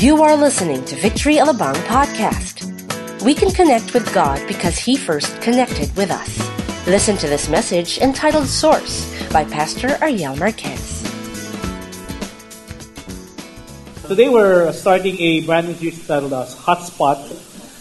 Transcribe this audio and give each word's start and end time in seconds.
You 0.00 0.22
are 0.24 0.32
listening 0.34 0.80
to 0.88 0.96
Victory 0.96 1.36
Alabang 1.36 1.76
podcast. 1.84 2.64
We 3.20 3.36
can 3.36 3.52
connect 3.52 3.92
with 3.92 4.08
God 4.16 4.40
because 4.48 4.80
He 4.80 4.96
first 4.96 5.28
connected 5.44 5.92
with 5.92 6.08
us. 6.08 6.40
Listen 6.88 7.20
to 7.20 7.28
this 7.28 7.52
message 7.52 8.00
entitled 8.00 8.48
Source 8.48 9.04
by 9.28 9.44
Pastor 9.44 10.00
Ariel 10.00 10.40
Marquez. 10.40 11.04
Today 14.08 14.32
we're 14.32 14.72
starting 14.72 15.20
a 15.20 15.44
brand 15.44 15.68
new 15.68 15.76
series 15.76 16.00
titled 16.08 16.32
as 16.32 16.56
Hotspot. 16.56 17.20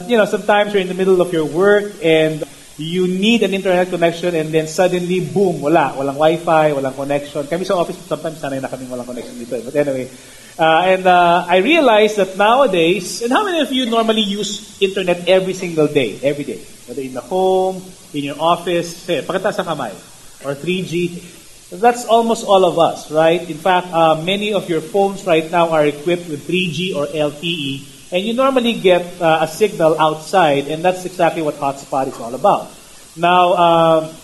You 0.04 0.18
know, 0.20 0.26
sometimes 0.28 0.74
you're 0.76 0.84
in 0.84 0.92
the 0.92 1.00
middle 1.00 1.24
of 1.24 1.32
your 1.32 1.46
work 1.48 1.96
and 2.04 2.44
you 2.76 3.08
need 3.08 3.44
an 3.44 3.54
internet 3.54 3.88
connection 3.88 4.36
and 4.36 4.52
then 4.52 4.68
suddenly, 4.68 5.24
boom, 5.24 5.62
wala. 5.64 5.96
Walang 5.96 6.20
wifi, 6.20 6.76
walang 6.76 6.96
connection. 6.96 7.48
Kami 7.48 7.64
sa 7.64 7.80
office, 7.80 7.96
sometimes 7.96 8.44
sanay 8.44 8.60
na 8.60 8.68
kami 8.68 8.92
walang 8.92 9.08
connection 9.08 9.40
dito. 9.40 9.56
eh. 9.56 9.64
But 9.64 9.76
anyway, 9.76 10.12
uh, 10.60 10.84
and 10.84 11.08
uh, 11.08 11.46
I 11.48 11.58
realized 11.58 12.18
that 12.18 12.36
nowadays, 12.36 13.22
and 13.22 13.32
how 13.32 13.46
many 13.46 13.62
of 13.62 13.72
you 13.72 13.90
normally 13.90 14.22
use 14.22 14.76
internet 14.82 15.28
every 15.28 15.54
single 15.54 15.88
day, 15.88 16.20
every 16.22 16.44
day? 16.44 16.60
Whether 16.86 17.02
in 17.02 17.14
the 17.14 17.22
home, 17.22 17.82
in 18.14 18.24
your 18.24 18.36
office, 18.40 19.08
sa 19.08 19.64
kamay, 19.64 19.96
or 20.44 20.56
3G. 20.56 21.80
That's 21.80 22.06
almost 22.06 22.46
all 22.46 22.66
of 22.66 22.80
us, 22.80 23.12
right? 23.12 23.40
In 23.40 23.58
fact, 23.58 23.88
uh, 23.94 24.20
many 24.20 24.54
of 24.54 24.68
your 24.68 24.82
phones 24.82 25.26
right 25.26 25.50
now 25.50 25.70
are 25.70 25.86
equipped 25.86 26.28
with 26.28 26.48
3G 26.48 26.96
or 26.96 27.06
LTE, 27.06 28.12
and 28.12 28.26
you 28.26 28.34
normally 28.34 28.74
get 28.74 29.22
uh, 29.22 29.40
a 29.42 29.48
signal 29.48 29.96
outside, 30.02 30.68
and 30.68 30.84
that's 30.84 31.06
exactly 31.06 31.42
what 31.42 31.56
hotspot 31.56 32.08
is 32.08 32.18
all 32.20 32.34
about. 32.34 32.68
Now, 33.16 33.54
um, 33.54 34.16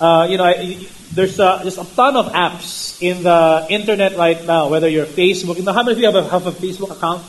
uh, 0.00 0.26
you 0.28 0.36
know, 0.36 0.44
I, 0.44 0.86
there's 1.12 1.38
a, 1.38 1.60
just 1.62 1.78
a 1.78 1.84
ton 1.94 2.16
of 2.16 2.32
apps 2.32 3.00
in 3.02 3.22
the 3.22 3.66
internet 3.70 4.16
right 4.16 4.44
now. 4.44 4.68
Whether 4.68 4.88
you're 4.88 5.06
Facebook, 5.06 5.56
you 5.56 5.62
know, 5.62 5.72
how 5.72 5.82
many 5.82 5.92
of 5.92 5.98
you 5.98 6.06
have 6.06 6.16
a, 6.16 6.28
have 6.28 6.46
a 6.46 6.52
Facebook 6.52 6.90
account? 6.90 7.22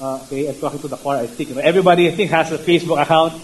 Uh, 0.00 0.22
okay, 0.24 0.48
I'm 0.48 0.58
talking 0.58 0.80
to 0.80 0.88
the 0.88 0.96
choir. 0.96 1.22
I 1.22 1.26
think 1.26 1.50
you 1.50 1.54
know, 1.54 1.60
everybody 1.60 2.08
I 2.08 2.12
think 2.12 2.30
has 2.30 2.50
a 2.52 2.58
Facebook 2.58 3.00
account. 3.00 3.34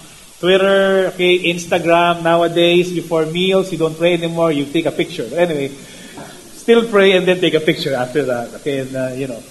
Twitter, 0.41 1.09
okay, 1.15 1.53
Instagram. 1.53 2.23
Nowadays, 2.23 2.93
before 2.93 3.27
meals, 3.27 3.73
you 3.73 3.79
don't 3.79 3.97
pray 3.97 4.15
anymore. 4.15 4.53
You 4.53 4.67
take 4.67 4.87
a 4.87 4.93
picture. 4.93 5.27
But 5.29 5.39
anyway, 5.39 5.69
still 5.69 6.89
pray 6.89 7.17
and 7.17 7.27
then 7.27 7.41
take 7.41 7.55
a 7.55 7.61
picture 7.61 7.95
after 7.95 8.25
that. 8.25 8.55
Okay, 8.55 8.79
and 8.79 8.95
uh, 8.95 9.09
you 9.15 9.27
know, 9.27 9.43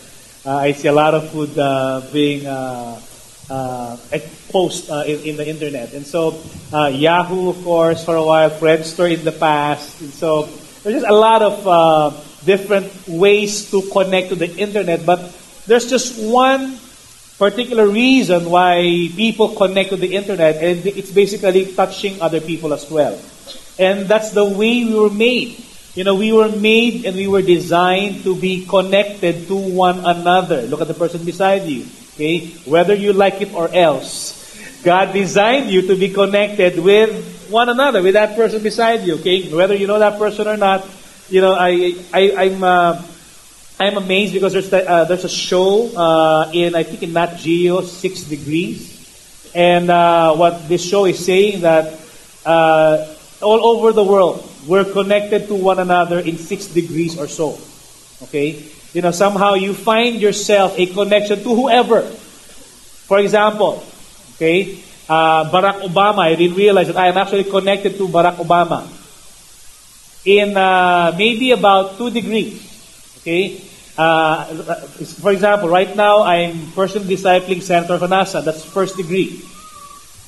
uh, 0.45 0.55
I 0.55 0.71
see 0.71 0.88
a 0.88 0.94
lot 0.94 1.14
of 1.14 1.30
food 1.30 1.58
uh, 1.59 2.02
being 2.14 2.47
uh, 3.49 3.97
uh, 4.13 4.19
post 4.49 4.89
in, 4.89 5.19
in 5.21 5.35
the 5.37 5.47
internet, 5.47 5.93
and 5.93 6.05
so 6.05 6.39
uh, 6.73 6.87
Yahoo, 6.87 7.49
of 7.49 7.63
course, 7.63 8.03
for 8.03 8.15
a 8.15 8.23
while, 8.23 8.49
Friendster 8.49 9.11
in 9.11 9.23
the 9.23 9.31
past, 9.31 10.01
and 10.01 10.11
so 10.11 10.43
there's 10.83 11.01
just 11.01 11.07
a 11.07 11.15
lot 11.15 11.41
of 11.41 11.67
uh, 11.67 12.11
different 12.45 12.91
ways 13.07 13.71
to 13.71 13.81
connect 13.91 14.29
to 14.29 14.35
the 14.35 14.49
internet. 14.57 15.05
But 15.05 15.35
there's 15.65 15.89
just 15.89 16.19
one 16.19 16.79
particular 17.37 17.87
reason 17.87 18.49
why 18.49 19.09
people 19.15 19.55
connect 19.55 19.89
to 19.89 19.97
the 19.97 20.15
internet, 20.15 20.63
and 20.63 20.85
it's 20.85 21.11
basically 21.11 21.73
touching 21.73 22.21
other 22.21 22.41
people 22.41 22.73
as 22.73 22.89
well. 22.89 23.19
And 23.79 24.07
that's 24.07 24.31
the 24.31 24.45
way 24.45 24.83
we 24.85 24.93
were 24.93 25.13
made. 25.13 25.63
You 25.93 26.03
know, 26.03 26.15
we 26.15 26.31
were 26.31 26.49
made 26.49 27.05
and 27.05 27.15
we 27.15 27.27
were 27.27 27.41
designed 27.41 28.23
to 28.23 28.35
be 28.35 28.65
connected 28.65 29.47
to 29.47 29.55
one 29.55 29.99
another. 30.05 30.61
Look 30.63 30.81
at 30.81 30.87
the 30.87 30.93
person 30.93 31.25
beside 31.25 31.65
you. 31.65 31.85
Okay? 32.17 32.49
Whether 32.65 32.95
you 32.95 33.13
like 33.13 33.41
it 33.41 33.53
or 33.53 33.69
else. 33.69 34.33
God 34.83 35.13
designed 35.13 35.69
you 35.69 35.85
to 35.85 35.95
be 35.95 36.09
connected 36.09 36.79
with 36.79 37.49
one 37.49 37.69
another, 37.69 38.01
with 38.01 38.13
that 38.13 38.35
person 38.35 38.63
beside 38.63 39.05
you. 39.05 39.21
Okay? 39.21 39.53
Whether 39.53 39.75
you 39.75 39.85
know 39.85 39.99
that 39.99 40.17
person 40.17 40.47
or 40.47 40.57
not, 40.57 40.81
you 41.29 41.41
know, 41.41 41.53
I, 41.53 41.93
I, 42.11 42.33
I'm, 42.35 42.63
uh, 42.63 43.01
I'm 43.79 43.97
amazed 43.97 44.33
because 44.33 44.53
there's 44.53 44.71
the, 44.71 44.89
uh, 44.89 45.05
there's 45.05 45.25
a 45.25 45.29
show 45.29 45.93
uh, 45.95 46.49
in 46.51 46.73
I 46.73 46.81
think 46.81 47.03
in 47.03 47.13
Nat 47.13 47.37
Geo 47.37 47.81
Six 47.81 48.23
Degrees, 48.23 49.52
and 49.53 49.91
uh, 49.91 50.33
what 50.33 50.67
this 50.67 50.83
show 50.83 51.05
is 51.05 51.23
saying 51.23 51.61
that 51.61 51.99
uh, 52.43 53.05
all 53.39 53.77
over 53.77 53.93
the 53.93 54.03
world 54.03 54.49
we're 54.65 54.83
connected 54.83 55.47
to 55.47 55.55
one 55.55 55.77
another 55.77 56.19
in 56.19 56.37
six 56.37 56.65
degrees 56.65 57.19
or 57.19 57.27
so. 57.27 57.59
Okay, 58.23 58.65
you 58.97 59.05
know 59.05 59.13
somehow 59.13 59.53
you 59.53 59.77
find 59.77 60.17
yourself 60.17 60.73
a 60.73 60.89
connection 60.89 61.37
to 61.45 61.53
whoever. 61.53 62.02
For 63.05 63.21
example, 63.21 63.85
okay, 64.33 64.81
uh, 65.05 65.45
Barack 65.53 65.85
Obama. 65.85 66.25
I 66.25 66.33
didn't 66.33 66.58
realize 66.58 66.87
that 66.87 66.97
I 66.97 67.13
am 67.13 67.17
actually 67.21 67.45
connected 67.45 67.93
to 68.02 68.07
Barack 68.09 68.41
Obama 68.41 68.89
in 70.25 70.57
uh, 70.57 71.13
maybe 71.13 71.52
about 71.52 72.02
two 72.02 72.09
degrees. 72.09 72.57
Okay? 73.21 73.61
Uh, 73.95 74.45
for 75.21 75.31
example, 75.31 75.69
right 75.69 75.95
now 75.95 76.23
I'm 76.23 76.71
personally 76.73 77.15
discipling 77.15 77.61
Senator 77.61 78.02
Honasan. 78.02 78.45
That's 78.45 78.65
first 78.65 78.97
degree. 78.97 79.37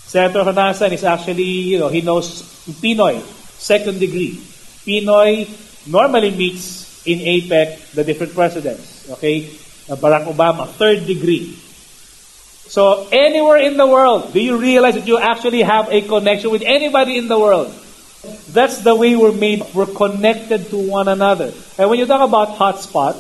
Senator 0.06 0.46
Honasan 0.46 0.94
is 0.94 1.04
actually, 1.04 1.74
you 1.74 1.80
know, 1.80 1.90
he 1.90 2.02
knows 2.02 2.46
PNoy, 2.78 3.18
second 3.58 3.98
degree. 4.00 4.38
PNoy 4.86 5.50
normally 5.90 6.30
meets 6.30 6.79
in 7.06 7.20
APEC 7.20 7.92
the 7.92 8.04
different 8.04 8.34
presidents. 8.34 9.10
Okay? 9.10 9.50
Uh, 9.90 9.96
Barack 9.96 10.26
Obama, 10.26 10.68
third 10.68 11.06
degree. 11.06 11.58
So 12.70 13.08
anywhere 13.12 13.58
in 13.58 13.78
the 13.78 13.88
world, 13.88 14.32
do 14.32 14.40
you 14.40 14.58
realize 14.58 14.94
that 14.94 15.08
you 15.08 15.18
actually 15.18 15.64
have 15.64 15.90
a 15.90 16.02
connection 16.02 16.52
with 16.52 16.62
anybody 16.62 17.18
in 17.18 17.28
the 17.28 17.40
world? 17.40 17.74
That's 18.50 18.80
the 18.80 18.94
way 18.94 19.16
we're 19.16 19.32
made. 19.32 19.64
We're 19.74 19.88
connected 19.88 20.70
to 20.70 20.78
one 20.78 21.08
another. 21.08 21.52
And 21.78 21.90
when 21.90 21.98
you 21.98 22.06
talk 22.06 22.22
about 22.22 22.60
hotspot, 22.60 23.16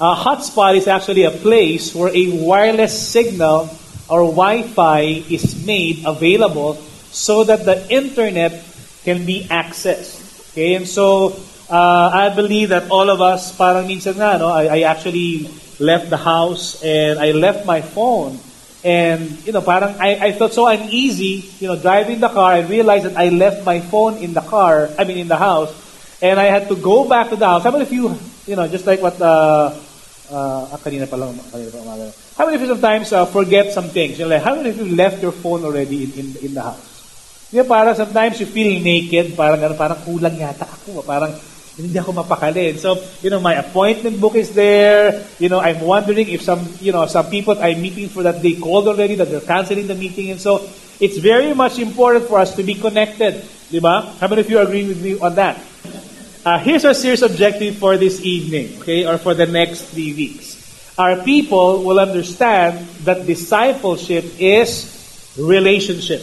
a 0.00 0.14
hotspot 0.14 0.76
is 0.76 0.86
actually 0.86 1.24
a 1.24 1.30
place 1.30 1.94
where 1.94 2.14
a 2.14 2.30
wireless 2.44 2.94
signal 2.94 3.70
or 4.08 4.22
Wi-Fi 4.28 5.00
is 5.30 5.66
made 5.66 6.04
available 6.06 6.74
so 7.10 7.44
that 7.44 7.64
the 7.64 7.90
internet 7.90 8.64
can 9.04 9.24
be 9.24 9.44
accessed. 9.44 10.52
Okay, 10.52 10.74
and 10.74 10.86
so 10.86 11.30
uh, 11.72 12.10
I 12.12 12.28
believe 12.28 12.68
that 12.68 12.92
all 12.92 13.08
of 13.08 13.24
us, 13.24 13.56
parang 13.56 13.88
minsan 13.88 14.20
nga, 14.20 14.36
no, 14.36 14.52
I, 14.52 14.68
I 14.68 14.78
actually 14.84 15.48
left 15.80 16.12
the 16.12 16.20
house 16.20 16.84
and 16.84 17.18
I 17.18 17.32
left 17.32 17.64
my 17.64 17.80
phone 17.80 18.36
and, 18.84 19.40
you 19.46 19.52
know, 19.52 19.62
parang 19.62 19.96
I, 19.96 20.18
I 20.20 20.32
felt 20.32 20.52
so 20.52 20.68
uneasy, 20.68 21.48
you 21.58 21.68
know, 21.68 21.78
driving 21.80 22.20
the 22.20 22.28
car. 22.28 22.52
I 22.52 22.60
realized 22.60 23.06
that 23.06 23.16
I 23.16 23.30
left 23.30 23.64
my 23.64 23.80
phone 23.80 24.18
in 24.18 24.34
the 24.34 24.42
car, 24.42 24.90
I 24.98 25.04
mean, 25.04 25.18
in 25.18 25.28
the 25.28 25.40
house. 25.40 25.72
And 26.20 26.38
I 26.38 26.44
had 26.44 26.68
to 26.68 26.76
go 26.76 27.08
back 27.08 27.30
to 27.30 27.36
the 27.36 27.46
house. 27.46 27.64
How 27.64 27.70
many 27.70 27.82
of 27.82 27.92
you, 27.92 28.14
you 28.46 28.54
know, 28.54 28.68
just 28.68 28.86
like 28.86 29.00
what, 29.00 29.20
uh, 29.20 29.74
uh, 30.30 30.68
ah, 30.70 30.78
kanina 30.78 31.08
pa 31.08 31.16
lang, 31.16 31.34
kanina 31.34 31.72
pa. 31.72 32.10
How 32.36 32.46
many 32.46 32.56
of 32.56 32.62
you 32.62 32.68
sometimes 32.68 33.12
uh, 33.12 33.26
forget 33.26 33.72
some 33.72 33.88
things? 33.88 34.18
You 34.18 34.26
know, 34.26 34.34
like, 34.34 34.42
how 34.42 34.54
many 34.54 34.70
of 34.70 34.76
you 34.76 34.94
left 34.94 35.22
your 35.22 35.32
phone 35.32 35.64
already 35.64 36.04
in, 36.04 36.12
in, 36.12 36.26
in 36.42 36.54
the 36.54 36.62
house? 36.62 37.48
Yeah, 37.52 37.64
parang 37.68 37.94
sometimes 37.94 38.40
you 38.40 38.46
feel 38.46 38.80
naked, 38.82 39.36
parang, 39.36 39.60
parang 39.76 40.00
kulang 40.02 40.40
yata 40.40 40.64
ako, 40.64 41.02
parang 41.04 41.36
hindi 41.76 41.98
ako 41.98 42.12
mapakali. 42.12 42.70
And 42.70 42.78
so, 42.78 43.00
you 43.22 43.30
know, 43.30 43.40
my 43.40 43.54
appointment 43.54 44.20
book 44.20 44.34
is 44.34 44.52
there. 44.52 45.24
You 45.38 45.48
know, 45.48 45.60
I'm 45.60 45.80
wondering 45.80 46.28
if 46.28 46.42
some, 46.42 46.60
you 46.80 46.92
know, 46.92 47.06
some 47.06 47.30
people 47.32 47.56
I'm 47.58 47.80
meeting 47.80 48.08
for 48.08 48.22
that 48.24 48.42
day 48.42 48.56
called 48.56 48.88
already 48.88 49.14
that 49.16 49.30
they're 49.30 49.40
canceling 49.40 49.86
the 49.86 49.94
meeting. 49.94 50.30
And 50.30 50.40
so, 50.40 50.68
it's 51.00 51.18
very 51.18 51.54
much 51.54 51.78
important 51.78 52.28
for 52.28 52.38
us 52.38 52.54
to 52.56 52.62
be 52.62 52.74
connected. 52.74 53.42
Di 53.70 53.80
ba? 53.80 54.14
How 54.20 54.28
many 54.28 54.42
of 54.42 54.50
you 54.50 54.58
are 54.58 54.64
agreeing 54.64 54.88
with 54.88 55.02
me 55.02 55.18
on 55.18 55.34
that? 55.34 55.58
Uh, 56.44 56.58
here's 56.58 56.84
our 56.84 56.94
serious 56.94 57.22
objective 57.22 57.76
for 57.76 57.96
this 57.96 58.20
evening, 58.20 58.78
okay, 58.80 59.06
or 59.06 59.16
for 59.16 59.32
the 59.32 59.46
next 59.46 59.94
three 59.94 60.12
weeks. 60.12 60.58
Our 60.98 61.22
people 61.22 61.82
will 61.84 61.98
understand 61.98 62.86
that 63.08 63.26
discipleship 63.26 64.24
is 64.38 65.34
relationship. 65.38 66.22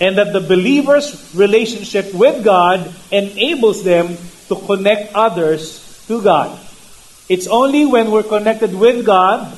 And 0.00 0.16
that 0.18 0.32
the 0.32 0.40
believer's 0.40 1.34
relationship 1.34 2.14
with 2.14 2.44
God 2.44 2.94
enables 3.10 3.82
them 3.82 4.16
to 4.48 4.56
connect 4.66 5.14
others 5.14 5.84
to 6.08 6.20
God. 6.20 6.58
It's 7.28 7.46
only 7.46 7.84
when 7.84 8.10
we're 8.10 8.24
connected 8.24 8.72
with 8.72 9.04
God 9.04 9.52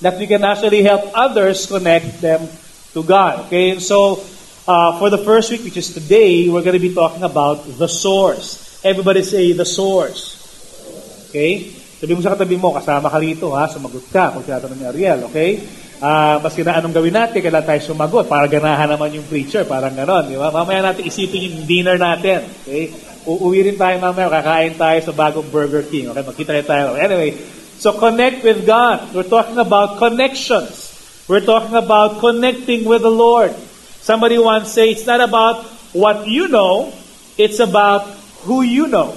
that 0.00 0.18
we 0.18 0.26
can 0.26 0.44
actually 0.44 0.82
help 0.82 1.10
others 1.12 1.66
connect 1.66 2.22
them 2.22 2.48
to 2.94 3.02
God. 3.02 3.46
Okay, 3.46 3.76
and 3.76 3.82
so 3.82 4.22
uh, 4.70 4.98
for 4.98 5.10
the 5.10 5.18
first 5.18 5.50
week, 5.50 5.66
which 5.66 5.76
is 5.76 5.92
today, 5.92 6.48
we're 6.48 6.62
going 6.62 6.78
to 6.78 6.82
be 6.82 6.94
talking 6.94 7.22
about 7.22 7.66
the 7.66 7.88
source. 7.88 8.80
Everybody 8.86 9.22
say 9.22 9.52
the 9.52 9.66
source. 9.66 10.38
Okay? 11.28 11.74
Sabi 12.00 12.16
mo 12.16 12.24
sa 12.24 12.32
katabi 12.32 12.56
mo, 12.56 12.72
kasama 12.72 13.12
ka 13.12 13.18
rito, 13.20 13.52
ha? 13.52 13.68
Sumagot 13.68 14.08
ka 14.08 14.32
kung 14.32 14.40
tinatanong 14.40 14.78
ni 14.78 14.86
Ariel, 14.88 15.20
okay? 15.28 15.60
Uh, 16.00 16.40
maski 16.40 16.64
na 16.64 16.80
anong 16.80 16.96
gawin 16.96 17.12
natin, 17.12 17.44
kailan 17.44 17.60
tayo 17.60 17.80
sumagot 17.92 18.24
para 18.24 18.48
ganahan 18.48 18.88
naman 18.88 19.12
yung 19.20 19.26
preacher, 19.28 19.68
parang 19.68 19.92
ganon, 19.92 20.32
di 20.32 20.38
ba? 20.40 20.48
Mamaya 20.48 20.80
natin 20.80 21.04
isipin 21.04 21.44
yung 21.44 21.68
dinner 21.68 22.00
natin, 22.00 22.48
okay? 22.64 22.88
Uuwi 23.28 23.68
rin 23.68 23.76
tayo 23.76 24.00
mamaya, 24.00 24.32
kakain 24.32 24.74
tayo 24.80 24.98
sa 25.04 25.12
bagong 25.12 25.48
Burger 25.52 25.84
King, 25.84 26.08
okay? 26.08 26.24
Magkita 26.24 26.56
rin 26.56 26.64
tayo. 26.64 26.96
Anyway, 26.96 27.36
so 27.76 27.92
connect 27.96 28.40
with 28.40 28.64
God. 28.64 29.12
We're 29.12 29.28
talking 29.28 29.60
about 29.60 30.00
connections. 30.00 30.90
We're 31.28 31.44
talking 31.44 31.76
about 31.76 32.18
connecting 32.18 32.88
with 32.88 33.02
the 33.04 33.12
Lord. 33.12 33.52
Somebody 34.00 34.40
once 34.40 34.72
say, 34.72 34.90
it's 34.90 35.06
not 35.06 35.20
about 35.20 35.68
what 35.92 36.26
you 36.26 36.48
know, 36.48 36.92
it's 37.36 37.60
about 37.60 38.08
who 38.48 38.62
you 38.62 38.88
know. 38.88 39.12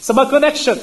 It's 0.00 0.10
about 0.10 0.30
connection. 0.30 0.78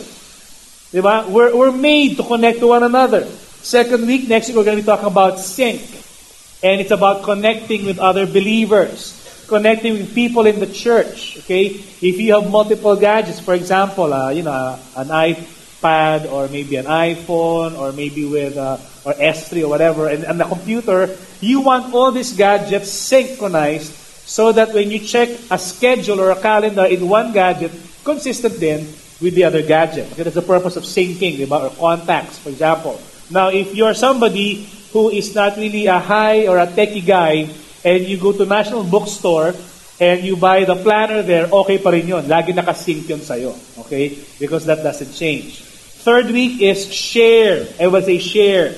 Diba? 0.94 1.28
We're, 1.28 1.56
we're 1.56 1.76
made 1.76 2.18
to 2.18 2.24
connect 2.24 2.60
to 2.60 2.68
one 2.68 2.84
another. 2.84 3.26
Second 3.60 4.08
week, 4.08 4.30
next 4.30 4.48
week, 4.48 4.58
we're 4.58 4.64
going 4.64 4.78
to 4.78 4.84
be 4.84 4.86
talking 4.86 5.08
about 5.08 5.40
sync. 5.40 5.82
And 6.64 6.80
it's 6.80 6.92
about 6.92 7.24
connecting 7.24 7.86
with 7.86 8.00
other 8.00 8.26
believers, 8.26 9.19
connecting 9.50 9.94
with 9.94 10.16
people 10.16 10.46
in 10.46 10.60
the 10.60 10.68
church. 10.68 11.38
Okay? 11.40 11.66
If 11.66 12.22
you 12.22 12.40
have 12.40 12.50
multiple 12.50 12.96
gadgets, 12.96 13.40
for 13.40 13.54
example, 13.54 14.14
uh, 14.14 14.30
you 14.30 14.44
know, 14.44 14.80
an 14.96 15.08
iPad 15.08 16.32
or 16.32 16.48
maybe 16.48 16.78
an 16.78 16.86
iPhone 16.86 17.78
or 17.78 17.92
maybe 17.92 18.24
with 18.26 18.56
uh, 18.56 18.78
or 19.04 19.14
S3 19.14 19.64
or 19.64 19.68
whatever, 19.68 20.08
and, 20.08 20.24
and 20.24 20.40
the 20.40 20.46
computer, 20.46 21.18
you 21.42 21.62
want 21.62 21.94
all 21.94 22.12
these 22.12 22.32
gadgets 22.34 22.90
synchronized 22.90 23.92
so 24.30 24.52
that 24.52 24.74
when 24.74 24.92
you 24.92 25.00
check 25.00 25.28
a 25.50 25.58
schedule 25.58 26.22
or 26.22 26.30
a 26.30 26.40
calendar 26.40 26.86
in 26.86 27.10
one 27.10 27.34
gadget, 27.34 27.72
consistent 28.06 28.60
then 28.60 28.86
with 29.22 29.36
the 29.36 29.44
other 29.44 29.64
gadget. 29.64 30.10
That's 30.12 30.36
the 30.36 30.42
purpose 30.42 30.76
of 30.76 30.84
syncing, 30.84 31.50
or 31.50 31.70
contacts, 31.76 32.38
for 32.38 32.50
example. 32.50 33.02
Now, 33.30 33.50
if 33.50 33.76
you're 33.76 33.94
somebody 33.94 34.70
who 34.94 35.10
is 35.10 35.36
not 35.36 35.58
really 35.58 35.88
a 35.88 36.00
high 36.00 36.48
or 36.48 36.58
a 36.58 36.68
techie 36.68 37.06
guy, 37.06 37.50
and 37.84 38.04
you 38.04 38.18
go 38.18 38.32
to 38.32 38.46
National 38.46 38.84
Bookstore, 38.84 39.56
and 40.00 40.24
you 40.24 40.38
buy 40.38 40.64
the 40.64 40.76
planner 40.76 41.22
there, 41.22 41.48
okay 41.52 41.78
pa 41.78 41.90
rin 41.92 42.08
yun. 42.08 42.24
Lagi 42.24 42.56
nakasync 42.56 43.08
yun 43.10 43.20
sa'yo. 43.20 43.54
Okay? 43.84 44.18
Because 44.40 44.66
that 44.66 44.82
doesn't 44.82 45.12
change. 45.12 45.60
Third 46.08 46.32
week 46.32 46.62
is 46.62 46.88
share. 46.88 47.68
Everyone 47.76 48.04
say 48.04 48.20
share. 48.20 48.76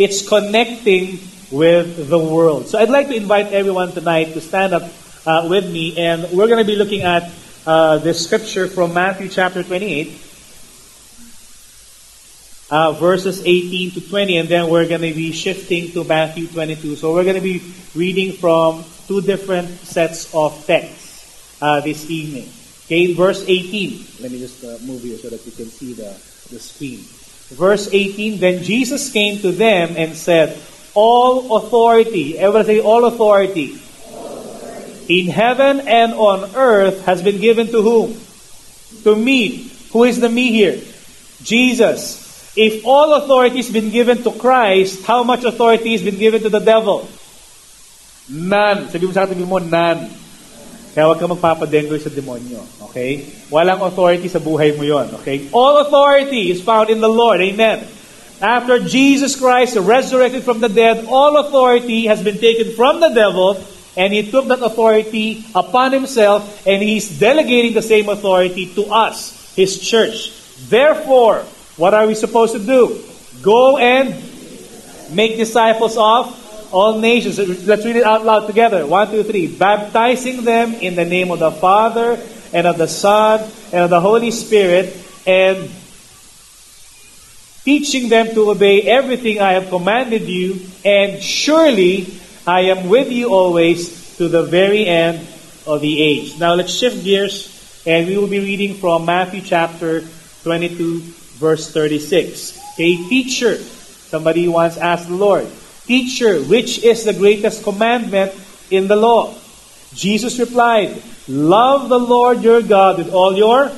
It's 0.00 0.26
connecting 0.26 1.20
with 1.52 2.08
the 2.08 2.18
world. 2.18 2.68
So 2.68 2.78
I'd 2.78 2.88
like 2.88 3.08
to 3.08 3.16
invite 3.16 3.52
everyone 3.52 3.92
tonight 3.92 4.32
to 4.32 4.40
stand 4.40 4.72
up 4.72 4.88
uh, 5.26 5.46
with 5.48 5.70
me, 5.70 5.96
and 6.00 6.24
we're 6.32 6.48
going 6.48 6.64
to 6.64 6.66
be 6.66 6.76
looking 6.76 7.02
at 7.02 7.30
uh, 7.66 7.98
this 7.98 8.24
scripture 8.24 8.66
from 8.66 8.94
Matthew 8.94 9.28
chapter 9.28 9.62
28 9.62 10.23
uh, 12.70 12.92
verses 12.92 13.42
18 13.44 13.92
to 13.92 14.00
20, 14.08 14.38
and 14.38 14.48
then 14.48 14.68
we're 14.68 14.88
going 14.88 15.02
to 15.02 15.14
be 15.14 15.32
shifting 15.32 15.90
to 15.92 16.04
Matthew 16.04 16.46
22. 16.48 16.96
So 16.96 17.12
we're 17.12 17.24
going 17.24 17.36
to 17.36 17.42
be 17.42 17.62
reading 17.94 18.32
from 18.32 18.84
two 19.06 19.20
different 19.20 19.68
sets 19.80 20.34
of 20.34 20.64
texts 20.66 21.58
uh, 21.60 21.80
this 21.80 22.10
evening. 22.10 22.48
Okay, 22.86 23.12
verse 23.14 23.44
18. 23.46 24.20
Let 24.20 24.30
me 24.30 24.38
just 24.38 24.64
uh, 24.64 24.78
move 24.84 25.02
here 25.02 25.16
so 25.18 25.30
that 25.30 25.44
you 25.46 25.52
can 25.52 25.66
see 25.66 25.92
the, 25.94 26.12
the 26.50 26.58
screen. 26.58 27.00
Verse 27.56 27.88
18, 27.92 28.40
Then 28.40 28.62
Jesus 28.62 29.12
came 29.12 29.40
to 29.40 29.52
them 29.52 29.94
and 29.96 30.16
said, 30.16 30.58
All 30.94 31.56
authority, 31.56 32.38
everybody 32.38 32.80
say 32.80 32.80
all 32.80 33.04
authority, 33.04 33.80
all 34.08 34.38
authority, 34.38 35.20
in 35.20 35.28
heaven 35.28 35.80
and 35.80 36.14
on 36.14 36.56
earth 36.56 37.04
has 37.04 37.22
been 37.22 37.40
given 37.40 37.68
to 37.68 37.82
whom? 37.82 38.16
To 39.04 39.14
me. 39.14 39.70
Who 39.92 40.04
is 40.04 40.20
the 40.20 40.28
me 40.28 40.50
here? 40.50 40.80
Jesus. 41.42 42.23
If 42.54 42.86
all 42.86 43.18
authority 43.18 43.58
has 43.58 43.70
been 43.70 43.90
given 43.90 44.22
to 44.22 44.30
Christ, 44.30 45.02
how 45.02 45.26
much 45.26 45.42
authority 45.42 45.90
has 45.92 46.02
been 46.02 46.18
given 46.18 46.42
to 46.46 46.50
the 46.50 46.62
devil? 46.62 47.08
None. 48.30 48.88
Sabi 48.94 49.04
mo 49.04 49.12
sa 49.12 49.26
atin 49.26 49.42
mo, 49.42 49.58
none. 49.58 50.06
Kaya 50.94 51.10
huwag 51.10 51.18
ka 51.18 51.26
magpapadengoy 51.26 51.98
sa 51.98 52.14
demonyo. 52.14 52.62
Okay? 52.88 53.26
Walang 53.50 53.82
authority 53.82 54.30
sa 54.30 54.38
buhay 54.38 54.78
mo 54.78 54.86
yon. 54.86 55.10
Okay? 55.18 55.50
All 55.50 55.82
authority 55.82 56.54
is 56.54 56.62
found 56.62 56.94
in 56.94 57.02
the 57.02 57.10
Lord. 57.10 57.42
Amen. 57.42 57.82
After 58.38 58.78
Jesus 58.78 59.34
Christ 59.34 59.74
resurrected 59.74 60.46
from 60.46 60.62
the 60.62 60.70
dead, 60.70 61.10
all 61.10 61.34
authority 61.42 62.06
has 62.06 62.22
been 62.22 62.38
taken 62.38 62.78
from 62.78 63.02
the 63.02 63.10
devil, 63.10 63.58
and 63.98 64.14
he 64.14 64.30
took 64.30 64.46
that 64.46 64.62
authority 64.62 65.42
upon 65.54 65.90
himself, 65.90 66.46
and 66.62 66.78
he's 66.78 67.10
delegating 67.18 67.74
the 67.74 67.82
same 67.82 68.06
authority 68.06 68.70
to 68.78 68.86
us, 68.86 69.34
his 69.58 69.82
church. 69.82 70.30
Therefore, 70.70 71.42
what 71.76 71.94
are 71.94 72.06
we 72.06 72.14
supposed 72.14 72.52
to 72.54 72.58
do? 72.58 73.02
Go 73.42 73.78
and 73.78 74.14
make 75.12 75.36
disciples 75.36 75.96
of 75.96 76.72
all 76.72 76.98
nations. 76.98 77.38
Let's 77.66 77.84
read 77.84 77.96
it 77.96 78.04
out 78.04 78.24
loud 78.24 78.46
together. 78.46 78.86
One, 78.86 79.10
two, 79.10 79.22
three. 79.22 79.46
Baptizing 79.46 80.44
them 80.44 80.74
in 80.74 80.94
the 80.94 81.04
name 81.04 81.30
of 81.30 81.38
the 81.38 81.50
Father 81.52 82.18
and 82.52 82.66
of 82.66 82.78
the 82.78 82.88
Son 82.88 83.40
and 83.72 83.84
of 83.84 83.90
the 83.90 84.00
Holy 84.00 84.30
Spirit 84.30 84.96
and 85.26 85.70
teaching 87.64 88.08
them 88.08 88.28
to 88.34 88.50
obey 88.50 88.82
everything 88.82 89.40
I 89.40 89.52
have 89.52 89.70
commanded 89.70 90.28
you, 90.28 90.60
and 90.84 91.22
surely 91.22 92.06
I 92.46 92.68
am 92.68 92.90
with 92.90 93.10
you 93.10 93.32
always 93.32 94.16
to 94.18 94.28
the 94.28 94.42
very 94.42 94.86
end 94.86 95.26
of 95.66 95.80
the 95.80 96.02
age. 96.02 96.38
Now 96.38 96.54
let's 96.54 96.72
shift 96.72 97.02
gears 97.02 97.50
and 97.86 98.06
we 98.06 98.16
will 98.18 98.28
be 98.28 98.40
reading 98.40 98.74
from 98.74 99.06
Matthew 99.06 99.40
chapter 99.40 100.04
22 100.42 101.00
verse 101.36 101.70
36. 101.70 102.58
A 102.78 102.96
teacher, 103.08 103.56
somebody 103.56 104.48
once 104.48 104.76
asked 104.76 105.08
the 105.08 105.14
Lord, 105.14 105.46
Teacher, 105.86 106.40
which 106.40 106.82
is 106.82 107.04
the 107.04 107.12
greatest 107.12 107.62
commandment 107.62 108.32
in 108.70 108.88
the 108.88 108.96
law? 108.96 109.34
Jesus 109.92 110.38
replied, 110.38 111.02
Love 111.28 111.90
the 111.90 111.98
Lord 111.98 112.42
your 112.42 112.62
God 112.62 112.96
with 112.96 113.12
all 113.12 113.36
your 113.36 113.70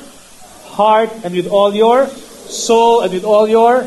heart 0.71 1.11
and 1.23 1.35
with 1.35 1.47
all 1.47 1.75
your 1.75 2.07
soul 2.07 3.01
and 3.01 3.11
with 3.11 3.25
all 3.25 3.47
your 3.47 3.85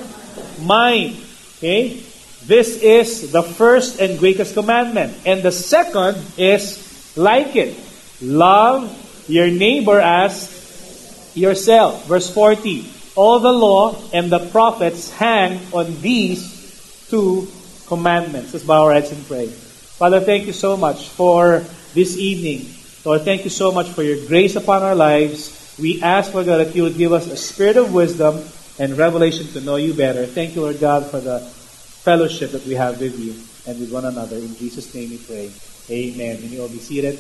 mind. 0.61 1.16
Okay? 1.56 2.02
This 2.44 2.76
is 2.82 3.32
the 3.32 3.43
first 3.43 4.00
and 4.00 4.19
greatest 4.19 4.52
commandment. 4.52 5.16
And 5.25 5.43
the 5.43 5.52
second 5.52 6.20
is 6.37 7.16
like 7.16 7.56
it. 7.56 7.75
Love 8.20 8.84
your 9.31 9.49
neighbor 9.49 9.99
as 9.99 11.32
yourself. 11.34 12.05
Verse 12.06 12.28
40. 12.28 13.00
All 13.16 13.40
the 13.40 13.52
law 13.52 13.96
and 14.12 14.30
the 14.30 14.38
prophets 14.50 15.10
hang 15.10 15.60
on 15.72 16.00
these 16.00 17.06
two 17.10 17.48
commandments. 17.86 18.52
Let's 18.54 18.64
bow 18.64 18.86
our 18.86 18.94
heads 18.94 19.10
and 19.10 19.26
pray. 19.26 19.48
Father, 19.48 20.20
thank 20.20 20.46
you 20.46 20.52
so 20.52 20.76
much 20.76 21.08
for 21.08 21.64
this 21.92 22.16
evening. 22.16 22.72
Lord, 23.04 23.22
thank 23.22 23.44
you 23.44 23.50
so 23.50 23.72
much 23.72 23.88
for 23.88 24.02
your 24.02 24.26
grace 24.28 24.56
upon 24.56 24.82
our 24.82 24.94
lives. 24.94 25.74
We 25.80 26.00
ask, 26.02 26.32
Lord 26.32 26.46
God, 26.46 26.58
that 26.58 26.76
you 26.76 26.84
would 26.84 26.96
give 26.96 27.12
us 27.12 27.26
a 27.26 27.36
spirit 27.36 27.76
of 27.76 27.92
wisdom 27.92 28.44
and 28.78 28.96
revelation 28.96 29.48
to 29.52 29.60
know 29.60 29.76
you 29.76 29.92
better. 29.92 30.24
Thank 30.24 30.54
you, 30.54 30.62
Lord 30.62 30.78
God, 30.80 31.06
for 31.06 31.20
the 31.20 31.40
fellowship 31.40 32.52
that 32.52 32.64
we 32.64 32.74
have 32.74 33.00
with 33.00 33.18
you 33.18 33.34
and 33.66 33.80
with 33.80 33.92
one 33.92 34.04
another. 34.04 34.36
In 34.36 34.56
Jesus' 34.56 34.94
name 34.94 35.10
we 35.10 35.18
pray. 35.18 35.50
Amen. 35.90 36.36
And 36.36 36.50
you 36.50 36.62
all 36.62 36.68
be 36.68 36.78
seated. 36.78 37.18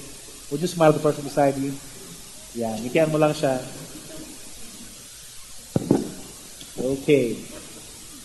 Would 0.50 0.60
you 0.60 0.66
smile 0.66 0.90
at 0.90 0.96
the 0.96 1.02
person 1.02 1.24
beside 1.24 1.56
you? 1.58 1.74
Yeah, 2.54 2.74
ngitian 2.78 3.12
mo 3.12 3.18
lang 3.18 3.34
siya. 3.34 3.60
Okay. 6.90 7.36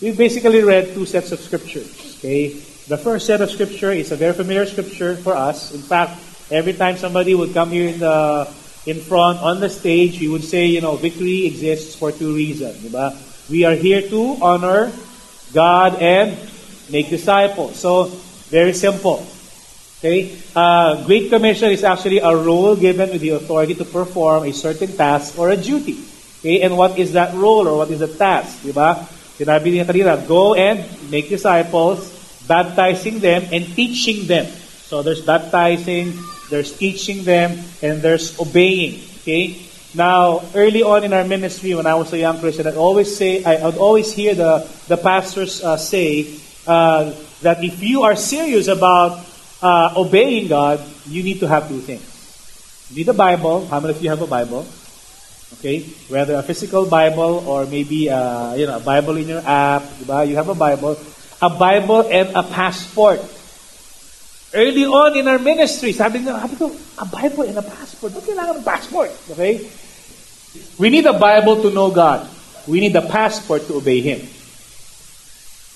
We 0.02 0.10
basically 0.12 0.62
read 0.62 0.92
two 0.94 1.06
sets 1.06 1.30
of 1.32 1.40
scriptures. 1.40 2.18
Okay. 2.18 2.48
The 2.86 2.98
first 2.98 3.26
set 3.26 3.40
of 3.40 3.50
scripture 3.50 3.92
is 3.92 4.12
a 4.12 4.16
very 4.16 4.34
familiar 4.34 4.66
scripture 4.66 5.16
for 5.16 5.34
us. 5.34 5.74
In 5.74 5.80
fact, 5.82 6.18
every 6.50 6.72
time 6.72 6.96
somebody 6.96 7.34
would 7.34 7.54
come 7.54 7.70
here 7.70 7.88
in 7.88 7.98
the 7.98 8.48
in 8.86 9.00
front 9.00 9.40
on 9.42 9.58
the 9.58 9.68
stage, 9.68 10.20
we 10.20 10.28
would 10.28 10.44
say, 10.44 10.66
you 10.66 10.80
know, 10.80 10.94
victory 10.94 11.46
exists 11.46 11.96
for 11.96 12.12
two 12.12 12.34
reasons. 12.34 12.78
We 13.50 13.64
are 13.64 13.74
here 13.74 14.02
to 14.02 14.38
honor 14.40 14.92
God 15.52 15.98
and 16.00 16.38
make 16.90 17.10
disciples. 17.10 17.78
So, 17.78 18.04
very 18.46 18.72
simple. 18.72 19.26
Okay? 19.98 20.38
Uh, 20.54 21.04
Great 21.04 21.30
Commission 21.30 21.70
is 21.72 21.82
actually 21.82 22.18
a 22.18 22.30
role 22.30 22.76
given 22.76 23.10
with 23.10 23.20
the 23.20 23.30
authority 23.30 23.74
to 23.74 23.84
perform 23.84 24.44
a 24.44 24.52
certain 24.52 24.94
task 24.94 25.38
or 25.38 25.50
a 25.50 25.56
duty. 25.56 25.98
Okay? 26.46 26.62
And 26.62 26.78
what 26.78 26.94
is 26.94 27.18
that 27.18 27.34
role 27.34 27.66
or 27.66 27.82
what 27.82 27.90
is 27.90 27.98
the 27.98 28.06
task? 28.06 28.62
Diba? 28.62 29.02
Sinabi 29.34 29.74
niya 29.74 29.84
kanina, 29.84 30.14
go 30.30 30.54
and 30.54 30.86
make 31.10 31.28
disciples, 31.28 32.06
baptizing 32.46 33.18
them 33.18 33.42
and 33.50 33.66
teaching 33.74 34.30
them. 34.30 34.46
So 34.86 35.02
there's 35.02 35.26
baptizing, 35.26 36.14
there's 36.48 36.70
teaching 36.70 37.26
them, 37.26 37.58
and 37.82 37.98
there's 37.98 38.38
obeying. 38.38 39.02
Okay? 39.26 39.58
Now, 39.98 40.46
early 40.54 40.86
on 40.86 41.02
in 41.02 41.12
our 41.12 41.26
ministry, 41.26 41.74
when 41.74 41.90
I 41.90 41.98
was 41.98 42.12
a 42.12 42.18
young 42.18 42.38
Christian, 42.38 42.70
I'd 42.70 42.78
always 42.78 43.10
say, 43.10 43.42
I 43.42 43.66
would 43.66 43.82
always 43.82 44.12
hear 44.12 44.38
the, 44.38 44.70
the 44.86 44.96
pastors 44.96 45.64
uh, 45.64 45.76
say 45.76 46.30
uh, 46.68 47.10
that 47.42 47.64
if 47.64 47.82
you 47.82 48.06
are 48.06 48.14
serious 48.14 48.68
about 48.68 49.18
uh, 49.60 49.94
obeying 49.96 50.46
God, 50.46 50.78
you 51.10 51.24
need 51.24 51.40
to 51.40 51.48
have 51.48 51.66
two 51.66 51.80
things. 51.80 52.06
You 52.90 53.02
need 53.02 53.08
a 53.08 53.18
Bible. 53.18 53.66
How 53.66 53.80
many 53.80 53.94
of 53.94 54.02
you 54.02 54.10
have 54.10 54.22
a 54.22 54.28
Bible? 54.28 54.64
Okay? 55.58 55.80
Whether 56.08 56.34
a 56.36 56.42
physical 56.42 56.86
Bible 56.86 57.44
or 57.48 57.66
maybe 57.66 58.10
uh, 58.10 58.54
you 58.54 58.66
know, 58.66 58.76
a 58.76 58.80
Bible 58.80 59.16
in 59.16 59.28
your 59.28 59.42
app, 59.44 59.82
diba? 60.00 60.28
you 60.28 60.36
have 60.36 60.48
a 60.48 60.54
Bible. 60.54 60.98
A 61.42 61.50
Bible 61.50 62.08
and 62.10 62.36
a 62.36 62.42
passport. 62.42 63.20
Early 64.54 64.84
on 64.84 65.16
in 65.16 65.28
our 65.28 65.38
ministry, 65.38 65.92
sabi 65.92 66.20
nga, 66.24 66.40
sabi 66.40 66.56
ko, 66.56 66.72
a 66.98 67.04
Bible 67.04 67.44
and 67.44 67.58
a 67.58 67.66
passport. 67.66 68.12
Ba't 68.12 68.24
kailangan 68.24 68.60
ng 68.60 68.64
passport? 68.64 69.12
Okay? 69.32 69.68
We 70.78 70.88
need 70.88 71.04
a 71.04 71.16
Bible 71.16 71.60
to 71.64 71.68
know 71.72 71.90
God. 71.90 72.24
We 72.66 72.80
need 72.80 72.96
a 72.96 73.04
passport 73.04 73.68
to 73.68 73.76
obey 73.76 74.00
Him. 74.00 74.24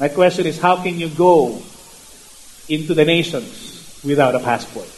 My 0.01 0.09
question 0.09 0.47
is, 0.47 0.57
how 0.57 0.81
can 0.83 0.99
you 0.99 1.09
go 1.09 1.61
into 2.69 2.95
the 2.95 3.05
nations 3.05 4.01
without 4.05 4.35
a 4.35 4.41
passport? 4.41 4.89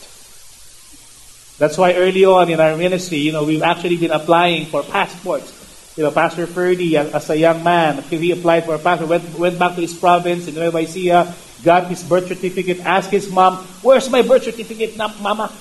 That's 1.59 1.77
why 1.77 1.95
early 1.95 2.25
on 2.25 2.49
in 2.49 2.61
our 2.61 2.77
ministry, 2.77 3.19
you 3.19 3.33
know, 3.33 3.45
we've 3.45 3.63
actually 3.63 3.97
been 3.97 4.11
applying 4.11 4.67
for 4.67 4.83
passports. 4.83 5.63
You 5.97 6.05
know, 6.05 6.11
Pastor 6.11 6.47
Ferdy, 6.47 6.97
as 6.97 7.29
a 7.29 7.37
young 7.37 7.63
man, 7.63 8.03
he 8.09 8.33
applied 8.33 8.65
for 8.65 8.75
a 8.75 8.79
passport, 8.79 9.11
went, 9.11 9.39
went 9.39 9.59
back 9.59 9.75
to 9.77 9.83
his 9.83 9.93
province 9.93 10.49
in 10.49 10.55
Nueva 10.55 10.79
Ecija, 10.79 11.29
got 11.63 11.87
his 11.87 12.03
birth 12.03 12.29
certificate, 12.29 12.81
asked 12.81 13.11
his 13.11 13.31
mom, 13.31 13.59
where's 13.83 14.09
my 14.09 14.23
birth 14.23 14.45
certificate 14.45 14.97
na, 14.97 15.13
mama? 15.21 15.53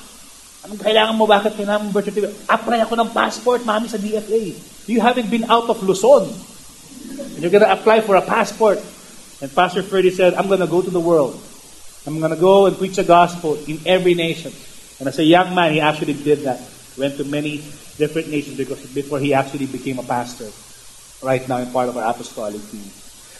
Anong 0.63 0.77
kailangan 0.77 1.17
mo? 1.17 1.27
Bakit 1.27 1.57
kailangan 1.57 1.91
birth 1.91 2.07
certificate? 2.07 2.37
Apply 2.47 2.79
ako 2.85 2.93
ng 2.95 3.09
passport, 3.11 3.61
mami, 3.67 3.91
sa 3.91 3.97
DFA. 3.97 4.55
You 4.87 5.01
haven't 5.01 5.29
been 5.29 5.49
out 5.51 5.67
of 5.67 5.83
Luzon. 5.83 6.31
And 7.19 7.39
you're 7.43 7.51
gonna 7.51 7.73
apply 7.73 7.99
for 8.01 8.15
a 8.15 8.23
passport. 8.23 8.79
And 9.41 9.49
Pastor 9.51 9.83
Ferdy 9.83 10.13
said, 10.13 10.33
I'm 10.39 10.47
gonna 10.47 10.69
go 10.69 10.79
to 10.79 10.89
the 10.89 11.01
world. 11.01 11.35
I'm 12.07 12.21
gonna 12.21 12.39
go 12.39 12.69
and 12.69 12.77
preach 12.77 12.95
the 12.95 13.03
gospel 13.03 13.59
in 13.67 13.81
every 13.85 14.13
nation. 14.13 14.53
And 15.01 15.07
as 15.07 15.17
a 15.17 15.23
young 15.23 15.55
man, 15.55 15.73
he 15.73 15.81
actually 15.81 16.13
did 16.13 16.41
that. 16.45 16.61
Went 16.95 17.17
to 17.17 17.23
many 17.23 17.57
different 17.97 18.29
nations 18.29 18.55
because 18.55 18.85
before 18.93 19.17
he 19.17 19.33
actually 19.33 19.65
became 19.65 19.97
a 19.97 20.03
pastor. 20.03 20.45
Right 21.25 21.41
now, 21.49 21.57
in 21.57 21.71
part 21.71 21.89
of 21.89 21.97
our 21.97 22.13
apostolic 22.13 22.61
team. 22.69 22.85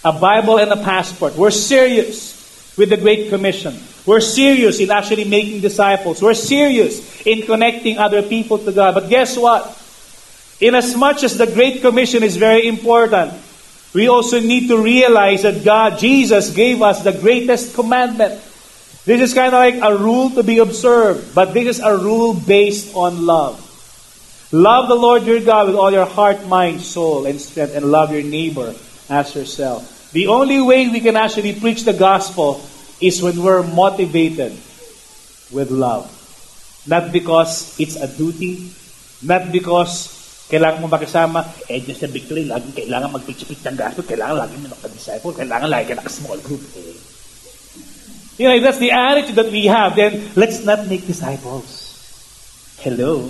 A 0.04 0.12
Bible 0.12 0.58
and 0.58 0.72
a 0.72 0.84
passport. 0.84 1.36
We're 1.36 1.52
serious 1.52 2.74
with 2.80 2.90
the 2.90 2.98
Great 2.98 3.30
Commission. 3.30 3.78
We're 4.08 4.22
serious 4.22 4.80
in 4.80 4.90
actually 4.90 5.26
making 5.26 5.62
disciples. 5.62 6.20
We're 6.20 6.34
serious 6.34 7.22
in 7.28 7.44
connecting 7.44 8.00
other 8.00 8.24
people 8.24 8.58
to 8.58 8.72
God. 8.72 8.96
But 8.96 9.08
guess 9.08 9.38
what? 9.38 9.78
In 10.60 10.74
as 10.74 10.96
much 10.96 11.22
as 11.22 11.38
the 11.38 11.46
Great 11.46 11.82
Commission 11.82 12.24
is 12.24 12.38
very 12.38 12.68
important, 12.68 13.34
we 13.94 14.08
also 14.08 14.40
need 14.40 14.68
to 14.70 14.82
realize 14.82 15.44
that 15.44 15.64
God, 15.64 16.00
Jesus, 16.00 16.50
gave 16.50 16.82
us 16.82 17.04
the 17.04 17.14
greatest 17.14 17.76
commandment. 17.76 18.42
This 19.04 19.22
is 19.22 19.34
kind 19.34 19.50
of 19.50 19.58
like 19.58 19.82
a 19.82 19.98
rule 19.98 20.30
to 20.38 20.44
be 20.44 20.60
observed, 20.60 21.34
but 21.34 21.54
this 21.58 21.66
is 21.66 21.80
a 21.82 21.98
rule 21.98 22.38
based 22.38 22.94
on 22.94 23.26
love. 23.26 23.58
Love 24.52 24.90
the 24.90 25.00
Lord 25.00 25.24
your 25.24 25.42
God 25.42 25.68
with 25.68 25.76
all 25.76 25.90
your 25.90 26.06
heart, 26.06 26.46
mind, 26.46 26.82
soul, 26.82 27.26
and 27.26 27.42
strength, 27.42 27.74
and 27.74 27.90
love 27.90 28.14
your 28.14 28.22
neighbor 28.22 28.76
as 29.10 29.34
yourself. 29.34 30.12
The 30.12 30.28
only 30.28 30.62
way 30.62 30.86
we 30.88 31.00
can 31.00 31.16
actually 31.16 31.58
preach 31.58 31.82
the 31.82 31.98
gospel 31.98 32.62
is 33.02 33.24
when 33.24 33.42
we're 33.42 33.64
motivated 33.64 34.54
with 35.50 35.72
love. 35.72 36.06
Not 36.86 37.12
because 37.12 37.80
it's 37.80 37.96
a 37.96 38.06
duty, 38.06 38.70
not 39.24 39.50
because 39.52 40.14
kailangan 40.52 40.84
mo 40.84 40.88
makisama, 40.92 41.48
eh, 41.72 41.80
just 41.82 42.04
a 42.04 42.12
victory, 42.12 42.46
lagi 42.46 42.70
kailangan 42.76 43.18
ng 43.18 43.78
gospel, 43.80 44.04
kailangan 44.04 44.46
lagi 44.46 44.56
mo 44.62 44.68
nakadisciple, 44.70 45.34
kailangan 45.34 45.72
lagi 45.72 45.90
ka 45.90 45.96
naka-small 45.98 46.38
group. 46.44 46.62
Eh. 46.76 47.11
You 48.42 48.48
know, 48.48 48.56
if 48.56 48.64
that's 48.64 48.80
the 48.80 48.90
attitude 48.90 49.36
that 49.36 49.52
we 49.52 49.68
have, 49.68 49.96
then 49.96 50.32
let's 50.36 50.66
not 50.66 50.88
make 50.88 51.06
disciples. 51.06 52.74
Hello. 52.80 53.30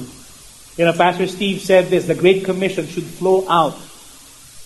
You 0.77 0.86
know, 0.86 0.94
Pastor 0.94 1.27
Steve 1.27 1.60
said 1.60 1.88
this, 1.88 2.08
the 2.08 2.15
Great 2.15 2.46
Commission 2.46 2.88
should 2.88 3.03
flow 3.03 3.46
out 3.50 3.74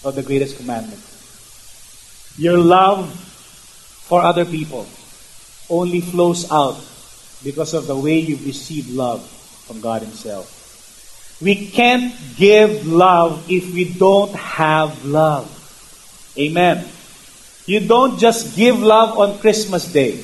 of 0.04 0.14
the 0.14 0.22
greatest 0.22 0.58
commandment. 0.58 1.02
Your 2.38 2.60
love 2.60 3.10
for 4.06 4.22
other 4.22 4.46
people 4.46 4.86
only 5.68 6.00
flows 6.00 6.52
out 6.52 6.78
because 7.44 7.74
of 7.74 7.88
the 7.88 7.98
way 7.98 8.20
you've 8.20 8.46
received 8.46 8.92
love 8.92 9.26
from 9.66 9.82
God 9.82 10.04
Himself. 10.04 11.42
We 11.42 11.70
can't 11.70 12.14
give 12.38 12.86
love 12.86 13.50
if 13.50 13.74
we 13.74 13.92
don't 13.92 14.36
have 14.36 15.06
love. 15.06 15.50
Amen. 16.38 16.86
You 17.66 17.80
don't 17.80 18.20
just 18.20 18.56
give 18.56 18.78
love 18.80 19.18
on 19.18 19.40
Christmas 19.40 19.92
Day. 19.92 20.22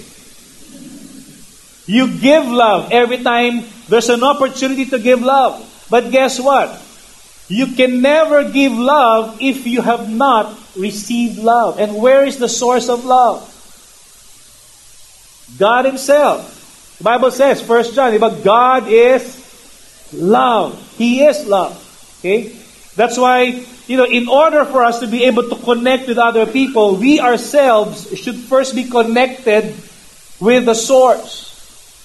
You 1.86 2.08
give 2.20 2.46
love 2.46 2.92
every 2.92 3.24
time 3.24 3.64
there's 3.90 4.10
an 4.10 4.24
opportunity 4.24 4.86
to 4.86 5.00
give 5.00 5.22
love. 5.22 5.68
But 5.90 6.12
guess 6.12 6.40
what? 6.40 6.82
You 7.48 7.68
can 7.68 8.02
never 8.02 8.50
give 8.50 8.72
love 8.72 9.42
if 9.42 9.68
you 9.68 9.82
have 9.82 10.10
not 10.10 10.58
received 10.78 11.38
love. 11.38 11.80
And 11.80 11.96
where 11.98 12.24
is 12.24 12.38
the 12.38 12.48
source 12.48 12.88
of 12.88 13.04
love? 13.04 13.48
God 15.58 15.86
Himself. 15.86 16.98
The 17.00 17.04
Bible 17.04 17.32
says, 17.32 17.62
First 17.62 17.94
John, 17.94 18.18
but 18.20 18.44
God 18.44 18.88
is 18.88 19.42
love. 20.14 20.80
He 20.98 21.24
is 21.24 21.46
love. 21.48 21.76
Okay? 22.20 22.56
That's 22.96 23.18
why, 23.18 23.66
you 23.88 23.98
know, 23.98 24.06
in 24.06 24.28
order 24.28 24.64
for 24.66 24.84
us 24.84 25.00
to 25.00 25.08
be 25.08 25.26
able 25.26 25.50
to 25.50 25.56
connect 25.56 26.08
with 26.08 26.18
other 26.18 26.46
people, 26.46 26.96
we 26.96 27.20
ourselves 27.20 28.18
should 28.18 28.36
first 28.36 28.76
be 28.76 28.84
connected 28.84 29.76
with 30.40 30.66
the 30.66 30.74
source, 30.74 31.51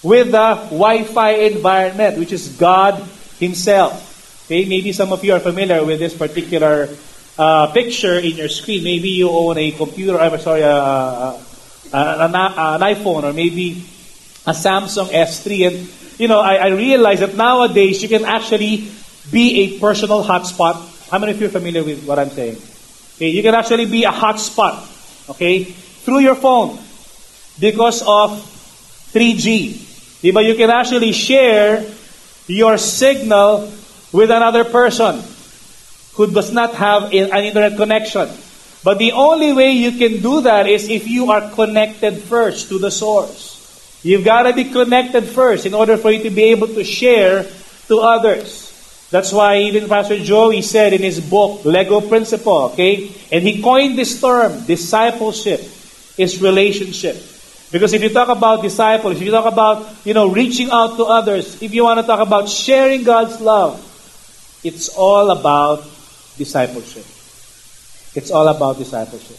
with 0.03 0.33
the 0.33 0.55
Wi-Fi 0.71 1.31
environment, 1.51 2.19
which 2.19 2.33
is 2.33 2.49
God 2.57 3.03
Himself. 3.39 4.45
Okay, 4.47 4.65
maybe 4.65 4.93
some 4.93 5.13
of 5.13 5.25
you 5.25 5.33
are 5.35 5.41
familiar 5.41 5.85
with 5.85 5.99
this 5.99 6.17
particular 6.17 6.89
uh, 7.39 7.73
picture 7.73 8.19
in 8.19 8.37
your 8.37 8.49
screen. 8.49 8.85
Maybe 8.85 9.11
you 9.11 9.29
own 9.29 9.59
a 9.59 9.73
computer, 9.73 10.19
I'm 10.19 10.39
sorry, 10.39 10.63
uh, 10.63 10.71
uh, 10.71 11.41
an, 11.93 12.35
an 12.35 12.81
iPhone, 12.95 13.25
or 13.25 13.33
maybe 13.33 13.83
a 14.47 14.55
Samsung 14.55 15.09
S3. 15.09 15.67
And, 15.67 16.21
you 16.21 16.29
know, 16.29 16.41
I, 16.41 16.57
I 16.57 16.69
realize 16.69 17.21
that 17.21 17.35
nowadays 17.35 18.03
you 18.03 18.09
can 18.09 18.25
actually 18.25 18.89
be 19.31 19.61
a 19.63 19.81
personal 19.81 20.23
hotspot. 20.23 21.11
How 21.11 21.19
many 21.19 21.33
of 21.33 21.41
you 21.41 21.47
are 21.47 21.51
familiar 21.51 21.83
with 21.83 22.07
what 22.07 22.19
I'm 22.19 22.31
saying? 22.31 22.57
Okay, 23.17 23.29
you 23.29 23.43
can 23.43 23.55
actually 23.55 23.87
be 23.87 24.05
a 24.05 24.13
hotspot, 24.13 25.31
okay, 25.31 25.65
through 25.65 26.21
your 26.21 26.35
phone 26.35 26.79
because 27.59 28.03
of 28.03 28.31
3G. 29.13 29.86
Diba? 30.27 30.45
You 30.45 30.57
can 30.57 30.71
actually 30.71 31.13
share 31.13 31.87
your 32.49 32.79
signal 32.79 33.71
with 34.13 34.31
another 34.31 34.65
person 34.65 35.23
who 36.15 36.27
does 36.33 36.51
not 36.51 36.75
have 36.75 37.15
an 37.15 37.45
internet 37.45 37.77
connection. 37.77 38.29
But 38.83 38.99
the 38.99 39.13
only 39.13 39.53
way 39.53 39.73
you 39.73 39.93
can 39.93 40.23
do 40.23 40.41
that 40.43 40.67
is 40.67 40.89
if 40.89 41.07
you 41.07 41.31
are 41.31 41.51
connected 41.51 42.19
first 42.23 42.69
to 42.71 42.79
the 42.79 42.91
source. 42.91 43.55
You've 44.03 44.25
got 44.25 44.45
to 44.45 44.53
be 44.53 44.65
connected 44.65 45.25
first 45.27 45.67
in 45.67 45.75
order 45.75 45.97
for 45.97 46.11
you 46.11 46.23
to 46.25 46.31
be 46.31 46.45
able 46.55 46.69
to 46.69 46.83
share 46.83 47.47
to 47.87 48.01
others. 48.01 48.67
That's 49.11 49.33
why 49.33 49.59
even 49.71 49.89
Pastor 49.89 50.19
Joey 50.19 50.63
said 50.63 50.93
in 50.93 51.03
his 51.03 51.21
book, 51.21 51.65
Lego 51.65 52.01
Principle, 52.01 52.75
okay? 52.75 53.15
And 53.31 53.47
he 53.47 53.63
coined 53.63 53.99
this 53.99 54.21
term, 54.21 54.65
discipleship 54.67 55.61
is 56.19 56.43
relationship. 56.43 57.17
Because 57.71 57.93
if 57.93 58.03
you 58.03 58.11
talk 58.11 58.29
about 58.29 58.63
disciples, 58.63 59.17
if 59.17 59.23
you 59.23 59.31
talk 59.31 59.51
about, 59.51 59.87
you 60.05 60.15
know, 60.15 60.29
reaching 60.29 60.71
out 60.71 60.97
to 60.97 61.05
others, 61.05 61.61
if 61.61 61.75
you 61.75 61.85
want 61.85 62.01
to 62.01 62.07
talk 62.07 62.21
about 62.21 62.49
sharing 62.49 63.03
God's 63.03 63.41
love, 63.41 63.83
it's 64.63 64.89
all 64.89 65.31
about 65.31 65.83
discipleship. 66.39 67.05
It's 68.15 68.31
all 68.31 68.49
about 68.49 68.79
discipleship. 68.79 69.39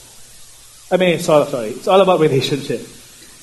I 0.91 0.97
mean, 0.97 1.15
it's 1.15 1.27
all, 1.27 1.45
sorry, 1.45 1.69
it's 1.69 1.87
all 1.87 2.01
about 2.01 2.19
relationship. 2.19 2.81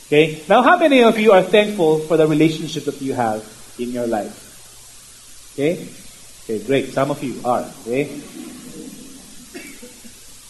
Okay? 0.07 0.43
Now, 0.49 0.63
how 0.63 0.79
many 0.79 1.03
of 1.03 1.19
you 1.19 1.33
are 1.33 1.43
thankful 1.43 2.01
for 2.01 2.17
the 2.17 2.27
relationship 2.27 2.85
that 2.85 3.01
you 3.01 3.15
have 3.15 3.43
in 3.79 3.91
your 3.91 4.07
life? 4.07 5.53
Okay? 5.55 5.89
Okay, 6.45 6.65
great. 6.65 6.93
Some 6.93 7.11
of 7.11 7.23
you 7.25 7.41
are. 7.45 7.65
Okay? 7.83 8.21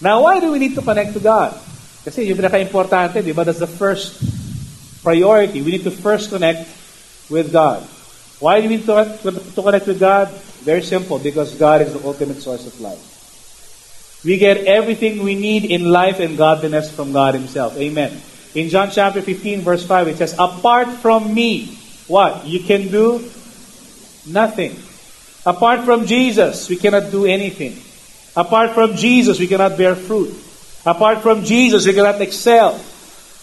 Now, 0.01 0.23
why 0.23 0.41
do 0.41 0.51
we 0.51 0.59
need 0.59 0.75
to 0.75 0.83
connect 0.83 1.15
to 1.15 1.21
God? 1.21 1.59
Kasi 2.05 2.29
yung 2.29 2.37
pinaka-importante, 2.37 3.25
di 3.25 3.33
ba? 3.33 3.49
That's 3.49 3.65
the 3.65 3.71
first 3.71 4.21
priority. 5.01 5.65
We 5.65 5.81
need 5.81 5.89
to 5.89 5.95
first 5.95 6.29
connect 6.29 6.69
with 7.33 7.49
God. 7.49 7.81
Why 8.45 8.61
do 8.61 8.69
we 8.69 8.77
need 8.77 8.87
to, 8.87 9.09
to 9.25 9.61
connect 9.65 9.89
with 9.89 9.99
God? 9.99 10.29
Very 10.69 10.85
simple, 10.85 11.19
because 11.19 11.57
God 11.57 11.81
is 11.81 11.97
the 11.97 12.05
ultimate 12.05 12.45
source 12.45 12.69
of 12.69 12.77
life. 12.81 13.01
We 14.25 14.37
get 14.37 14.65
everything 14.65 15.25
we 15.25 15.35
need 15.35 15.65
in 15.65 15.85
life 15.85 16.21
and 16.21 16.37
godliness 16.37 16.93
from 16.93 17.13
God 17.13 17.35
Himself. 17.35 17.77
Amen. 17.77 18.13
In 18.55 18.69
John 18.69 18.91
chapter 18.91 19.21
15, 19.21 19.61
verse 19.61 19.85
5, 19.85 20.09
it 20.09 20.17
says, 20.17 20.35
Apart 20.39 20.89
from 21.01 21.33
me, 21.33 21.77
what? 22.07 22.47
You 22.47 22.61
can 22.61 22.89
do 22.89 23.25
nothing. 24.29 24.77
Apart 25.45 25.85
from 25.85 26.07
Jesus, 26.07 26.69
we 26.69 26.77
cannot 26.77 27.11
do 27.11 27.27
anything. 27.27 27.77
Apart 28.37 28.73
from 28.73 28.97
Jesus, 28.97 29.39
we 29.39 29.47
cannot 29.47 29.77
bear 29.77 29.95
fruit. 29.95 30.33
Apart 30.87 31.23
from 31.23 31.45
Jesus, 31.45 31.87
you 31.87 31.93
cannot 31.93 32.21
excel. 32.21 32.81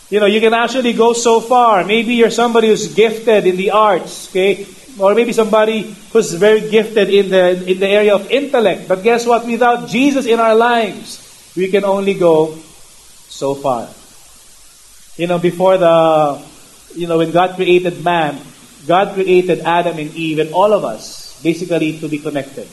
You 0.09 0.19
know, 0.19 0.25
you 0.25 0.41
can 0.41 0.53
actually 0.53 0.93
go 0.93 1.13
so 1.13 1.39
far. 1.39 1.83
Maybe 1.83 2.15
you're 2.15 2.29
somebody 2.29 2.67
who's 2.67 2.93
gifted 2.93 3.47
in 3.47 3.55
the 3.55 3.71
arts, 3.71 4.29
okay? 4.29 4.67
Or 4.99 5.15
maybe 5.15 5.31
somebody 5.31 5.95
who's 6.11 6.33
very 6.33 6.69
gifted 6.69 7.09
in 7.09 7.29
the 7.29 7.55
in 7.65 7.79
the 7.79 7.87
area 7.87 8.13
of 8.13 8.29
intellect. 8.29 8.87
But 8.87 9.03
guess 9.03 9.25
what? 9.25 9.45
Without 9.47 9.87
Jesus 9.87 10.25
in 10.25 10.39
our 10.39 10.53
lives, 10.53 11.23
we 11.55 11.71
can 11.71 11.85
only 11.85 12.13
go 12.13 12.55
so 13.31 13.55
far. 13.55 13.87
You 15.15 15.27
know, 15.27 15.39
before 15.39 15.77
the 15.77 16.43
you 16.95 17.07
know, 17.07 17.17
when 17.17 17.31
God 17.31 17.55
created 17.55 18.03
man, 18.03 18.37
God 18.87 19.13
created 19.13 19.61
Adam 19.61 19.97
and 19.97 20.13
Eve 20.13 20.39
and 20.39 20.53
all 20.53 20.73
of 20.73 20.83
us 20.83 21.41
basically 21.41 21.99
to 21.99 22.07
be 22.07 22.19
connected. 22.19 22.67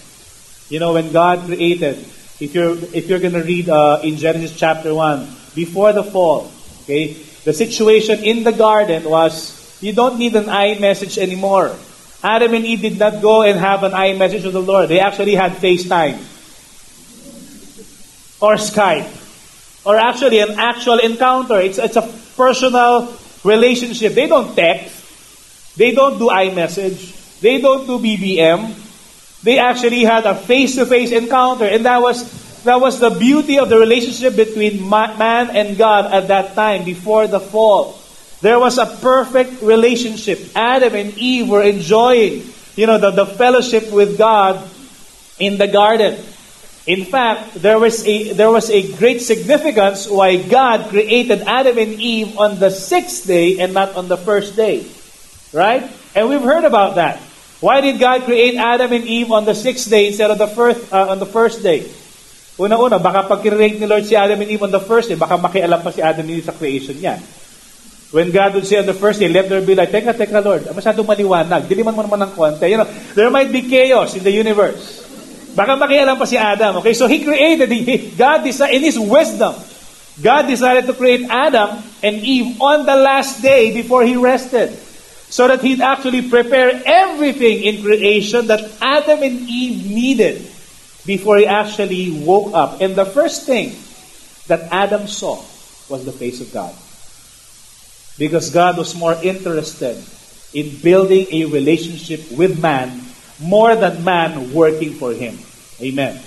You 0.69 0.81
know, 0.81 0.93
when 0.93 1.13
God 1.13 1.47
created, 1.47 2.05
if 2.41 2.55
you're 2.55 2.77
if 2.95 3.09
you're 3.09 3.19
going 3.19 3.35
to 3.35 3.43
read 3.43 3.69
uh, 3.69 4.01
in 4.03 4.17
Genesis 4.17 4.57
chapter 4.57 4.95
one, 4.95 5.29
before 5.55 5.93
the 5.93 6.05
fall, 6.05 6.51
okay, 6.85 7.15
the 7.45 7.53
situation 7.53 8.23
in 8.23 8.45
the 8.45 8.53
garden 8.53 9.05
was 9.05 9.57
you 9.81 9.93
don't 9.93 10.19
need 10.19 10.35
an 10.37 10.45
iMessage 10.45 11.19
anymore. 11.19 11.75
Adam 12.23 12.55
and 12.55 12.65
Eve 12.65 12.83
did 12.83 12.99
not 12.99 13.23
go 13.23 13.43
and 13.43 13.59
have 13.59 13.85
an 13.85 13.93
iMessage 13.93 14.45
with 14.45 14.53
the 14.53 14.63
Lord. 14.63 14.89
They 14.89 14.99
actually 14.99 15.37
had 15.37 15.53
FaceTime. 15.53 16.19
or 18.41 18.55
Skype 18.55 19.19
or 19.85 19.97
actually 19.97 20.41
an 20.41 20.59
actual 20.59 20.99
encounter. 20.99 21.61
It's, 21.61 21.79
it's 21.79 21.97
a 21.97 22.03
personal 22.37 23.17
relationship. 23.45 24.13
They 24.15 24.27
don't 24.27 24.55
text. 24.55 25.77
They 25.77 25.93
don't 25.93 26.19
do 26.19 26.29
iMessage. 26.29 27.41
They 27.41 27.61
don't 27.61 27.87
do 27.87 27.99
BBM. 27.99 28.75
They 29.43 29.59
actually 29.59 30.03
had 30.03 30.27
a 30.27 30.35
face-to-face 30.35 31.13
encounter, 31.13 31.65
and 31.65 31.85
that 31.87 32.03
was 32.03 32.27
that 32.65 32.81
was 32.81 32.99
the 32.99 33.11
beauty 33.11 33.59
of 33.59 33.69
the 33.69 33.79
relationship 33.79 34.35
between 34.35 34.89
man 34.89 35.51
and 35.55 35.79
God 35.79 36.13
at 36.13 36.29
that 36.29 36.55
time 36.55 36.85
before 36.85 37.27
the 37.27 37.39
fall. 37.39 37.97
There 38.41 38.59
was 38.59 38.79
a 38.79 38.87
perfect 38.87 39.63
relationship. 39.63 40.41
Adam 40.55 40.95
and 40.95 41.17
Eve 41.19 41.49
were 41.49 41.63
enjoying, 41.63 42.51
you 42.77 42.87
know, 42.87 42.99
the, 42.99 43.11
the 43.11 43.27
fellowship 43.27 43.91
with 43.91 44.19
God 44.19 44.69
in 45.39 45.59
the 45.59 45.67
garden. 45.67 46.19
In 46.87 47.05
fact, 47.05 47.55
there 47.55 47.79
was 47.79 48.07
a 48.07 48.33
there 48.33 48.51
was 48.51 48.71
a 48.71 48.93
great 48.97 49.21
significance 49.21 50.09
why 50.09 50.37
God 50.37 50.89
created 50.89 51.43
Adam 51.43 51.79
and 51.79 51.95
Eve 52.01 52.39
on 52.39 52.59
the 52.59 52.71
sixth 52.71 53.27
day 53.27 53.61
and 53.61 53.75
not 53.75 53.95
on 53.95 54.09
the 54.09 54.17
first 54.17 54.57
day. 54.57 54.87
Right? 55.53 55.91
And 56.15 56.29
we've 56.29 56.43
heard 56.43 56.65
about 56.65 56.97
that. 56.97 57.21
Why 57.59 57.83
did 57.83 57.99
God 57.99 58.23
create 58.23 58.55
Adam 58.55 58.93
and 58.95 59.03
Eve 59.03 59.35
on 59.35 59.45
the 59.45 59.55
sixth 59.55 59.91
day 59.91 60.07
instead 60.07 60.31
of 60.31 60.39
the 60.39 60.47
first 60.47 60.79
uh, 60.95 61.11
on 61.11 61.19
the 61.19 61.27
first 61.27 61.63
day? 61.63 61.91
Una-una, 62.59 62.99
baka 62.99 63.27
pag 63.27 63.43
create 63.43 63.79
ni 63.79 63.87
Lord 63.87 64.07
si 64.07 64.15
Adam 64.15 64.43
and 64.43 64.51
Eve 64.51 64.63
on 64.67 64.71
the 64.71 64.83
first 64.83 65.11
day, 65.11 65.19
baka 65.19 65.39
makialam 65.39 65.83
pa 65.83 65.91
si 65.91 66.03
Adam 66.03 66.27
and 66.27 66.39
Eve 66.39 66.47
sa 66.47 66.55
creation 66.55 66.95
niya. 66.99 67.19
When 68.11 68.33
God 68.33 68.55
would 68.55 68.67
say 68.67 68.79
on 68.79 68.87
the 68.87 68.97
first 68.97 69.21
day, 69.21 69.29
let 69.29 69.51
there 69.53 69.61
be 69.61 69.75
light, 69.75 69.93
teka, 69.93 70.17
teka, 70.17 70.41
Lord, 70.41 70.65
masyadong 70.73 71.05
maliwanag. 71.05 71.69
Diliman 71.69 71.93
mo 71.93 72.01
naman 72.01 72.25
ng 72.25 72.33
konti. 72.33 72.65
You 72.71 72.81
know, 72.81 72.89
there 73.13 73.29
might 73.29 73.53
be 73.53 73.69
chaos 73.69 74.17
in 74.17 74.25
the 74.25 74.33
universe. 74.33 75.05
Baka 75.53 75.77
makialam 75.77 76.17
pa 76.17 76.25
si 76.25 76.39
Adam. 76.39 76.81
Okay, 76.81 76.95
so 76.95 77.05
he 77.05 77.21
created, 77.21 77.69
he, 77.69 78.15
God 78.17 78.49
decided, 78.49 78.81
in 78.81 78.83
His 78.87 78.97
wisdom, 78.97 79.53
God 80.23 80.49
decided 80.49 80.89
to 80.89 80.95
create 80.95 81.29
Adam 81.29 81.85
and 82.01 82.17
Eve 82.17 82.57
on 82.63 82.87
the 82.87 82.97
last 82.97 83.43
day 83.45 83.77
before 83.77 84.03
He 84.09 84.17
rested. 84.17 84.73
So 85.31 85.49
that 85.49 85.61
He'd 85.63 85.81
actually 85.81 86.29
prepare 86.29 86.83
everything 86.85 87.63
in 87.65 87.83
creation 87.83 88.47
that 88.49 88.71
Adam 88.81 89.23
and 89.23 89.41
Eve 89.49 89.87
needed 89.91 90.47
before 91.05 91.39
He 91.39 91.47
actually 91.47 92.11
woke 92.11 92.55
up. 92.55 92.81
And 92.81 92.97
the 92.97 93.05
first 93.05 93.47
thing 93.47 93.77
that 94.49 94.73
Adam 94.73 95.07
saw 95.07 95.37
was 95.89 96.05
the 96.05 96.13
face 96.13 96.41
of 96.41 96.53
God. 96.53 96.75
Because 98.19 98.51
God 98.51 98.77
was 98.77 98.95
more 98.95 99.15
interested 99.23 100.03
in 100.53 100.77
building 100.81 101.27
a 101.31 101.45
relationship 101.45 102.33
with 102.33 102.61
man 102.61 103.03
more 103.41 103.77
than 103.77 104.03
man 104.05 104.53
working 104.53 104.95
for 104.95 105.13
him. 105.13 105.39
Amen. 105.81 106.21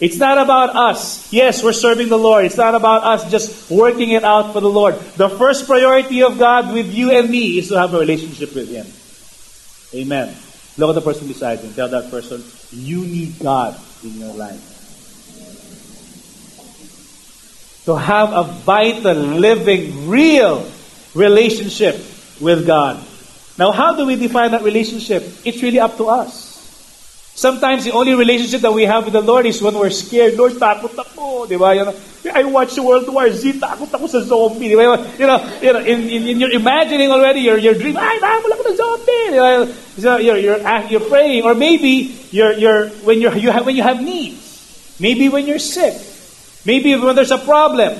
It's 0.00 0.16
not 0.16 0.38
about 0.38 0.74
us. 0.74 1.30
Yes, 1.30 1.62
we're 1.62 1.74
serving 1.74 2.08
the 2.08 2.18
Lord. 2.18 2.46
It's 2.46 2.56
not 2.56 2.74
about 2.74 3.04
us 3.04 3.30
just 3.30 3.70
working 3.70 4.10
it 4.12 4.24
out 4.24 4.54
for 4.54 4.60
the 4.60 4.70
Lord. 4.70 4.94
The 5.16 5.28
first 5.28 5.66
priority 5.66 6.22
of 6.22 6.38
God 6.38 6.72
with 6.72 6.94
you 6.94 7.10
and 7.10 7.28
me 7.28 7.58
is 7.58 7.68
to 7.68 7.78
have 7.78 7.92
a 7.92 7.98
relationship 7.98 8.54
with 8.54 8.70
Him. 8.70 8.86
Amen. 10.00 10.34
Look 10.78 10.88
at 10.88 10.94
the 10.94 11.02
person 11.02 11.28
beside 11.28 11.62
you. 11.62 11.70
Tell 11.72 11.88
that 11.88 12.10
person, 12.10 12.42
you 12.70 13.04
need 13.04 13.38
God 13.38 13.78
in 14.02 14.18
your 14.18 14.32
life. 14.32 14.68
To 17.84 17.96
have 17.96 18.32
a 18.32 18.44
vital, 18.44 19.14
living, 19.14 20.08
real 20.08 20.66
relationship 21.14 21.96
with 22.40 22.66
God. 22.66 23.04
Now, 23.58 23.72
how 23.72 23.96
do 23.96 24.06
we 24.06 24.16
define 24.16 24.52
that 24.52 24.62
relationship? 24.62 25.24
It's 25.44 25.62
really 25.62 25.80
up 25.80 25.98
to 25.98 26.08
us. 26.08 26.49
Sometimes 27.34 27.84
the 27.84 27.92
only 27.92 28.14
relationship 28.14 28.60
that 28.62 28.72
we 28.72 28.84
have 28.84 29.04
with 29.04 29.14
the 29.14 29.22
Lord 29.22 29.46
is 29.46 29.62
when 29.62 29.74
we're 29.74 29.90
scared. 29.90 30.34
Lord, 30.34 30.52
takot 30.52 30.92
ako. 30.92 31.46
Di 31.46 31.56
ba? 31.56 31.74
You 31.74 31.84
know, 31.86 31.94
I 32.34 32.44
watch 32.44 32.76
World 32.76 33.08
War 33.08 33.30
Z, 33.30 33.56
takot 33.56 33.88
ako 33.88 34.06
sa 34.06 34.20
zombie. 34.20 34.68
Di 34.68 34.76
ba? 34.76 34.98
You 35.16 35.26
know, 35.26 35.38
you 35.62 35.72
know 35.72 35.80
in, 35.80 35.98
in, 36.10 36.22
in 36.28 36.36
your 36.40 36.50
imagining 36.50 37.10
already, 37.10 37.40
your, 37.40 37.56
your 37.56 37.74
dream, 37.74 37.96
ay, 37.96 38.18
nakakul 38.20 38.50
ako 38.52 38.62
ng 38.68 38.76
zombie. 38.76 39.26
Di 39.30 39.38
ba? 39.40 39.50
So 39.96 40.16
you're, 40.18 40.36
you're, 40.36 40.60
ah, 40.60 40.84
you're 40.90 41.06
praying. 41.08 41.44
Or 41.44 41.54
maybe 41.54 42.12
you're, 42.28 42.52
you're, 42.52 42.88
when, 43.06 43.20
you're, 43.22 43.36
you 43.36 43.50
have, 43.50 43.64
when 43.64 43.76
you 43.76 43.82
have 43.82 44.02
needs. 44.02 44.96
Maybe 45.00 45.30
when 45.30 45.46
you're 45.46 45.62
sick. 45.62 45.96
Maybe 46.66 46.92
when 46.96 47.16
there's 47.16 47.32
a 47.32 47.40
problem. 47.40 47.96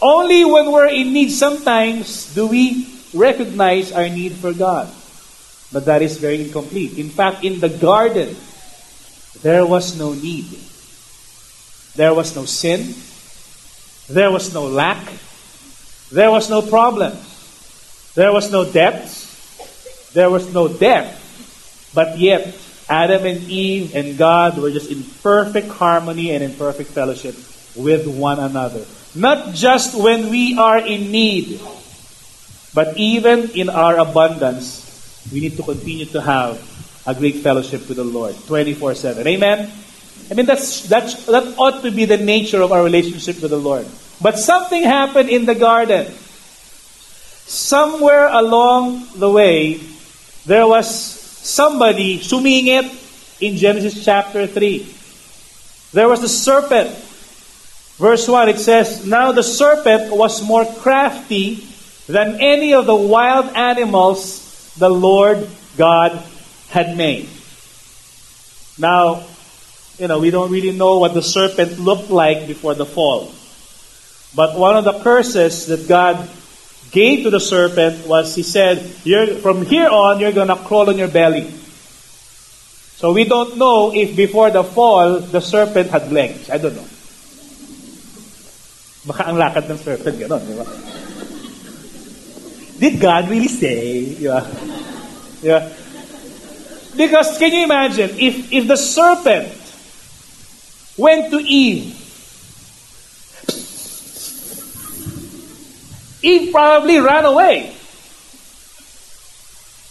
Only 0.00 0.44
when 0.48 0.72
we're 0.72 0.88
in 0.88 1.12
need 1.12 1.28
sometimes 1.28 2.32
do 2.32 2.46
we 2.46 2.88
recognize 3.12 3.92
our 3.92 4.08
need 4.08 4.32
for 4.40 4.54
God. 4.54 4.88
But 5.72 5.84
that 5.84 6.00
is 6.00 6.16
very 6.16 6.40
incomplete. 6.40 6.96
In 6.96 7.10
fact, 7.10 7.44
in 7.44 7.60
the 7.60 7.68
garden, 7.68 8.34
there 9.42 9.64
was 9.64 9.98
no 9.98 10.12
need. 10.12 10.46
There 11.94 12.14
was 12.14 12.36
no 12.36 12.44
sin. 12.44 12.94
There 14.08 14.30
was 14.30 14.52
no 14.52 14.66
lack. 14.66 15.06
There 16.10 16.30
was 16.30 16.50
no 16.50 16.62
problem. 16.62 17.16
There 18.14 18.32
was 18.32 18.50
no 18.50 18.64
debts. 18.64 19.30
There 20.12 20.30
was 20.30 20.52
no 20.52 20.66
death. 20.66 21.16
But 21.94 22.18
yet, 22.18 22.56
Adam 22.88 23.24
and 23.24 23.42
Eve 23.48 23.94
and 23.94 24.18
God 24.18 24.58
were 24.58 24.70
just 24.70 24.90
in 24.90 25.04
perfect 25.22 25.68
harmony 25.68 26.30
and 26.34 26.42
in 26.42 26.54
perfect 26.54 26.90
fellowship 26.90 27.36
with 27.76 28.06
one 28.06 28.40
another. 28.40 28.84
Not 29.14 29.54
just 29.54 29.94
when 29.94 30.30
we 30.30 30.58
are 30.58 30.78
in 30.78 31.10
need, 31.10 31.60
but 32.74 32.96
even 32.98 33.50
in 33.54 33.68
our 33.68 33.98
abundance, 33.98 34.82
we 35.32 35.40
need 35.40 35.56
to 35.56 35.62
continue 35.62 36.06
to 36.06 36.20
have 36.20 36.58
a 37.10 37.14
great 37.14 37.36
fellowship 37.36 37.88
with 37.88 37.96
the 37.96 38.04
Lord 38.04 38.36
24 38.46 38.94
7. 38.94 39.26
Amen? 39.26 39.70
I 40.30 40.34
mean, 40.34 40.46
that's, 40.46 40.88
that's, 40.88 41.26
that 41.26 41.58
ought 41.58 41.82
to 41.82 41.90
be 41.90 42.04
the 42.04 42.16
nature 42.16 42.62
of 42.62 42.70
our 42.70 42.84
relationship 42.84 43.42
with 43.42 43.50
the 43.50 43.58
Lord. 43.58 43.86
But 44.22 44.38
something 44.38 44.82
happened 44.82 45.28
in 45.28 45.44
the 45.44 45.56
garden. 45.56 46.06
Somewhere 47.50 48.28
along 48.28 49.08
the 49.16 49.28
way, 49.28 49.80
there 50.46 50.68
was 50.68 50.88
somebody 50.88 52.20
sumingit 52.20 53.42
in 53.42 53.56
Genesis 53.56 54.04
chapter 54.04 54.46
3. 54.46 54.86
There 55.92 56.08
was 56.08 56.20
the 56.20 56.28
serpent. 56.28 56.90
Verse 57.98 58.28
1, 58.28 58.50
it 58.50 58.58
says, 58.58 59.04
Now 59.04 59.32
the 59.32 59.42
serpent 59.42 60.14
was 60.14 60.46
more 60.46 60.64
crafty 60.64 61.66
than 62.06 62.40
any 62.40 62.72
of 62.72 62.86
the 62.86 62.94
wild 62.94 63.46
animals 63.56 64.74
the 64.78 64.88
Lord 64.88 65.48
God 65.76 66.24
had 66.70 66.96
made. 66.96 67.28
Now, 68.78 69.26
you 69.98 70.08
know, 70.08 70.18
we 70.18 70.30
don't 70.30 70.50
really 70.50 70.72
know 70.72 70.98
what 70.98 71.12
the 71.12 71.22
serpent 71.22 71.78
looked 71.78 72.10
like 72.10 72.46
before 72.46 72.74
the 72.74 72.86
fall. 72.86 73.30
But 74.34 74.56
one 74.56 74.76
of 74.76 74.84
the 74.84 74.98
curses 75.00 75.66
that 75.66 75.86
God 75.86 76.28
gave 76.90 77.24
to 77.24 77.30
the 77.30 77.40
serpent 77.40 78.06
was 78.06 78.34
He 78.34 78.42
said, 78.42 78.80
you're, 79.04 79.26
from 79.44 79.66
here 79.66 79.88
on, 79.88 80.20
you're 80.20 80.32
going 80.32 80.48
to 80.48 80.56
crawl 80.56 80.88
on 80.88 80.96
your 80.96 81.08
belly. 81.08 81.50
So 82.96 83.12
we 83.12 83.24
don't 83.24 83.56
know 83.56 83.92
if 83.92 84.16
before 84.16 84.50
the 84.50 84.62
fall, 84.62 85.20
the 85.20 85.40
serpent 85.40 85.90
had 85.90 86.12
legs. 86.12 86.50
I 86.50 86.58
don't 86.58 86.76
know. 86.76 86.88
Baka 89.06 89.28
ang 89.28 89.36
lakad 89.36 89.64
ng 89.70 89.80
serpent, 89.80 90.16
di 90.20 90.28
ba? 90.28 90.38
Did 92.80 93.00
God 93.00 93.28
really 93.28 93.48
say? 93.48 94.16
Yeah. 94.20 94.44
Yeah. 95.42 95.72
Because 96.96 97.38
can 97.38 97.52
you 97.52 97.64
imagine 97.64 98.10
if, 98.18 98.52
if 98.52 98.66
the 98.66 98.76
serpent 98.76 99.48
went 100.96 101.30
to 101.30 101.38
Eve, 101.38 101.96
Eve 106.22 106.52
probably 106.52 106.98
ran 106.98 107.24
away. 107.24 107.74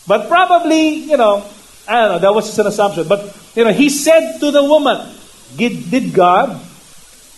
But 0.07 0.27
probably, 0.27 1.05
you 1.05 1.17
know, 1.17 1.45
I 1.87 2.01
don't 2.01 2.11
know, 2.13 2.19
that 2.19 2.33
was 2.33 2.45
just 2.45 2.59
an 2.59 2.67
assumption. 2.67 3.07
But, 3.07 3.35
you 3.55 3.63
know, 3.63 3.73
he 3.73 3.89
said 3.89 4.39
to 4.39 4.51
the 4.51 4.63
woman, 4.63 5.15
Did, 5.57 5.89
did 5.89 6.13
God 6.13 6.61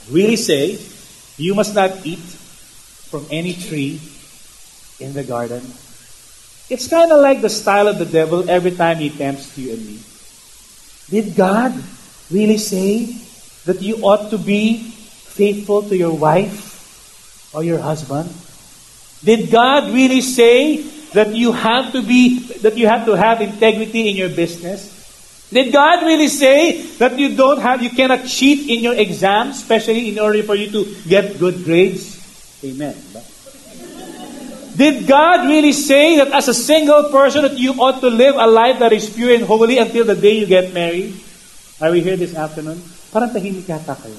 really 0.09 0.35
say, 0.35 0.79
You 1.37 1.55
must 1.55 1.75
not 1.75 2.05
eat 2.05 2.19
from 2.19 3.25
any 3.31 3.53
tree 3.53 3.99
in 4.99 5.13
the 5.13 5.23
garden? 5.23 5.61
It's 6.71 6.87
kind 6.87 7.11
of 7.11 7.19
like 7.19 7.41
the 7.41 7.49
style 7.49 7.89
of 7.89 7.99
the 7.99 8.05
devil 8.05 8.49
every 8.49 8.71
time 8.71 8.95
he 8.95 9.09
tempts 9.09 9.57
you 9.57 9.73
and 9.73 9.85
me. 9.85 9.99
Did 11.11 11.35
God 11.35 11.75
really 12.31 12.57
say 12.57 13.11
that 13.65 13.81
you 13.81 13.97
ought 14.07 14.31
to 14.31 14.37
be 14.37 14.77
faithful 14.79 15.83
to 15.83 15.97
your 15.97 16.15
wife 16.15 17.51
or 17.53 17.65
your 17.65 17.79
husband? 17.79 18.31
Did 19.19 19.51
God 19.51 19.91
really 19.91 20.21
say 20.21 20.81
that 21.11 21.35
you 21.35 21.51
have 21.51 21.91
to 21.91 22.01
be 22.01 22.39
that 22.63 22.77
you 22.77 22.87
have 22.87 23.03
to 23.05 23.19
have 23.19 23.41
integrity 23.41 24.07
in 24.07 24.15
your 24.15 24.29
business? 24.29 24.87
Did 25.51 25.73
God 25.73 26.07
really 26.07 26.29
say 26.29 26.87
that 27.03 27.19
you 27.19 27.35
don't 27.35 27.59
have 27.59 27.83
you 27.83 27.89
cannot 27.89 28.23
cheat 28.23 28.69
in 28.71 28.79
your 28.79 28.95
exams, 28.95 29.57
especially 29.57 30.07
in 30.07 30.19
order 30.19 30.41
for 30.43 30.55
you 30.55 30.71
to 30.71 30.95
get 31.03 31.37
good 31.37 31.65
grades? 31.65 32.15
Amen. 32.63 32.95
Did 34.81 35.05
God 35.05 35.45
really 35.45 35.73
say 35.73 36.17
that 36.17 36.33
as 36.33 36.47
a 36.47 36.55
single 36.57 37.13
person 37.13 37.43
that 37.43 37.53
you 37.53 37.77
ought 37.77 38.01
to 38.01 38.09
live 38.09 38.33
a 38.33 38.47
life 38.47 38.79
that 38.79 38.91
is 38.91 39.13
pure 39.13 39.29
and 39.29 39.43
holy 39.45 39.77
until 39.77 40.05
the 40.05 40.15
day 40.15 40.39
you 40.39 40.47
get 40.47 40.73
married? 40.73 41.13
Are 41.79 41.91
we 41.91 42.01
here 42.01 42.17
this 42.17 42.33
afternoon? 42.33 42.81
Parang 43.13 43.29
tahimik 43.29 43.69
yata 43.69 43.93
kayo. 43.93 44.17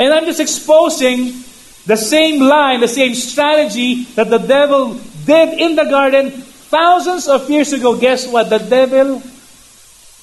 And 0.00 0.16
I'm 0.16 0.24
just 0.24 0.40
exposing 0.40 1.44
the 1.84 2.00
same 2.00 2.40
line, 2.40 2.80
the 2.80 2.88
same 2.88 3.12
strategy 3.12 4.08
that 4.16 4.32
the 4.32 4.40
devil 4.40 4.96
did 5.28 5.60
in 5.60 5.76
the 5.76 5.84
garden 5.84 6.32
thousands 6.72 7.28
of 7.28 7.50
years 7.52 7.76
ago. 7.76 8.00
Guess 8.00 8.32
what? 8.32 8.48
The 8.48 8.64
devil 8.64 9.20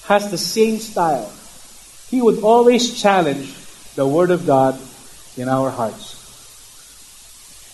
has 0.10 0.34
the 0.34 0.42
same 0.42 0.82
style. 0.82 1.30
He 2.10 2.26
would 2.26 2.42
always 2.42 2.98
challenge 2.98 3.54
the 3.94 4.08
Word 4.10 4.34
of 4.34 4.50
God 4.50 4.82
in 5.38 5.46
our 5.46 5.70
hearts. 5.70 6.15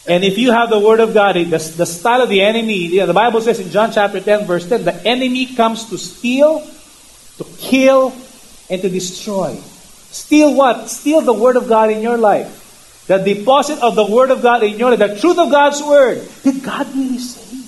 And 0.08 0.24
if 0.24 0.38
you 0.38 0.52
have 0.52 0.70
the 0.70 0.80
Word 0.80 1.00
of 1.00 1.14
God, 1.14 1.36
the, 1.36 1.44
the 1.44 1.86
style 1.86 2.22
of 2.22 2.30
the 2.30 2.42
enemy, 2.42 2.78
you 2.78 3.00
know, 3.00 3.06
the 3.06 3.14
Bible 3.14 3.42
says 3.42 3.60
in 3.60 3.70
John 3.70 3.92
chapter 3.92 4.20
10, 4.20 4.46
verse 4.46 4.68
10, 4.68 4.84
the 4.84 4.96
enemy 5.06 5.56
comes 5.56 5.90
to 5.90 5.98
steal, 5.98 6.66
to 7.38 7.46
kill, 7.60 8.14
and 8.70 8.82
to 8.82 8.90
destroy. 8.90 9.56
Steal 10.10 10.56
what? 10.56 10.90
Steal 10.90 11.22
the 11.22 11.34
Word 11.34 11.56
of 11.56 11.68
God 11.70 11.92
in 11.92 12.02
your 12.02 12.18
life. 12.18 13.06
The 13.08 13.18
deposit 13.18 13.80
of 13.84 13.96
the 13.96 14.06
Word 14.06 14.32
of 14.32 14.42
God 14.42 14.64
in 14.64 14.80
your 14.80 14.90
life, 14.96 15.00
the 15.00 15.20
truth 15.20 15.38
of 15.38 15.52
God's 15.52 15.82
Word. 15.84 16.28
Did 16.44 16.64
God 16.64 16.88
really 16.96 17.20
say 17.20 17.62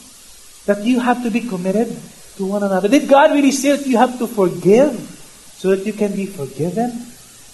that 0.65 0.83
you 0.83 0.99
have 0.99 1.21
to 1.23 1.29
be 1.29 1.41
committed 1.41 1.95
to 2.37 2.45
one 2.45 2.63
another? 2.63 2.87
Did 2.87 3.07
God 3.07 3.31
really 3.31 3.51
say 3.51 3.75
that 3.75 3.85
you 3.85 3.97
have 3.97 4.17
to 4.17 4.27
forgive 4.27 4.93
so 5.55 5.75
that 5.75 5.85
you 5.85 5.93
can 5.93 6.15
be 6.15 6.25
forgiven? 6.25 7.05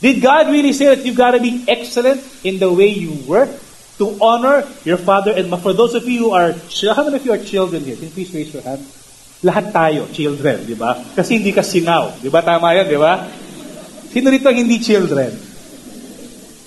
Did 0.02 0.22
God 0.22 0.48
really 0.48 0.72
say 0.72 0.96
that 0.96 1.06
you've 1.06 1.18
got 1.18 1.32
to 1.32 1.40
be 1.40 1.66
excellent 1.68 2.24
in 2.46 2.60
the 2.60 2.72
way 2.72 2.88
you 2.88 3.28
work? 3.28 3.50
To 4.00 4.16
honor 4.24 4.64
your 4.88 4.96
father 4.96 5.36
and 5.36 5.52
mother. 5.52 5.62
For 5.62 5.74
those 5.76 5.94
of 5.94 6.08
you 6.08 6.30
who 6.30 6.32
are, 6.32 6.56
how 6.96 7.04
many 7.04 7.20
of 7.20 7.26
you 7.28 7.36
are 7.36 7.44
children 7.44 7.84
here? 7.84 8.00
Can 8.00 8.08
you 8.08 8.16
please 8.16 8.32
raise 8.34 8.54
your 8.56 8.64
hand? 8.64 8.80
Lahat 9.44 9.72
tayo, 9.72 10.08
children, 10.12 10.68
di 10.68 10.76
ba? 10.76 11.00
Kasi 11.16 11.40
hindi 11.40 11.52
ka 11.52 11.64
singaw. 11.64 12.20
Di 12.20 12.28
ba? 12.28 12.40
Tama 12.44 12.76
yan, 12.76 12.88
di 12.88 13.00
ba? 13.00 13.28
Sino 14.12 14.32
rito 14.32 14.48
ang 14.48 14.56
hindi 14.56 14.80
children? 14.80 15.32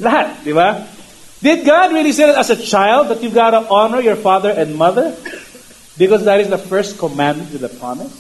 Lahat, 0.01 0.45
di 0.45 0.53
ba? 0.53 0.85
Did 1.41 1.65
God 1.65 1.93
really 1.93 2.13
say 2.13 2.29
that 2.29 2.37
as 2.37 2.49
a 2.49 2.57
child 2.57 3.09
that 3.09 3.21
you've 3.21 3.37
got 3.37 3.53
to 3.53 3.65
honor 3.69 4.01
your 4.01 4.17
father 4.17 4.49
and 4.49 4.77
mother? 4.77 5.17
Because 5.97 6.25
that 6.25 6.41
is 6.41 6.49
the 6.49 6.57
first 6.57 6.97
commandment 6.97 7.53
with 7.53 7.61
the 7.61 7.69
promise. 7.69 8.13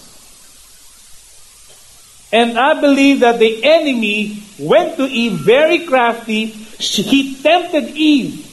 And 2.32 2.58
I 2.58 2.80
believe 2.80 3.20
that 3.20 3.38
the 3.40 3.64
enemy 3.64 4.42
went 4.58 4.96
to 4.96 5.04
Eve 5.04 5.40
very 5.40 5.84
crafty. 5.84 6.46
He 6.80 7.36
tempted 7.40 7.92
Eve 7.96 8.51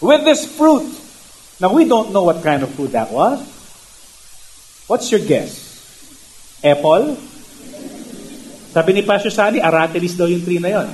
with 0.00 0.24
this 0.24 0.44
fruit. 0.44 0.86
Now, 1.60 1.72
we 1.72 1.88
don't 1.88 2.12
know 2.12 2.24
what 2.24 2.42
kind 2.42 2.62
of 2.62 2.70
fruit 2.74 2.92
that 2.92 3.10
was. 3.10 3.40
What's 4.86 5.10
your 5.10 5.20
guess? 5.20 6.60
Apple? 6.62 7.16
Sabi 8.76 8.92
ni 8.92 9.02
Pastor 9.02 9.32
Sandy, 9.32 9.60
aratilis 9.60 10.16
daw 10.20 10.28
yung 10.28 10.44
tree 10.44 10.60
na 10.60 10.68
yon. 10.68 10.88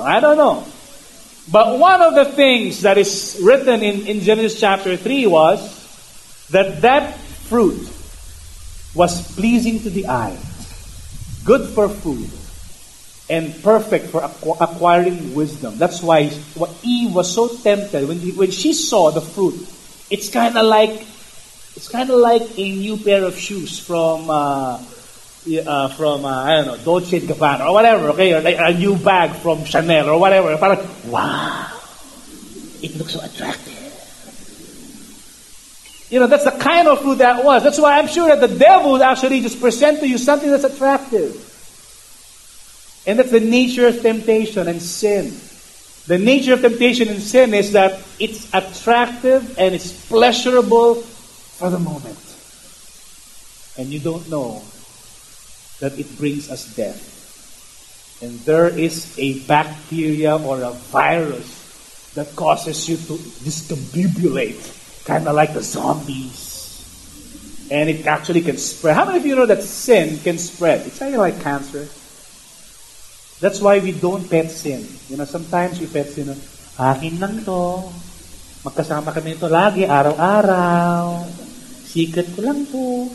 I 0.00 0.18
don't 0.20 0.40
know. 0.40 0.64
But 1.50 1.78
one 1.78 2.00
of 2.00 2.14
the 2.14 2.24
things 2.24 2.82
that 2.82 2.96
is 2.96 3.38
written 3.42 3.82
in, 3.82 4.06
in 4.06 4.20
Genesis 4.20 4.58
chapter 4.58 4.96
3 4.96 5.26
was 5.26 5.60
that 6.50 6.80
that 6.80 7.18
fruit 7.50 7.76
was 8.94 9.20
pleasing 9.34 9.80
to 9.80 9.90
the 9.90 10.06
eye, 10.06 10.36
good 11.44 11.68
for 11.74 11.88
food, 11.88 12.30
and 13.32 13.62
perfect 13.62 14.12
for 14.12 14.22
acquiring 14.60 15.34
wisdom. 15.34 15.78
That's 15.78 16.02
why 16.02 16.30
Eve 16.82 17.14
was 17.14 17.32
so 17.32 17.48
tempted 17.48 18.06
when, 18.06 18.20
when 18.36 18.50
she 18.50 18.74
saw 18.74 19.10
the 19.10 19.22
fruit. 19.22 19.56
It's 20.10 20.28
kind 20.28 20.58
of 20.58 20.66
like 20.66 21.00
it's 21.74 21.88
kind 21.88 22.10
of 22.10 22.20
like 22.20 22.42
a 22.58 22.76
new 22.76 22.98
pair 22.98 23.24
of 23.24 23.38
shoes 23.38 23.78
from 23.78 24.28
uh, 24.28 24.76
uh, 24.76 25.88
from 25.96 26.26
uh, 26.26 26.44
I 26.44 26.56
don't 26.56 26.66
know 26.66 26.76
Dolce 26.84 27.20
& 27.20 27.26
Gabbana 27.26 27.64
or 27.64 27.72
whatever. 27.72 28.10
Okay, 28.10 28.34
or 28.34 28.42
like 28.42 28.58
a 28.58 28.76
new 28.76 28.98
bag 28.98 29.32
from 29.40 29.64
Chanel 29.64 30.10
or 30.10 30.20
whatever. 30.20 30.54
Parang, 30.58 30.86
wow, 31.08 31.72
it 32.82 32.94
looks 32.96 33.14
so 33.14 33.24
attractive. 33.24 33.78
You 36.10 36.20
know, 36.20 36.26
that's 36.26 36.44
the 36.44 36.50
kind 36.50 36.86
of 36.86 37.00
fruit 37.00 37.24
that 37.24 37.42
was. 37.42 37.62
That's 37.62 37.80
why 37.80 37.98
I'm 37.98 38.08
sure 38.08 38.28
that 38.28 38.46
the 38.46 38.54
devil 38.58 38.92
would 38.92 39.00
actually 39.00 39.40
just 39.40 39.58
present 39.58 40.00
to 40.00 40.06
you 40.06 40.18
something 40.18 40.50
that's 40.50 40.64
attractive. 40.64 41.48
And 43.06 43.18
that's 43.18 43.30
the 43.30 43.40
nature 43.40 43.86
of 43.88 44.00
temptation 44.00 44.68
and 44.68 44.80
sin. 44.80 45.34
The 46.06 46.18
nature 46.18 46.54
of 46.54 46.62
temptation 46.62 47.08
and 47.08 47.20
sin 47.20 47.54
is 47.54 47.72
that 47.72 48.00
it's 48.18 48.48
attractive 48.52 49.58
and 49.58 49.74
it's 49.74 50.06
pleasurable 50.06 50.96
for 50.96 51.70
the 51.70 51.78
moment. 51.78 52.18
And 53.78 53.88
you 53.88 54.00
don't 54.00 54.28
know 54.28 54.62
that 55.80 55.98
it 55.98 56.18
brings 56.18 56.50
us 56.50 56.74
death. 56.76 58.20
And 58.22 58.38
there 58.40 58.68
is 58.68 59.18
a 59.18 59.40
bacteria 59.46 60.36
or 60.36 60.62
a 60.62 60.70
virus 60.70 62.10
that 62.14 62.36
causes 62.36 62.88
you 62.88 62.96
to 62.96 63.14
discombobulate, 63.42 65.04
kind 65.04 65.26
of 65.26 65.34
like 65.34 65.54
the 65.54 65.62
zombies. 65.62 66.50
And 67.70 67.88
it 67.88 68.06
actually 68.06 68.42
can 68.42 68.58
spread. 68.58 68.94
How 68.94 69.06
many 69.06 69.18
of 69.18 69.26
you 69.26 69.34
know 69.34 69.46
that 69.46 69.62
sin 69.62 70.18
can 70.18 70.38
spread? 70.38 70.86
It's 70.86 70.98
kind 70.98 71.14
of 71.14 71.20
like 71.20 71.40
cancer. 71.40 71.88
That's 73.42 73.58
why 73.58 73.82
we 73.82 73.90
don't 73.90 74.22
pet 74.30 74.54
sin. 74.54 74.86
You 75.10 75.18
know, 75.18 75.26
sometimes 75.26 75.82
we 75.82 75.90
pet 75.90 76.06
sin. 76.06 76.30
Akin 76.78 77.18
lang 77.18 77.42
to. 77.42 77.90
Magkasama 78.62 79.10
kami 79.10 79.34
nito 79.34 79.50
lagi, 79.50 79.82
araw-araw. 79.82 81.26
Secret 81.82 82.30
ko 82.38 82.40
lang 82.46 82.62
to. 82.70 83.10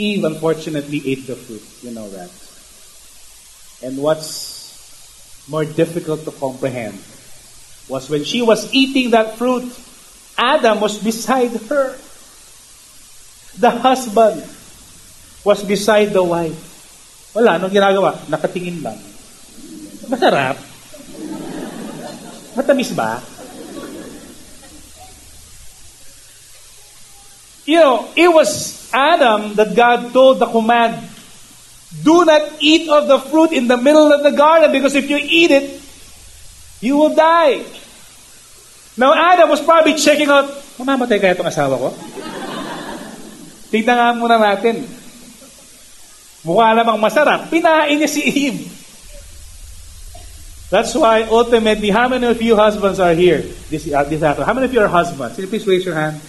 Eve 0.00 0.24
unfortunately 0.24 1.04
ate 1.04 1.28
the 1.28 1.36
fruit. 1.36 1.62
You 1.84 1.92
know 1.92 2.08
that. 2.16 2.32
And 3.84 4.00
what's 4.00 4.56
more 5.52 5.68
difficult 5.68 6.24
to 6.24 6.32
comprehend 6.32 6.96
was 7.92 8.08
when 8.08 8.24
she 8.24 8.40
was 8.40 8.72
eating 8.72 9.12
that 9.12 9.36
fruit, 9.36 9.68
Adam 10.40 10.80
was 10.80 10.96
beside 10.96 11.52
her. 11.68 11.92
The 13.60 13.70
husband 13.70 14.63
was 15.44 15.60
beside 15.62 16.10
the 16.10 16.24
wife. 16.24 16.56
Wala, 17.36 17.60
anong 17.60 17.70
ginagawa? 17.70 18.16
Nakatingin 18.32 18.80
lang. 18.80 18.98
Masarap. 20.08 20.56
Matamis 22.56 22.90
ba? 22.96 23.20
You 27.64 27.80
know, 27.80 28.08
it 28.12 28.28
was 28.28 28.76
Adam 28.92 29.56
that 29.56 29.72
God 29.72 30.12
told 30.12 30.38
the 30.38 30.48
command, 30.48 31.00
do 32.04 32.24
not 32.24 32.60
eat 32.60 32.88
of 32.88 33.08
the 33.08 33.18
fruit 33.18 33.52
in 33.52 33.68
the 33.68 33.76
middle 33.76 34.12
of 34.12 34.22
the 34.22 34.32
garden 34.32 34.72
because 34.72 34.94
if 34.94 35.08
you 35.08 35.16
eat 35.16 35.50
it, 35.50 35.80
you 36.80 36.96
will 36.96 37.14
die. 37.14 37.64
Now, 38.96 39.16
Adam 39.16 39.48
was 39.48 39.64
probably 39.64 39.96
checking 39.96 40.28
out, 40.28 40.46
mamamatay 40.78 41.18
kaya 41.18 41.34
itong 41.34 41.50
asawa 41.50 41.80
ko? 41.80 41.88
Tignan 43.74 43.96
nga 43.98 44.14
muna 44.14 44.38
natin. 44.38 44.86
Mukha 46.44 46.76
namang 46.76 47.00
masarap. 47.00 47.48
Pinain 47.48 47.96
niya 47.96 48.08
si 48.08 48.20
Eve. 48.20 48.68
That's 50.68 50.92
why 50.94 51.24
ultimately, 51.24 51.90
how 51.90 52.08
many 52.08 52.26
of 52.26 52.40
you 52.40 52.56
husbands 52.56 53.00
are 53.00 53.14
here 53.14 53.40
this, 53.70 53.88
uh, 53.88 54.04
this 54.04 54.22
afternoon? 54.22 54.46
How 54.46 54.54
many 54.54 54.66
of 54.66 54.72
you 54.72 54.80
are 54.80 54.88
husbands? 54.88 55.36
Can 55.36 55.44
you 55.44 55.50
please 55.50 55.66
raise 55.66 55.84
your 55.84 55.94
hand? 55.94 56.20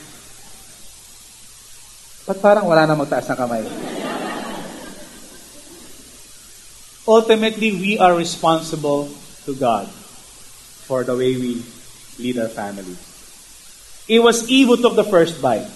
Ba't 2.25 2.41
parang 2.41 2.65
wala 2.65 2.87
na 2.87 2.95
magtaas 2.95 3.29
ng 3.29 3.37
kamay? 3.37 3.63
ultimately, 7.07 7.71
we 7.73 7.99
are 7.99 8.15
responsible 8.15 9.09
to 9.45 9.53
God 9.53 9.87
for 10.85 11.03
the 11.03 11.15
way 11.15 11.37
we 11.37 11.61
lead 12.17 12.37
our 12.37 12.49
family. 12.49 12.97
It 14.07 14.21
was 14.21 14.49
Eve 14.49 14.67
who 14.67 14.77
took 14.77 14.95
the 14.95 15.03
first 15.03 15.41
bite. 15.41 15.69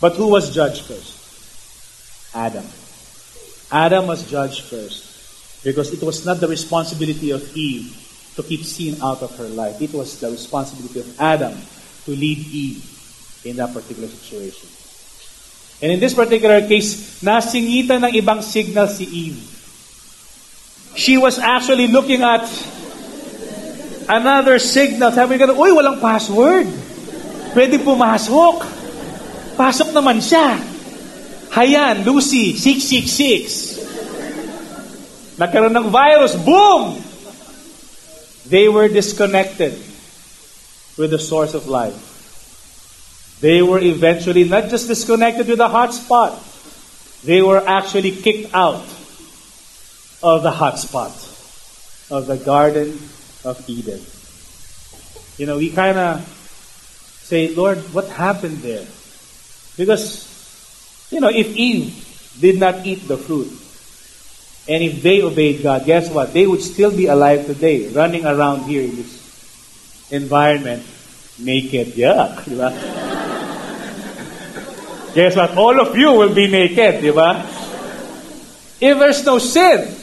But 0.00 0.16
who 0.16 0.28
was 0.28 0.52
judged 0.52 0.84
first? 0.84 1.16
Adam. 2.34 2.64
Adam 3.74 4.06
was 4.06 4.22
judged 4.30 4.70
first 4.70 5.02
because 5.66 5.90
it 5.90 5.98
was 5.98 6.22
not 6.22 6.38
the 6.38 6.46
responsibility 6.46 7.34
of 7.34 7.42
Eve 7.58 7.90
to 8.38 8.42
keep 8.46 8.62
sin 8.62 8.94
out 9.02 9.18
of 9.18 9.34
her 9.34 9.50
life. 9.50 9.82
It 9.82 9.90
was 9.90 10.14
the 10.22 10.30
responsibility 10.30 11.02
of 11.02 11.10
Adam 11.18 11.58
to 12.06 12.10
lead 12.14 12.38
Eve 12.38 12.86
in 13.42 13.58
that 13.58 13.74
particular 13.74 14.06
situation. 14.06 14.70
And 15.82 15.90
in 15.90 15.98
this 15.98 16.14
particular 16.14 16.62
case, 16.62 17.18
nasingitan 17.18 18.06
ng 18.06 18.14
ibang 18.14 18.46
signal 18.46 18.86
si 18.86 19.10
Eve. 19.10 19.42
She 20.94 21.18
was 21.18 21.42
actually 21.42 21.90
looking 21.90 22.22
at 22.22 22.46
another 24.06 24.62
signal. 24.62 25.10
Sabi 25.10 25.34
ka, 25.34 25.50
uy, 25.50 25.74
walang 25.74 25.98
password. 25.98 26.70
Pwede 27.50 27.82
pumasok. 27.82 28.62
Pasok 29.58 29.90
naman 29.90 30.22
siya. 30.22 30.73
Hayan, 31.54 32.04
Lucy, 32.04 32.58
666. 32.58 33.78
Nagkaroon 35.38 35.70
ng 35.70 35.86
virus. 35.94 36.34
Boom! 36.34 36.98
They 38.50 38.66
were 38.66 38.90
disconnected 38.90 39.78
with 40.98 41.14
the 41.14 41.18
source 41.18 41.54
of 41.54 41.70
life. 41.70 43.38
They 43.40 43.62
were 43.62 43.78
eventually 43.78 44.42
not 44.44 44.68
just 44.68 44.88
disconnected 44.88 45.46
with 45.46 45.58
the 45.58 45.68
hotspot, 45.68 46.34
they 47.22 47.40
were 47.40 47.62
actually 47.62 48.10
kicked 48.10 48.54
out 48.54 48.82
of 50.22 50.42
the 50.42 50.50
hotspot 50.50 51.14
of 52.10 52.26
the 52.26 52.36
Garden 52.36 52.98
of 53.44 53.62
Eden. 53.68 54.02
You 55.38 55.46
know, 55.46 55.58
we 55.58 55.70
kind 55.70 55.98
of 55.98 56.26
say, 57.22 57.54
Lord, 57.54 57.78
what 57.94 58.08
happened 58.08 58.58
there? 58.58 58.86
Because, 59.76 60.33
you 61.14 61.20
know, 61.20 61.30
if 61.30 61.54
Eve 61.54 61.94
did 62.40 62.58
not 62.58 62.84
eat 62.84 63.06
the 63.06 63.16
fruit, 63.16 63.48
and 64.66 64.82
if 64.82 65.02
they 65.02 65.22
obeyed 65.22 65.62
God, 65.62 65.86
guess 65.86 66.10
what? 66.10 66.32
They 66.32 66.46
would 66.46 66.62
still 66.62 66.90
be 66.90 67.06
alive 67.06 67.46
today, 67.46 67.88
running 67.88 68.26
around 68.26 68.64
here 68.64 68.82
in 68.82 68.96
this 68.96 70.10
environment, 70.10 70.82
naked. 71.38 71.94
Yuck, 71.94 72.44
di 72.50 72.56
guess 75.14 75.36
what? 75.36 75.56
All 75.56 75.78
of 75.80 75.96
you 75.96 76.12
will 76.12 76.34
be 76.34 76.48
naked, 76.48 77.02
di? 77.02 77.50
If 78.80 78.98
there's 78.98 79.24
no 79.24 79.38
sin, 79.38 79.94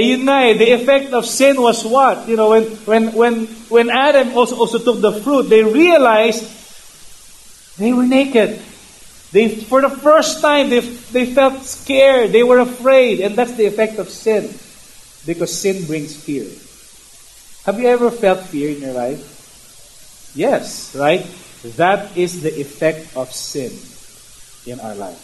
yun 0.00 0.24
nga 0.24 0.48
eh, 0.48 0.56
the 0.56 0.72
effect 0.72 1.12
of 1.12 1.26
sin 1.26 1.60
was 1.60 1.84
what? 1.84 2.26
You 2.28 2.36
know, 2.36 2.50
when, 2.50 2.64
when, 2.88 3.12
when, 3.12 3.46
when 3.68 3.90
Adam 3.90 4.32
also, 4.36 4.56
also 4.56 4.78
took 4.78 5.00
the 5.00 5.12
fruit, 5.20 5.52
they 5.52 5.62
realized 5.62 6.48
they 7.78 7.92
were 7.92 8.06
naked. 8.06 8.60
They, 9.32 9.48
for 9.48 9.80
the 9.80 9.88
first 9.88 10.40
time, 10.40 10.68
they, 10.68 10.80
they 10.80 11.26
felt 11.26 11.62
scared. 11.62 12.32
They 12.32 12.42
were 12.42 12.58
afraid. 12.60 13.20
And 13.20 13.34
that's 13.34 13.54
the 13.54 13.66
effect 13.66 13.98
of 13.98 14.08
sin. 14.08 14.44
Because 15.24 15.56
sin 15.56 15.86
brings 15.86 16.14
fear. 16.14 16.44
Have 17.64 17.80
you 17.80 17.88
ever 17.88 18.10
felt 18.10 18.40
fear 18.40 18.76
in 18.76 18.82
your 18.82 18.92
life? 18.92 20.32
Yes, 20.34 20.94
right? 20.94 21.24
That 21.76 22.16
is 22.16 22.42
the 22.42 22.60
effect 22.60 23.16
of 23.16 23.32
sin 23.32 23.72
in 24.66 24.80
our 24.80 24.94
life. 24.94 25.16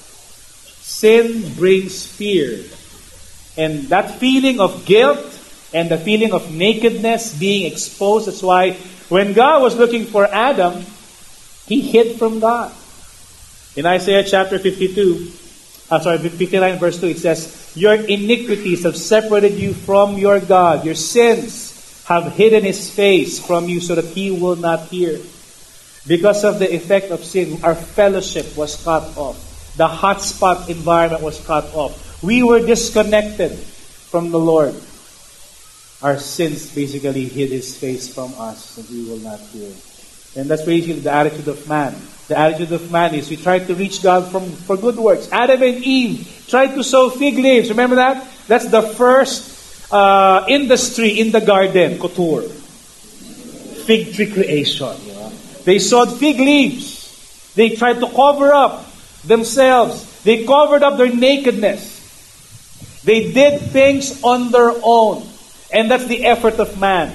Sin 0.81 1.55
brings 1.55 2.07
fear. 2.07 2.65
And 3.57 3.89
that 3.89 4.19
feeling 4.19 4.61
of 4.61 4.87
guilt 4.87 5.19
and 5.75 5.91
the 5.91 5.99
feeling 5.99 6.33
of 6.33 6.55
nakedness 6.55 7.37
being 7.39 7.71
exposed, 7.71 8.29
that's 8.29 8.43
why 8.43 8.73
when 9.09 9.33
God 9.33 9.63
was 9.63 9.77
looking 9.77 10.07
for 10.07 10.25
Adam, 10.25 10.85
he 11.67 11.81
hid 11.81 12.19
from 12.19 12.41
God. 12.41 12.73
In 13.79 13.87
Isaiah 13.87 14.27
chapter 14.27 14.59
52, 14.59 15.31
uh, 15.89 16.01
sorry, 16.01 16.19
59 16.19 16.83
verse 16.83 16.99
2, 16.99 17.15
it 17.15 17.19
says, 17.19 17.71
Your 17.77 17.95
iniquities 17.95 18.83
have 18.83 18.97
separated 18.97 19.55
you 19.55 19.73
from 19.73 20.19
your 20.19 20.41
God. 20.41 20.85
Your 20.85 20.97
sins 20.97 22.03
have 22.11 22.33
hidden 22.33 22.65
his 22.65 22.91
face 22.91 23.39
from 23.39 23.69
you 23.69 23.79
so 23.79 23.95
that 23.95 24.07
he 24.07 24.33
will 24.33 24.57
not 24.57 24.91
hear. 24.91 25.21
Because 26.09 26.43
of 26.43 26.59
the 26.59 26.75
effect 26.75 27.13
of 27.13 27.23
sin, 27.23 27.63
our 27.63 27.77
fellowship 27.77 28.57
was 28.57 28.83
cut 28.83 29.17
off. 29.17 29.39
The 29.77 29.87
hotspot 29.87 30.69
environment 30.69 31.23
was 31.23 31.39
cut 31.47 31.73
off. 31.73 32.21
We 32.21 32.43
were 32.43 32.59
disconnected 32.59 33.53
from 33.53 34.33
the 34.33 34.41
Lord. 34.41 34.75
Our 36.03 36.19
sins 36.19 36.75
basically 36.75 37.27
hid 37.27 37.51
his 37.51 37.79
face 37.79 38.13
from 38.13 38.35
us, 38.43 38.77
and 38.77 38.91
we 38.91 39.09
will 39.09 39.23
not 39.23 39.39
hear. 39.55 39.71
And 40.39 40.49
that's 40.49 40.63
basically 40.63 41.01
the 41.01 41.11
attitude 41.11 41.49
of 41.49 41.69
man. 41.69 41.97
The 42.29 42.39
attitude 42.39 42.71
of 42.71 42.93
man 42.93 43.13
is 43.13 43.29
we 43.29 43.37
try 43.37 43.59
to 43.59 43.75
reach 43.75 44.01
God 44.03 44.31
from, 44.31 44.49
for 44.53 44.77
good 44.77 44.95
works. 44.95 45.29
Adam 45.33 45.61
and 45.63 45.83
Eve 45.83 46.45
tried 46.47 46.77
to 46.77 46.85
sow 46.85 47.11
fig 47.11 47.35
leaves. 47.35 47.71
Remember 47.71 47.97
that? 47.97 48.25
That's 48.47 48.69
the 48.69 48.83
first 48.83 49.93
uh, 49.93 50.45
industry 50.49 51.19
in 51.19 51.33
the 51.33 51.41
garden, 51.41 51.99
couture. 51.99 52.43
Fig 52.43 54.15
tree 54.15 54.31
creation. 54.31 54.95
They 55.65 55.81
sowed 55.81 56.13
fig 56.13 56.39
leaves. 56.39 57.53
They 57.57 57.71
tried 57.71 57.99
to 57.99 58.09
cover 58.09 58.53
up 58.53 58.87
themselves. 59.25 60.23
They 60.23 60.45
covered 60.45 60.85
up 60.85 60.99
their 60.99 61.13
nakedness. 61.13 63.03
They 63.03 63.33
did 63.33 63.61
things 63.61 64.23
on 64.23 64.53
their 64.53 64.73
own. 64.85 65.27
And 65.73 65.91
that's 65.91 66.07
the 66.07 66.27
effort 66.27 66.61
of 66.61 66.79
man. 66.79 67.13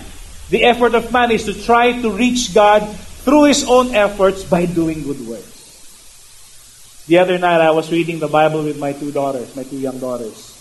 The 0.49 0.65
effort 0.65 0.93
of 0.93 1.11
man 1.13 1.31
is 1.31 1.45
to 1.45 1.53
try 1.53 2.01
to 2.01 2.11
reach 2.11 2.53
God 2.53 2.83
through 3.23 3.45
his 3.45 3.63
own 3.67 3.95
efforts 3.95 4.43
by 4.43 4.65
doing 4.65 5.03
good 5.03 5.19
works. 5.27 7.03
The 7.07 7.19
other 7.19 7.37
night, 7.37 7.59
I 7.59 7.71
was 7.71 7.91
reading 7.91 8.19
the 8.19 8.27
Bible 8.27 8.63
with 8.63 8.79
my 8.79 8.93
two 8.93 9.11
daughters, 9.11 9.55
my 9.55 9.63
two 9.63 9.79
young 9.79 9.99
daughters. 9.99 10.51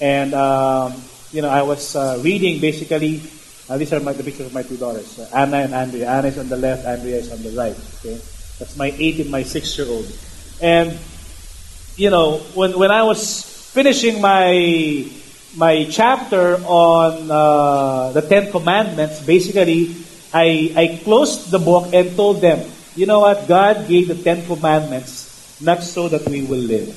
And, 0.00 0.34
um, 0.34 0.94
you 1.32 1.42
know, 1.42 1.48
I 1.48 1.62
was 1.62 1.96
uh, 1.96 2.20
reading 2.22 2.60
basically, 2.60 3.22
uh, 3.68 3.78
these 3.78 3.92
are 3.92 4.00
my, 4.00 4.12
the 4.12 4.22
pictures 4.22 4.46
of 4.46 4.54
my 4.54 4.62
two 4.62 4.76
daughters, 4.76 5.18
uh, 5.18 5.28
Anna 5.34 5.58
and 5.58 5.74
Andrea. 5.74 6.08
Anna 6.10 6.28
is 6.28 6.38
on 6.38 6.48
the 6.48 6.56
left, 6.56 6.86
Andrea 6.86 7.16
is 7.16 7.32
on 7.32 7.42
the 7.42 7.50
right. 7.50 7.76
Okay? 7.98 8.14
That's 8.58 8.76
my 8.76 8.94
eight 8.98 9.18
and 9.20 9.30
my 9.30 9.42
six 9.42 9.76
year 9.78 9.88
old. 9.88 10.06
And, 10.62 10.98
you 11.96 12.10
know, 12.10 12.38
when, 12.54 12.78
when 12.78 12.90
I 12.90 13.02
was 13.02 13.42
finishing 13.72 14.20
my 14.20 15.06
my 15.56 15.84
chapter 15.90 16.56
on 16.66 17.30
uh, 17.30 18.12
the 18.12 18.20
Ten 18.22 18.50
Commandments, 18.50 19.24
basically, 19.24 19.86
I, 20.32 20.72
I 20.76 21.00
closed 21.04 21.50
the 21.50 21.58
book 21.58 21.92
and 21.92 22.14
told 22.16 22.40
them, 22.40 22.70
you 22.96 23.06
know 23.06 23.20
what? 23.20 23.48
God 23.48 23.88
gave 23.88 24.08
the 24.08 24.14
Ten 24.14 24.44
Commandments 24.46 25.60
not 25.60 25.82
so 25.82 26.08
that 26.08 26.28
we 26.28 26.42
will 26.42 26.58
live. 26.58 26.92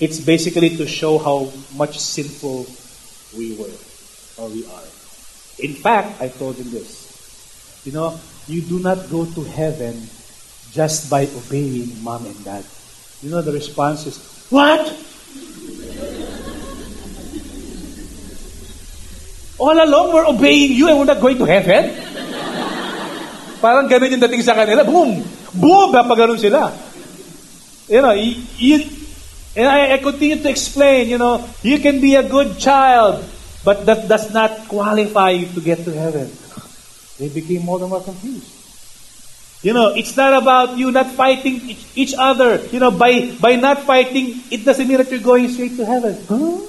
It's 0.00 0.20
basically 0.20 0.76
to 0.76 0.86
show 0.86 1.18
how 1.18 1.52
much 1.74 1.98
sinful 1.98 2.66
we 3.36 3.56
were 3.56 3.72
or 4.36 4.48
we 4.48 4.66
are. 4.66 4.88
In 5.58 5.72
fact, 5.72 6.20
I 6.20 6.28
told 6.28 6.56
them 6.56 6.70
this. 6.70 7.82
You 7.84 7.92
know, 7.92 8.18
you 8.46 8.60
do 8.62 8.78
not 8.80 9.08
go 9.10 9.24
to 9.24 9.44
heaven 9.44 10.08
just 10.72 11.08
by 11.08 11.26
obeying 11.26 12.02
mom 12.02 12.26
and 12.26 12.44
dad. 12.44 12.64
You 13.22 13.30
know, 13.30 13.40
the 13.40 13.52
response 13.52 14.06
is, 14.06 14.18
What? 14.50 14.84
All 19.58 19.72
along, 19.72 20.12
we're 20.12 20.26
obeying 20.26 20.72
you 20.72 20.88
and 20.88 20.98
we're 20.98 21.06
not 21.06 21.20
going 21.20 21.38
to 21.38 21.44
heaven? 21.44 22.05
Parang 23.66 23.90
ganun 23.90 24.14
yung 24.14 24.22
dating 24.22 24.46
sa 24.46 24.54
kanila. 24.54 24.86
Boom! 24.86 25.26
Boom! 25.58 25.90
Napaganon 25.90 26.38
sila. 26.38 26.70
You 27.90 27.98
know, 27.98 28.14
you, 28.14 28.38
you, 28.62 28.78
and 29.58 29.66
I, 29.66 29.90
I 29.90 29.98
continue 29.98 30.38
to 30.38 30.46
explain, 30.46 31.10
you 31.10 31.18
know, 31.18 31.42
you 31.66 31.82
can 31.82 31.98
be 31.98 32.14
a 32.14 32.22
good 32.22 32.62
child, 32.62 33.26
but 33.66 33.82
that 33.90 34.06
does 34.06 34.30
not 34.30 34.70
qualify 34.70 35.34
you 35.34 35.50
to 35.50 35.58
get 35.58 35.82
to 35.82 35.90
heaven. 35.90 36.30
They 37.18 37.26
became 37.26 37.66
more 37.66 37.82
and 37.82 37.90
more 37.90 38.06
confused. 38.06 38.54
You 39.66 39.74
know, 39.74 39.98
it's 39.98 40.14
not 40.14 40.38
about 40.38 40.78
you 40.78 40.94
not 40.94 41.10
fighting 41.18 41.58
each, 41.66 41.82
each 41.98 42.14
other. 42.14 42.62
You 42.70 42.78
know, 42.78 42.94
by, 42.94 43.34
by 43.42 43.58
not 43.58 43.82
fighting, 43.82 44.46
it 44.46 44.62
doesn't 44.62 44.86
mean 44.86 44.98
that 44.98 45.10
you're 45.10 45.18
going 45.18 45.50
straight 45.50 45.74
to 45.74 45.82
heaven. 45.82 46.14
Huh? 46.30 46.62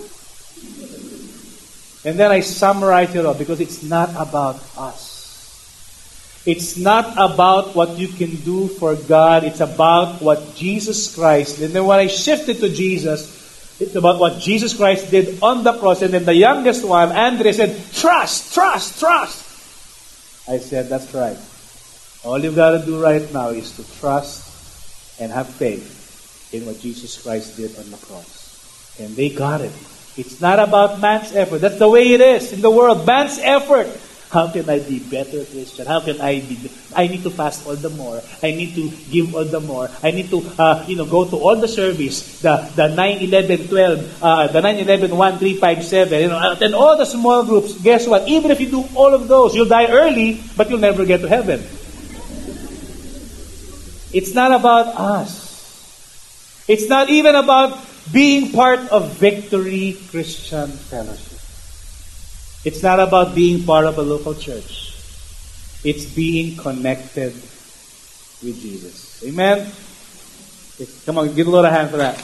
And 2.10 2.18
then 2.18 2.32
I 2.34 2.42
summarize 2.42 3.14
it 3.14 3.22
all 3.24 3.38
because 3.38 3.62
it's 3.62 3.84
not 3.86 4.10
about 4.18 4.58
us. 4.74 5.17
It's 6.48 6.78
not 6.78 7.12
about 7.20 7.76
what 7.76 8.00
you 8.00 8.08
can 8.08 8.34
do 8.48 8.70
for 8.70 8.96
God. 8.96 9.44
It's 9.44 9.60
about 9.60 10.22
what 10.22 10.56
Jesus 10.56 11.14
Christ. 11.14 11.60
And 11.60 11.76
then 11.76 11.84
when 11.84 12.00
I 12.00 12.08
shifted 12.08 12.64
to 12.64 12.70
Jesus, 12.72 13.36
it's 13.82 13.96
about 13.96 14.18
what 14.18 14.40
Jesus 14.40 14.74
Christ 14.74 15.12
did 15.12 15.44
on 15.44 15.66
the 15.66 15.78
cross. 15.78 16.02
And 16.02 16.14
then 16.14 16.24
the 16.24 16.34
youngest 16.34 16.88
one, 16.88 17.12
Andre, 17.12 17.52
said, 17.52 17.76
Trust, 17.92 18.54
trust, 18.54 18.98
trust. 18.98 19.44
I 20.48 20.60
said, 20.60 20.88
That's 20.88 21.14
right. 21.14 21.36
All 22.24 22.40
you've 22.40 22.56
got 22.56 22.80
to 22.80 22.86
do 22.86 23.04
right 23.04 23.28
now 23.34 23.50
is 23.50 23.76
to 23.76 23.84
trust 24.00 25.20
and 25.20 25.34
have 25.34 25.50
faith 25.50 26.48
in 26.54 26.66
what 26.66 26.80
Jesus 26.80 27.22
Christ 27.22 27.58
did 27.58 27.78
on 27.78 27.92
the 27.92 27.98
cross. 27.98 28.96
And 29.02 29.14
they 29.18 29.30
got 29.30 29.60
it. 29.60 29.74
It's 30.16 30.40
not 30.40 30.60
about 30.60 31.02
man's 31.02 31.36
effort. 31.36 31.60
That's 31.60 31.78
the 31.78 31.90
way 31.90 32.14
it 32.14 32.22
is 32.22 32.54
in 32.54 32.62
the 32.62 32.72
world. 32.72 33.06
Man's 33.06 33.38
effort. 33.38 33.92
How 34.30 34.52
can 34.52 34.70
I 34.70 34.80
be 34.80 35.00
better 35.00 35.46
Christian? 35.46 35.88
How 35.88 36.02
can 36.02 36.20
I 36.20 36.44
be? 36.44 36.60
I 36.94 37.08
need 37.08 37.24
to 37.24 37.32
fast 37.32 37.66
all 37.66 37.76
the 37.76 37.90
more. 37.90 38.22
I 38.44 38.52
need 38.52 38.76
to 38.76 38.92
give 39.10 39.34
all 39.34 39.46
the 39.46 39.62
more. 39.62 39.90
I 40.04 40.12
need 40.12 40.30
to, 40.32 40.44
uh, 40.60 40.84
you 40.86 40.98
know, 40.98 41.06
go 41.06 41.24
to 41.24 41.38
all 41.38 41.56
the 41.56 41.68
service. 41.68 42.42
The 42.42 42.68
the 42.76 42.90
9, 42.92 43.20
11, 43.24 43.68
12, 43.68 44.24
uh, 44.24 44.48
the 44.48 44.62
9, 44.62 44.80
11, 44.84 45.16
1, 45.16 45.38
3, 45.40 45.56
5, 45.56 45.84
7. 45.84 46.22
You 46.22 46.28
know, 46.28 46.58
and 46.60 46.76
all 46.76 46.98
the 46.98 47.06
small 47.06 47.46
groups. 47.46 47.80
Guess 47.80 48.08
what? 48.08 48.28
Even 48.28 48.52
if 48.52 48.60
you 48.60 48.68
do 48.68 48.84
all 48.96 49.14
of 49.14 49.30
those, 49.30 49.56
you'll 49.56 49.72
die 49.72 49.88
early, 49.88 50.44
but 50.58 50.70
you'll 50.70 50.84
never 50.84 51.06
get 51.06 51.22
to 51.22 51.30
heaven. 51.30 51.64
It's 54.12 54.36
not 54.36 54.52
about 54.52 54.92
us. 54.96 55.48
It's 56.68 56.90
not 56.90 57.10
even 57.10 57.36
about 57.36 57.80
being 58.12 58.52
part 58.52 58.92
of 58.92 59.16
Victory 59.16 59.96
Christian 60.12 60.68
Fellowship. 60.68 61.37
It's 62.68 62.84
not 62.84 63.00
about 63.00 63.34
being 63.34 63.64
part 63.64 63.86
of 63.86 63.98
a 63.98 64.02
local 64.02 64.36
church. 64.36 64.92
It's 65.88 66.04
being 66.04 66.58
connected 66.58 67.32
with 68.44 68.60
Jesus. 68.60 69.24
Amen? 69.24 69.72
Come 71.06 71.18
on, 71.18 71.34
give 71.34 71.48
a 71.48 71.50
little 71.50 71.72
hand 71.72 71.92
for 71.92 71.96
that. 72.04 72.20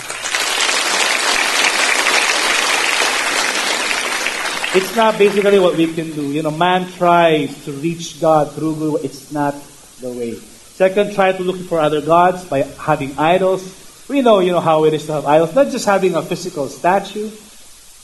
It's 4.76 4.94
not 4.98 5.18
basically 5.18 5.60
what 5.60 5.78
we 5.78 5.88
can 5.94 6.12
do. 6.12 6.28
You 6.34 6.44
know, 6.44 6.52
man 6.52 6.92
tries 6.92 7.64
to 7.64 7.72
reach 7.72 8.20
God 8.20 8.52
through 8.52 8.76
good. 8.76 9.06
It's 9.06 9.32
not 9.32 9.56
the 10.02 10.12
way. 10.12 10.36
Second, 10.76 11.16
try 11.16 11.32
to 11.32 11.42
look 11.42 11.56
for 11.72 11.80
other 11.80 12.02
gods 12.02 12.44
by 12.44 12.64
having 12.76 13.18
idols 13.18 13.64
We 14.10 14.22
know, 14.22 14.40
you 14.40 14.52
know, 14.52 14.60
how 14.60 14.84
it 14.84 14.94
is 14.94 15.06
to 15.06 15.14
have 15.14 15.26
idols. 15.26 15.56
Not 15.56 15.72
just 15.72 15.86
having 15.86 16.16
a 16.16 16.22
physical 16.22 16.68
statue. 16.68 17.32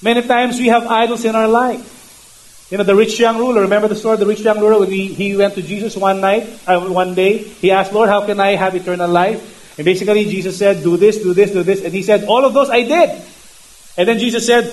Many 0.02 0.21
times 0.21 0.58
we 0.58 0.67
have 0.67 0.88
idols 0.88 1.25
in 1.25 1.36
our 1.36 1.47
life. 1.47 1.98
You 2.69 2.77
know, 2.77 2.84
the 2.84 2.95
rich 2.95 3.19
young 3.19 3.38
ruler, 3.38 3.62
remember 3.62 3.88
the 3.88 3.95
story 3.95 4.13
of 4.13 4.19
the 4.19 4.27
rich 4.27 4.41
young 4.41 4.60
ruler 4.60 4.79
when 4.79 4.91
he, 4.91 5.08
he 5.08 5.36
went 5.36 5.55
to 5.55 5.62
Jesus 5.62 5.97
one 5.97 6.21
night, 6.21 6.47
uh, 6.67 6.79
one 6.82 7.15
day, 7.15 7.39
he 7.39 7.71
asked, 7.71 7.91
Lord, 7.93 8.10
how 8.10 8.25
can 8.25 8.39
I 8.39 8.55
have 8.55 8.75
eternal 8.75 9.10
life? 9.10 9.77
And 9.79 9.86
basically 9.86 10.25
Jesus 10.25 10.58
said, 10.58 10.84
do 10.84 10.97
this, 10.97 11.17
do 11.17 11.34
this, 11.34 11.51
do 11.51 11.63
this. 11.63 11.84
And 11.84 11.93
he 11.93 12.03
said, 12.03 12.25
all 12.25 12.45
of 12.45 12.53
those 12.53 12.69
I 12.69 12.84
did. 12.84 13.10
And 13.97 14.08
then 14.08 14.19
Jesus 14.19 14.45
said, 14.45 14.65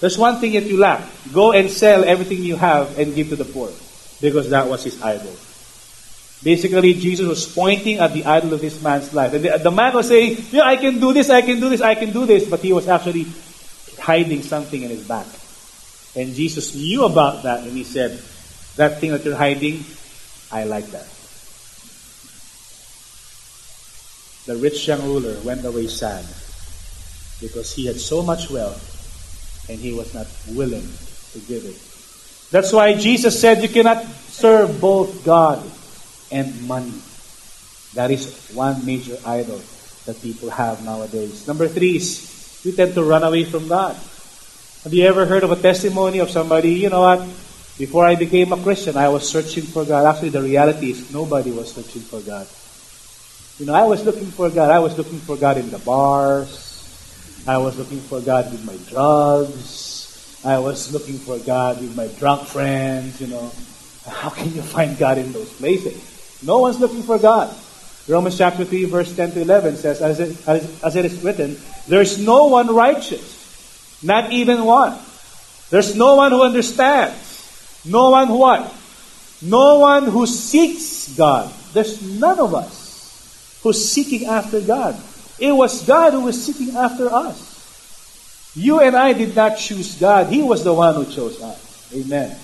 there's 0.00 0.18
one 0.18 0.40
thing 0.40 0.52
that 0.54 0.64
you 0.64 0.78
lack. 0.78 1.04
Go 1.32 1.52
and 1.52 1.70
sell 1.70 2.02
everything 2.02 2.42
you 2.42 2.56
have 2.56 2.98
and 2.98 3.14
give 3.14 3.28
to 3.28 3.36
the 3.36 3.44
poor. 3.44 3.70
Because 4.20 4.50
that 4.50 4.66
was 4.66 4.82
his 4.82 5.00
idol. 5.00 5.32
Basically, 6.42 6.94
Jesus 6.94 7.26
was 7.26 7.46
pointing 7.46 7.98
at 7.98 8.12
the 8.12 8.24
idol 8.24 8.52
of 8.52 8.60
this 8.60 8.82
man's 8.82 9.14
life. 9.14 9.32
And 9.32 9.44
the, 9.44 9.58
the 9.58 9.70
man 9.70 9.94
was 9.94 10.08
saying, 10.08 10.38
yeah, 10.50 10.64
I 10.64 10.76
can 10.76 10.98
do 10.98 11.12
this, 11.12 11.30
I 11.30 11.40
can 11.42 11.60
do 11.60 11.68
this, 11.68 11.80
I 11.80 11.94
can 11.94 12.10
do 12.10 12.26
this. 12.26 12.48
But 12.48 12.60
he 12.60 12.72
was 12.72 12.88
actually 12.88 13.26
hiding 14.00 14.42
something 14.42 14.82
in 14.82 14.90
his 14.90 15.06
back. 15.06 15.26
And 16.16 16.34
Jesus 16.34 16.74
knew 16.74 17.04
about 17.04 17.42
that 17.42 17.60
and 17.60 17.72
he 17.72 17.84
said, 17.84 18.22
That 18.76 19.00
thing 19.00 19.10
that 19.10 19.24
you're 19.24 19.36
hiding, 19.36 19.84
I 20.52 20.64
like 20.64 20.86
that. 20.94 21.06
The 24.46 24.56
rich 24.60 24.86
young 24.86 25.02
ruler 25.02 25.40
went 25.40 25.64
away 25.64 25.88
sad 25.88 26.24
because 27.40 27.74
he 27.74 27.86
had 27.86 27.98
so 27.98 28.22
much 28.22 28.50
wealth 28.50 29.66
and 29.68 29.78
he 29.78 29.92
was 29.92 30.12
not 30.14 30.26
willing 30.50 30.86
to 31.32 31.38
give 31.48 31.64
it. 31.64 31.80
That's 32.50 32.72
why 32.72 32.94
Jesus 32.94 33.40
said 33.40 33.62
you 33.62 33.68
cannot 33.68 34.04
serve 34.28 34.80
both 34.80 35.24
God 35.24 35.58
and 36.30 36.68
money. 36.68 36.94
That 37.94 38.10
is 38.10 38.50
one 38.52 38.84
major 38.84 39.18
idol 39.24 39.60
that 40.06 40.20
people 40.20 40.50
have 40.50 40.84
nowadays. 40.84 41.48
Number 41.48 41.66
three 41.66 41.96
is 41.96 42.62
we 42.64 42.72
tend 42.72 42.94
to 42.94 43.02
run 43.02 43.24
away 43.24 43.44
from 43.44 43.66
God. 43.66 43.96
Have 44.84 44.92
you 44.92 45.06
ever 45.06 45.24
heard 45.24 45.42
of 45.42 45.50
a 45.50 45.56
testimony 45.56 46.18
of 46.18 46.28
somebody, 46.28 46.72
you 46.72 46.90
know 46.90 47.00
what? 47.00 47.20
Before 47.78 48.04
I 48.04 48.16
became 48.16 48.52
a 48.52 48.62
Christian, 48.62 48.98
I 48.98 49.08
was 49.08 49.26
searching 49.26 49.64
for 49.64 49.82
God. 49.86 50.04
Actually, 50.04 50.28
the 50.28 50.42
reality 50.42 50.90
is 50.90 51.10
nobody 51.10 51.52
was 51.52 51.72
searching 51.72 52.02
for 52.02 52.20
God. 52.20 52.46
You 53.58 53.64
know, 53.64 53.72
I 53.72 53.84
was 53.84 54.04
looking 54.04 54.26
for 54.26 54.50
God. 54.50 54.68
I 54.68 54.80
was 54.80 54.98
looking 54.98 55.20
for 55.20 55.38
God 55.38 55.56
in 55.56 55.70
the 55.70 55.78
bars. 55.78 56.60
I 57.48 57.56
was 57.56 57.78
looking 57.78 58.00
for 58.00 58.20
God 58.20 58.52
with 58.52 58.62
my 58.66 58.76
drugs. 58.90 60.38
I 60.44 60.58
was 60.58 60.92
looking 60.92 61.16
for 61.16 61.38
God 61.38 61.80
with 61.80 61.96
my 61.96 62.08
drunk 62.20 62.46
friends, 62.46 63.22
you 63.22 63.28
know. 63.28 63.52
How 64.06 64.28
can 64.28 64.52
you 64.52 64.60
find 64.60 64.98
God 64.98 65.16
in 65.16 65.32
those 65.32 65.50
places? 65.54 65.96
No 66.44 66.58
one's 66.58 66.78
looking 66.78 67.02
for 67.02 67.18
God. 67.18 67.56
Romans 68.06 68.36
chapter 68.36 68.66
3, 68.66 68.84
verse 68.84 69.16
10 69.16 69.32
to 69.32 69.40
11 69.40 69.76
says, 69.76 70.02
as 70.02 70.20
it, 70.20 70.36
as, 70.46 70.82
as 70.82 70.94
it 70.94 71.06
is 71.06 71.24
written, 71.24 71.56
there 71.88 72.02
is 72.02 72.18
no 72.18 72.48
one 72.48 72.68
righteous. 72.68 73.43
Not 74.04 74.32
even 74.32 74.64
one. 74.64 74.98
There's 75.70 75.96
no 75.96 76.16
one 76.16 76.30
who 76.30 76.42
understands. 76.42 77.82
No 77.84 78.10
one 78.10 78.28
who 78.28 78.36
what? 78.36 78.72
No 79.40 79.80
one 79.80 80.04
who 80.04 80.26
seeks 80.26 81.16
God. 81.16 81.52
There's 81.72 82.02
none 82.02 82.38
of 82.38 82.54
us 82.54 83.60
who's 83.62 83.88
seeking 83.88 84.26
after 84.26 84.60
God. 84.60 85.00
It 85.38 85.52
was 85.52 85.86
God 85.86 86.12
who 86.12 86.20
was 86.20 86.42
seeking 86.42 86.76
after 86.76 87.08
us. 87.08 88.52
You 88.54 88.80
and 88.80 88.94
I 88.94 89.14
did 89.14 89.34
not 89.34 89.58
choose 89.58 89.98
God. 89.98 90.28
He 90.28 90.42
was 90.42 90.62
the 90.62 90.72
one 90.72 90.94
who 90.94 91.04
chose 91.06 91.40
us. 91.42 91.92
Amen. 91.92 92.36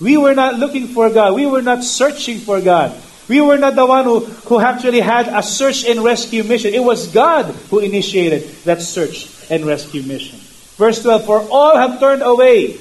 We 0.00 0.16
were 0.16 0.34
not 0.34 0.58
looking 0.58 0.88
for 0.88 1.10
God. 1.10 1.34
We 1.34 1.46
were 1.46 1.62
not 1.62 1.84
searching 1.84 2.38
for 2.38 2.60
God. 2.60 2.96
We 3.28 3.40
were 3.40 3.58
not 3.58 3.74
the 3.74 3.86
one 3.86 4.04
who, 4.04 4.20
who 4.20 4.60
actually 4.60 5.00
had 5.00 5.28
a 5.28 5.42
search 5.42 5.84
and 5.84 6.00
rescue 6.00 6.44
mission. 6.44 6.74
It 6.74 6.82
was 6.82 7.08
God 7.08 7.46
who 7.70 7.78
initiated 7.78 8.48
that 8.64 8.80
search 8.82 9.28
and 9.50 9.64
rescue 9.64 10.02
mission. 10.02 10.40
Verse 10.76 11.02
12, 11.02 11.24
For 11.24 11.40
all 11.50 11.76
have 11.76 12.00
turned 12.00 12.22
away. 12.22 12.78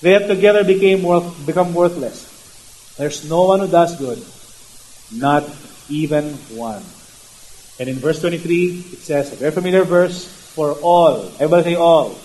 They 0.00 0.12
have 0.12 0.26
together 0.26 0.64
became 0.64 1.02
worth, 1.02 1.46
become 1.46 1.74
worthless. 1.74 2.32
There's 2.96 3.28
no 3.28 3.44
one 3.44 3.60
who 3.60 3.68
does 3.68 3.96
good. 3.96 4.22
Not 5.12 5.44
even 5.88 6.34
one. 6.56 6.82
And 7.78 7.88
in 7.88 7.96
verse 7.96 8.20
23, 8.20 8.66
it 8.92 8.98
says, 8.98 9.32
a 9.32 9.36
very 9.36 9.52
familiar 9.52 9.84
verse, 9.84 10.24
For 10.24 10.72
all, 10.80 11.26
everybody 11.38 11.74
say 11.74 11.74
all. 11.74 12.16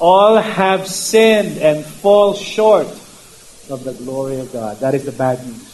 All 0.00 0.36
have 0.36 0.86
sinned 0.86 1.58
and 1.58 1.84
fall 1.84 2.34
short 2.34 2.86
of 3.70 3.84
the 3.84 3.94
glory 3.94 4.40
of 4.40 4.52
God. 4.52 4.78
That 4.80 4.94
is 4.94 5.04
the 5.04 5.12
bad 5.12 5.44
news. 5.44 5.64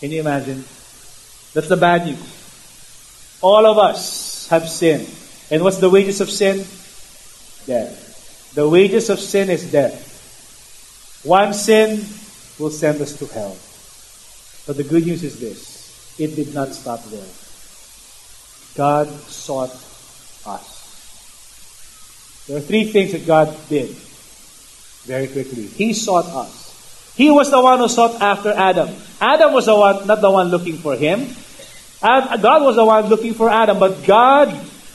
Can 0.00 0.10
you 0.10 0.20
imagine? 0.20 0.64
That's 1.52 1.68
the 1.68 1.76
bad 1.76 2.06
news. 2.06 3.38
All 3.40 3.66
of 3.66 3.78
us 3.78 4.48
have 4.48 4.68
sinned. 4.68 5.08
And 5.50 5.62
what's 5.62 5.78
the 5.78 5.90
wages 5.90 6.20
of 6.20 6.30
sin? 6.30 6.64
Death. 7.66 8.52
The 8.54 8.68
wages 8.68 9.10
of 9.10 9.18
sin 9.18 9.50
is 9.50 9.70
death. 9.70 11.22
One 11.24 11.54
sin 11.54 12.04
will 12.58 12.70
send 12.70 13.00
us 13.00 13.16
to 13.18 13.26
hell. 13.26 13.56
But 14.66 14.76
the 14.76 14.84
good 14.84 15.06
news 15.06 15.22
is 15.24 15.40
this 15.40 16.14
it 16.18 16.36
did 16.36 16.54
not 16.54 16.68
stop 16.68 17.02
there. 17.04 17.28
God 18.74 19.08
sought 19.28 19.70
us. 20.46 22.44
There 22.46 22.56
are 22.56 22.60
three 22.60 22.84
things 22.84 23.12
that 23.12 23.26
God 23.26 23.56
did 23.68 23.90
very 25.04 25.28
quickly. 25.28 25.66
He 25.66 25.92
sought 25.92 26.26
us. 26.26 27.12
He 27.16 27.30
was 27.30 27.50
the 27.50 27.60
one 27.60 27.78
who 27.78 27.88
sought 27.88 28.20
after 28.20 28.50
Adam. 28.50 28.88
Adam 29.20 29.52
was 29.52 29.66
the 29.66 29.76
one, 29.76 30.06
not 30.06 30.20
the 30.20 30.30
one 30.30 30.48
looking 30.48 30.76
for 30.76 30.96
him. 30.96 31.28
God 32.02 32.62
was 32.62 32.76
the 32.76 32.84
one 32.84 33.06
looking 33.06 33.34
for 33.34 33.48
Adam, 33.48 33.78
but 33.78 34.04
God, 34.04 34.48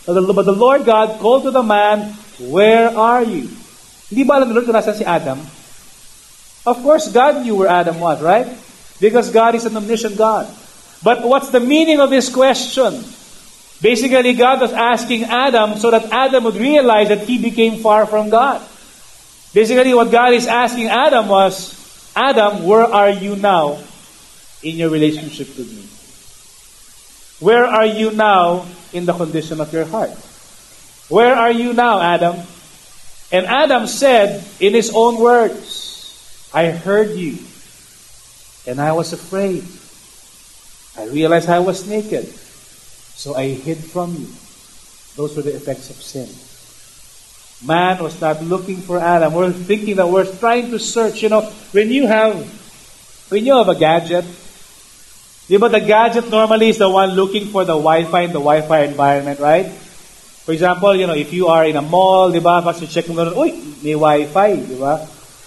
but 0.05 0.13
the 0.15 0.51
Lord 0.51 0.85
God 0.85 1.19
called 1.19 1.43
to 1.43 1.51
the 1.51 1.63
man, 1.63 2.15
where 2.39 2.89
are 2.93 3.23
you? 3.23 3.49
Hindi 4.09 4.23
ba 4.23 4.39
alam 4.39 4.49
ni 4.49 4.53
Lord 4.55 4.65
kung 4.65 4.77
nasan 4.77 4.95
si 4.95 5.05
Adam? 5.05 5.39
Of 6.67 6.83
course, 6.83 7.07
God 7.11 7.43
knew 7.43 7.55
where 7.55 7.71
Adam 7.71 7.99
was, 7.99 8.21
right? 8.21 8.47
Because 8.99 9.31
God 9.31 9.55
is 9.55 9.65
an 9.65 9.75
omniscient 9.75 10.17
God. 10.17 10.47
But 11.03 11.23
what's 11.23 11.49
the 11.49 11.59
meaning 11.59 11.99
of 11.99 12.09
this 12.09 12.27
question? 12.27 13.03
Basically, 13.81 14.33
God 14.33 14.59
was 14.59 14.73
asking 14.73 15.25
Adam 15.25 15.77
so 15.77 15.91
that 15.91 16.11
Adam 16.11 16.43
would 16.43 16.57
realize 16.57 17.09
that 17.09 17.23
he 17.29 17.37
became 17.37 17.79
far 17.79 18.05
from 18.05 18.29
God. 18.29 18.61
Basically, 19.53 19.93
what 19.93 20.11
God 20.11 20.33
is 20.33 20.47
asking 20.47 20.87
Adam 20.89 21.27
was, 21.27 21.77
Adam, 22.15 22.65
where 22.65 22.83
are 22.83 23.09
you 23.09 23.35
now 23.35 23.77
in 24.63 24.75
your 24.75 24.89
relationship 24.89 25.47
with 25.55 25.69
me? 25.69 25.85
Where 27.39 27.65
are 27.65 27.85
you 27.85 28.11
now 28.11 28.65
in 28.91 29.05
the 29.05 29.13
condition 29.13 29.61
of 29.61 29.71
your 29.71 29.85
heart? 29.85 30.11
Where 31.09 31.35
are 31.35 31.51
you 31.51 31.73
now, 31.73 32.01
Adam? 32.01 32.35
And 33.31 33.45
Adam 33.45 33.87
said 33.87 34.43
in 34.59 34.73
his 34.73 34.91
own 34.93 35.19
words, 35.19 36.49
I 36.53 36.71
heard 36.71 37.11
you, 37.11 37.37
and 38.65 38.79
I 38.79 38.93
was 38.93 39.13
afraid. 39.13 39.63
I 40.97 41.07
realized 41.11 41.49
I 41.49 41.59
was 41.59 41.87
naked, 41.87 42.25
so 42.25 43.35
I 43.35 43.49
hid 43.49 43.77
from 43.77 44.15
you. 44.15 44.27
Those 45.15 45.35
were 45.35 45.43
the 45.43 45.55
effects 45.55 45.89
of 45.89 45.97
sin. 45.97 46.27
Man 47.65 48.03
was 48.03 48.19
not 48.21 48.43
looking 48.43 48.77
for 48.77 48.99
Adam. 48.99 49.33
We're 49.33 49.51
thinking 49.51 49.95
that 49.95 50.07
we're 50.07 50.31
trying 50.37 50.71
to 50.71 50.79
search. 50.79 51.23
You 51.23 51.29
know, 51.29 51.41
when 51.71 51.89
you 51.89 52.05
have 52.07 52.35
when 53.29 53.45
you 53.45 53.57
have 53.57 53.67
a 53.67 53.75
gadget, 53.75 54.25
but 55.49 55.71
the 55.71 55.79
gadget 55.79 56.29
normally 56.29 56.69
is 56.69 56.77
the 56.77 56.89
one 56.89 57.11
looking 57.11 57.47
for 57.47 57.65
the 57.65 57.73
Wi-Fi 57.73 58.21
in 58.21 58.29
the 58.29 58.39
Wi-Fi 58.39 58.79
environment, 58.83 59.39
right? 59.39 59.71
For 60.47 60.53
example, 60.53 60.95
you 60.95 61.07
know, 61.07 61.13
if 61.13 61.33
you 61.33 61.47
are 61.47 61.65
in 61.65 61.75
a 61.75 61.81
mall, 61.81 62.31
di 62.31 62.39
ba, 62.39 62.61
pag 62.63 62.79
check 62.87 63.09
mo 63.09 63.19
uy, 63.35 63.51
may 63.83 63.99
wifi, 63.99 64.63
di 64.63 64.79
ba? 64.79 65.03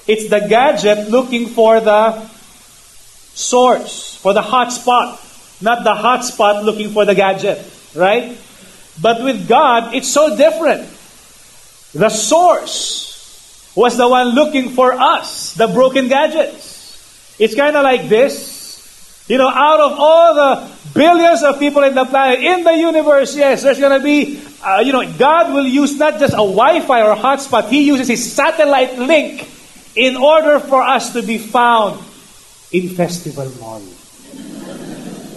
It's 0.07 0.29
the 0.29 0.45
gadget 0.45 1.09
looking 1.09 1.49
for 1.49 1.81
the 1.81 2.21
source, 3.33 4.21
for 4.21 4.35
the 4.35 4.43
hotspot, 4.43 5.17
not 5.63 5.85
the 5.85 5.97
hotspot 5.97 6.65
looking 6.65 6.91
for 6.91 7.07
the 7.07 7.15
gadget, 7.15 7.65
right? 7.97 8.37
But 9.01 9.25
with 9.25 9.49
God, 9.49 9.95
it's 9.95 10.13
so 10.13 10.37
different. 10.37 10.85
The 11.97 12.11
source 12.11 13.73
was 13.75 13.97
the 13.97 14.07
one 14.07 14.37
looking 14.37 14.77
for 14.77 14.93
us, 14.93 15.55
the 15.55 15.69
broken 15.69 16.09
gadgets. 16.09 17.41
It's 17.41 17.55
kind 17.55 17.75
of 17.75 17.85
like 17.85 18.11
this. 18.11 18.60
You 19.31 19.39
know, 19.39 19.47
out 19.47 19.79
of 19.79 19.95
all 19.95 20.35
the 20.35 20.67
billions 20.91 21.47
of 21.47 21.63
people 21.63 21.85
in 21.85 21.95
the 21.95 22.05
planet, 22.05 22.43
in 22.43 22.65
the 22.65 22.75
universe, 22.75 23.37
yes, 23.37 23.63
there's 23.63 23.79
going 23.79 23.95
to 23.95 24.03
be 24.03 24.43
uh, 24.61 24.83
you 24.85 24.93
know, 24.93 25.07
God 25.17 25.55
will 25.55 25.67
use 25.67 25.97
not 25.97 26.19
just 26.19 26.35
a 26.35 26.45
Wi-Fi 26.45 27.01
or 27.03 27.13
a 27.13 27.17
hotspot, 27.17 27.69
He 27.69 27.87
uses 27.87 28.09
His 28.09 28.21
satellite 28.33 28.99
link 28.99 29.49
in 29.97 30.17
order 30.17 30.61
for 30.61 30.83
us 30.83 31.13
to 31.15 31.23
be 31.23 31.39
found 31.39 32.03
in 32.73 32.91
Festival 32.91 33.49
Mall. 33.59 33.83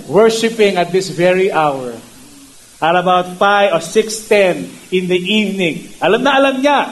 Worshipping 0.10 0.76
at 0.76 0.92
this 0.92 1.10
very 1.10 1.52
hour. 1.52 1.96
At 2.82 2.96
about 2.98 3.38
5 3.38 3.74
or 3.74 3.80
6.10 3.80 4.92
in 4.92 5.08
the 5.08 5.16
evening. 5.16 5.94
Alam 6.02 6.24
na 6.24 6.36
alam 6.36 6.60
niya, 6.60 6.92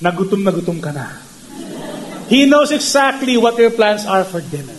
nagutom 0.00 0.40
na 0.40 0.54
gutom 0.56 0.80
ka 0.80 0.94
na. 0.94 1.12
He 2.32 2.46
knows 2.46 2.72
exactly 2.72 3.36
what 3.36 3.58
your 3.58 3.70
plans 3.70 4.06
are 4.06 4.24
for 4.24 4.40
dinner. 4.40 4.77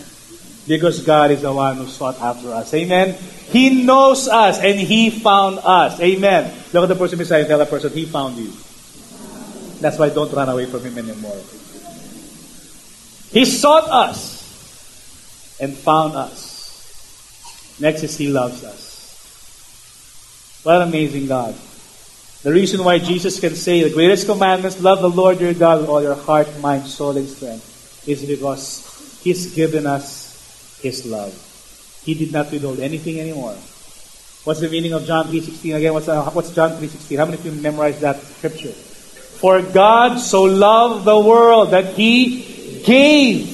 Because 0.70 1.02
God 1.02 1.32
is 1.32 1.42
the 1.42 1.52
one 1.52 1.78
who 1.78 1.86
sought 1.88 2.20
after 2.20 2.54
us. 2.54 2.72
Amen. 2.72 3.18
He 3.50 3.82
knows 3.82 4.28
us 4.28 4.60
and 4.60 4.78
He 4.78 5.10
found 5.10 5.58
us. 5.58 5.98
Amen. 5.98 6.54
Look 6.72 6.84
at 6.84 6.88
the 6.88 6.94
person 6.94 7.18
beside 7.18 7.40
you. 7.40 7.46
Tell 7.46 7.58
that 7.58 7.70
person, 7.70 7.92
He 7.92 8.06
found 8.06 8.36
you. 8.36 8.52
That's 9.80 9.98
why 9.98 10.10
don't 10.10 10.32
run 10.32 10.48
away 10.48 10.66
from 10.66 10.84
Him 10.84 10.96
anymore. 10.96 11.42
He 13.32 13.44
sought 13.46 13.90
us 13.90 15.58
and 15.58 15.74
found 15.74 16.14
us. 16.14 17.76
Next 17.80 18.04
is 18.04 18.16
He 18.16 18.28
loves 18.28 18.62
us. 18.62 20.60
What 20.62 20.82
an 20.82 20.88
amazing 20.88 21.26
God. 21.26 21.56
The 22.44 22.52
reason 22.52 22.84
why 22.84 23.00
Jesus 23.00 23.40
can 23.40 23.56
say 23.56 23.82
the 23.82 23.90
greatest 23.90 24.24
commandments, 24.28 24.80
love 24.80 25.00
the 25.00 25.10
Lord 25.10 25.40
your 25.40 25.52
God 25.52 25.80
with 25.80 25.90
all 25.90 26.00
your 26.00 26.14
heart, 26.14 26.46
mind, 26.60 26.86
soul, 26.86 27.16
and 27.16 27.28
strength, 27.28 28.06
is 28.06 28.24
because 28.24 29.18
He's 29.24 29.52
given 29.52 29.84
us 29.84 30.29
His 30.82 31.06
love. 31.06 31.32
He 32.04 32.14
did 32.14 32.32
not 32.32 32.50
withhold 32.50 32.80
anything 32.80 33.20
anymore. 33.20 33.56
What's 34.44 34.60
the 34.60 34.68
meaning 34.68 34.94
of 34.94 35.04
John 35.04 35.28
3.16 35.28 35.76
again? 35.76 35.92
What's, 35.92 36.08
uh, 36.08 36.24
what's 36.32 36.50
John 36.50 36.72
3.16? 36.72 37.18
How 37.18 37.26
many 37.26 37.36
of 37.36 37.44
you 37.44 37.52
memorize 37.52 38.00
that 38.00 38.20
scripture? 38.20 38.72
For 38.72 39.60
God 39.60 40.18
so 40.18 40.44
loved 40.44 41.04
the 41.04 41.18
world 41.18 41.72
that 41.72 41.92
He 41.92 42.80
gave 42.84 43.48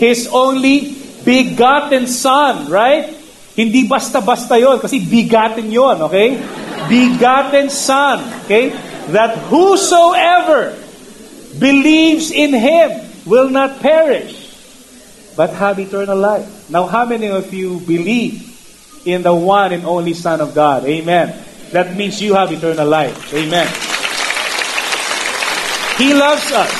His 0.00 0.28
only 0.32 0.96
begotten 1.24 2.06
Son, 2.06 2.72
right? 2.72 3.16
Hindi 3.52 3.84
basta-basta 3.84 4.56
yon 4.56 4.80
kasi 4.80 5.04
bigaten 5.04 5.68
yon, 5.68 6.00
okay? 6.08 6.40
Begotten 6.88 7.68
Son, 7.68 8.24
okay? 8.48 8.72
That 9.12 9.36
whosoever 9.52 10.72
believes 11.60 12.32
in 12.32 12.56
Him 12.56 13.04
will 13.28 13.52
not 13.52 13.84
perish, 13.84 14.39
but 15.36 15.50
have 15.50 15.78
eternal 15.78 16.18
life. 16.18 16.70
Now, 16.70 16.86
how 16.86 17.04
many 17.04 17.28
of 17.28 17.52
you 17.52 17.80
believe 17.80 18.46
in 19.04 19.22
the 19.22 19.34
one 19.34 19.72
and 19.72 19.84
only 19.84 20.14
Son 20.14 20.40
of 20.40 20.54
God? 20.54 20.84
Amen. 20.84 21.36
That 21.72 21.96
means 21.96 22.20
you 22.20 22.34
have 22.34 22.50
eternal 22.50 22.88
life. 22.88 23.32
Amen. 23.32 23.68
He 25.98 26.14
loves 26.14 26.50
us. 26.52 26.72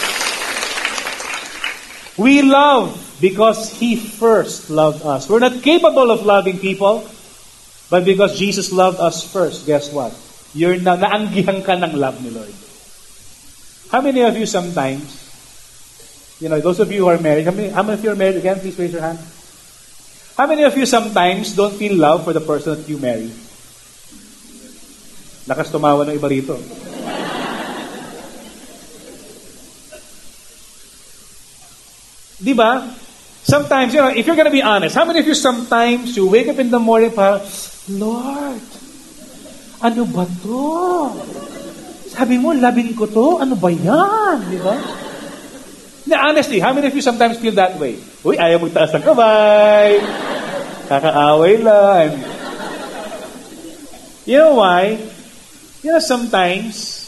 We 2.16 2.42
love 2.42 2.96
because 3.20 3.70
He 3.78 3.96
first 3.96 4.70
loved 4.70 5.05
us. 5.05 5.28
We're 5.28 5.40
not 5.40 5.62
capable 5.62 6.11
of 6.11 6.26
loving 6.26 6.59
people, 6.59 7.07
but 7.88 8.05
because 8.05 8.38
Jesus 8.38 8.72
loved 8.72 8.98
us 8.98 9.22
first, 9.22 9.66
guess 9.66 9.92
what? 9.92 10.12
You're 10.53 10.80
na 10.80 10.96
naanggihan 10.96 11.62
ka 11.62 11.78
ng 11.78 11.94
love 11.94 12.18
ni 12.24 12.30
Lord. 12.30 12.53
How 13.92 14.01
many 14.01 14.22
of 14.22 14.36
you 14.36 14.46
sometimes, 14.46 15.30
you 16.41 16.49
know, 16.49 16.61
those 16.61 16.80
of 16.80 16.91
you 16.91 17.05
who 17.05 17.09
are 17.09 17.18
married, 17.18 17.45
how 17.45 17.53
many, 17.53 17.68
how 17.68 17.82
many 17.82 17.99
of 17.99 18.05
you 18.05 18.11
are 18.11 18.16
married 18.16 18.36
again? 18.36 18.59
Please 18.59 18.78
raise 18.78 18.93
your 18.93 19.03
hand. 19.03 19.18
How 20.36 20.47
many 20.47 20.64
of 20.64 20.76
you 20.76 20.86
sometimes 20.86 21.53
don't 21.53 21.74
feel 21.74 21.95
love 21.95 22.24
for 22.24 22.32
the 22.32 22.41
person 22.41 22.80
that 22.80 22.88
you 22.88 22.97
marry? 22.97 23.28
Lakas 25.45 25.68
tumawa 25.68 26.09
ng 26.09 26.16
iba 26.16 26.28
rito. 26.32 26.57
Sometimes, 33.43 33.95
you 33.95 34.01
know, 34.01 34.09
if 34.09 34.26
you're 34.26 34.36
gonna 34.36 34.53
be 34.53 34.62
honest, 34.62 34.95
how 34.95 35.05
many 35.05 35.18
of 35.18 35.26
you 35.26 35.34
sometimes 35.34 36.16
you 36.16 36.28
wake 36.28 36.47
up 36.47 36.59
in 36.59 36.70
the 36.70 36.78
morning 36.78 37.11
para, 37.11 37.43
Lord, 37.88 38.62
ano 39.82 40.05
ba 40.07 40.24
to? 40.45 41.11
Sabi 42.14 42.38
mo, 42.38 42.53
labing 42.53 42.95
ko 42.95 43.11
to? 43.11 43.43
Ano 43.43 43.57
ba 43.57 43.72
yan? 43.72 44.38
Di 44.53 44.61
ba? 44.61 44.76
Na, 46.11 46.27
honestly, 46.27 46.59
how 46.59 46.75
many 46.75 46.91
of 46.91 46.95
you 46.95 47.01
sometimes 47.01 47.39
feel 47.39 47.55
that 47.55 47.79
way? 47.79 47.95
Uy, 48.27 48.35
ayaw 48.35 48.59
magtaas 48.59 48.91
ng 48.99 49.07
kamay. 49.07 50.03
Kakaaway 50.91 51.55
lang. 51.63 52.19
You 54.27 54.43
know 54.43 54.59
why? 54.59 54.99
You 55.87 55.95
know, 55.95 56.03
sometimes, 56.03 57.07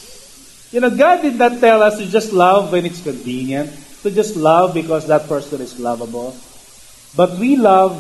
you 0.71 0.79
know, 0.79 0.95
God 0.95 1.27
did 1.27 1.35
not 1.35 1.59
tell 1.59 1.83
us 1.83 1.99
to 1.99 2.07
just 2.07 2.31
love 2.31 2.71
when 2.71 2.87
it's 2.87 3.03
convenient, 3.03 3.75
to 4.07 4.09
just 4.15 4.39
love 4.39 4.71
because 4.71 5.11
that 5.11 5.27
person 5.27 5.59
is 5.59 5.83
lovable. 5.83 6.39
But 7.19 7.43
we 7.43 7.59
love 7.59 7.99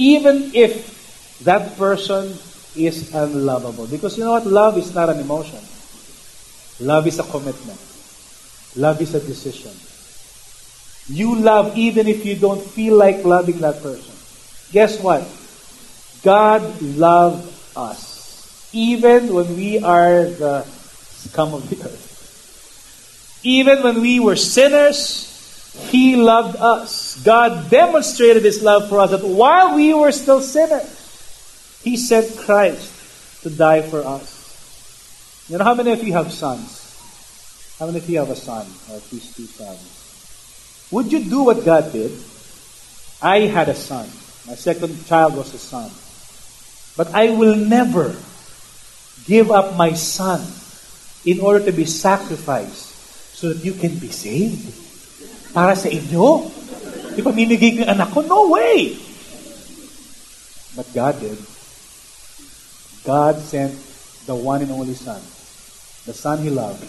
even 0.00 0.56
if 0.56 0.96
that 1.44 1.76
person 1.76 2.32
is 2.72 3.12
unlovable. 3.12 3.84
Because 3.86 4.16
you 4.16 4.24
know 4.24 4.32
what? 4.32 4.48
Love 4.48 4.80
is 4.80 4.96
not 4.96 5.12
an 5.12 5.20
emotion. 5.20 5.60
Love 6.80 7.06
is 7.06 7.20
a 7.20 7.26
commitment. 7.28 7.78
Love 8.80 8.96
is 9.04 9.14
a 9.14 9.20
decision. 9.20 9.76
You 11.08 11.36
love 11.36 11.76
even 11.76 12.06
if 12.06 12.24
you 12.26 12.36
don't 12.36 12.62
feel 12.62 12.96
like 12.96 13.24
loving 13.24 13.58
that 13.58 13.82
person. 13.82 14.14
Guess 14.72 15.00
what? 15.00 15.24
God 16.22 16.82
loved 16.82 17.48
us. 17.76 18.68
Even 18.72 19.32
when 19.32 19.56
we 19.56 19.78
are 19.78 20.24
the 20.24 20.64
scum 20.64 21.54
of 21.54 21.68
the 21.70 21.76
earth. 21.82 23.40
Even 23.42 23.82
when 23.82 24.02
we 24.02 24.20
were 24.20 24.36
sinners, 24.36 25.24
He 25.88 26.16
loved 26.16 26.56
us. 26.56 27.22
God 27.24 27.70
demonstrated 27.70 28.44
His 28.44 28.62
love 28.62 28.88
for 28.88 29.00
us 29.00 29.10
that 29.10 29.24
while 29.24 29.74
we 29.74 29.94
were 29.94 30.12
still 30.12 30.42
sinners, 30.42 31.80
He 31.82 31.96
sent 31.96 32.36
Christ 32.36 33.42
to 33.42 33.50
die 33.50 33.80
for 33.82 34.04
us. 34.04 34.36
You 35.48 35.56
know, 35.56 35.64
how 35.64 35.74
many 35.74 35.92
of 35.92 36.04
you 36.04 36.12
have 36.12 36.30
sons? 36.30 36.84
How 37.78 37.86
many 37.86 37.98
of 37.98 38.10
you 38.10 38.18
have 38.18 38.28
a 38.28 38.36
son 38.36 38.66
or 38.90 38.96
at 38.96 39.12
least 39.12 39.36
two 39.36 39.46
sons? 39.46 39.97
Would 40.90 41.12
you 41.12 41.20
do 41.24 41.42
what 41.44 41.64
God 41.64 41.92
did? 41.92 42.12
I 43.20 43.50
had 43.50 43.68
a 43.68 43.74
son. 43.74 44.08
My 44.46 44.54
second 44.54 45.04
child 45.06 45.36
was 45.36 45.52
a 45.52 45.60
son. 45.60 45.90
But 46.96 47.14
I 47.14 47.30
will 47.30 47.56
never 47.56 48.16
give 49.26 49.50
up 49.50 49.76
my 49.76 49.92
son 49.92 50.40
in 51.24 51.40
order 51.40 51.64
to 51.66 51.72
be 51.72 51.84
sacrificed 51.84 52.88
so 53.36 53.52
that 53.52 53.64
you 53.64 53.74
can 53.74 53.98
be 53.98 54.08
saved. 54.08 54.64
Para 55.52 55.76
sa 55.76 55.92
inyo. 55.92 56.48
Ipamimigay 57.18 57.76
ko 57.76 57.78
yung 57.84 57.92
anak 57.92 58.08
ko? 58.14 58.22
No 58.24 58.48
way! 58.48 58.96
But 60.78 60.88
God 60.94 61.18
did. 61.20 61.38
God 63.04 63.40
sent 63.42 63.74
the 64.26 64.34
one 64.34 64.62
and 64.62 64.70
only 64.70 64.94
Son, 64.94 65.18
the 66.06 66.14
Son 66.14 66.38
He 66.38 66.50
loved. 66.50 66.84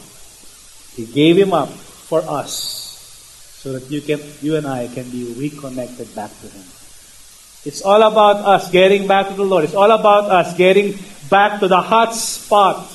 He 0.93 1.07
gave 1.07 1.37
Him 1.37 1.53
up 1.53 1.69
for 1.71 2.21
us 2.21 2.88
so 3.60 3.74
that 3.74 3.91
you 3.91 3.99
can, 3.99 4.22
you 4.41 4.55
and 4.55 4.66
I 4.66 4.88
can 4.88 5.10
be 5.10 5.34
reconnected 5.36 6.16
back 6.16 6.32
to 6.39 6.47
Him. 6.47 6.64
It's 7.66 7.82
all 7.82 8.01
about 8.01 8.38
us 8.47 8.72
getting 8.72 9.05
back 9.05 9.28
to 9.28 9.34
the 9.34 9.43
Lord. 9.43 9.66
It's 9.66 9.76
all 9.76 9.91
about 9.91 10.32
us 10.32 10.55
getting 10.55 10.97
back 11.30 11.60
to 11.60 11.68
the 11.68 11.82
hot 11.82 12.16
spot 12.16 12.89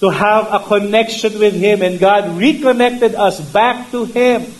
to 0.00 0.10
have 0.10 0.52
a 0.52 0.60
connection 0.60 1.38
with 1.38 1.54
Him. 1.54 1.80
And 1.80 1.98
God 1.98 2.36
reconnected 2.36 3.14
us 3.14 3.40
back 3.40 3.90
to 3.92 4.04
Him. 4.04 4.52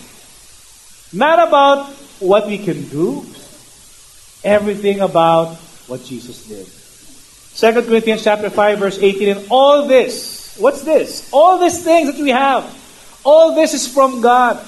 Not 1.13 1.47
about 1.47 1.93
what 2.17 2.47
we 2.47 2.57
can 2.57 2.89
do, 2.89 3.23
everything 4.43 5.01
about 5.01 5.53
what 5.85 6.03
Jesus 6.03 6.49
did. 6.49 6.65
2 7.57 7.85
Corinthians 7.85 8.23
chapter 8.23 8.49
5 8.49 8.79
verse 8.79 8.97
18 8.97 9.37
and 9.37 9.47
all 9.49 9.87
this 9.87 10.57
what's 10.59 10.83
this 10.83 11.27
all 11.33 11.57
these 11.57 11.83
things 11.83 12.05
that 12.05 12.21
we 12.21 12.29
have 12.29 12.61
all 13.25 13.55
this 13.55 13.73
is 13.73 13.87
from 13.91 14.21
God 14.21 14.63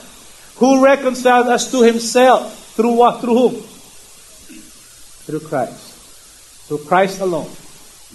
who 0.60 0.84
reconciled 0.84 1.47
us 1.47 1.72
to 1.72 1.82
himself 1.82 2.76
through 2.76 2.93
what? 2.93 3.22
Through 3.22 3.36
whom? 3.36 3.55
Through 5.26 5.39
Christ. 5.41 6.68
Through 6.68 6.84
Christ 6.86 7.20
alone 7.20 7.49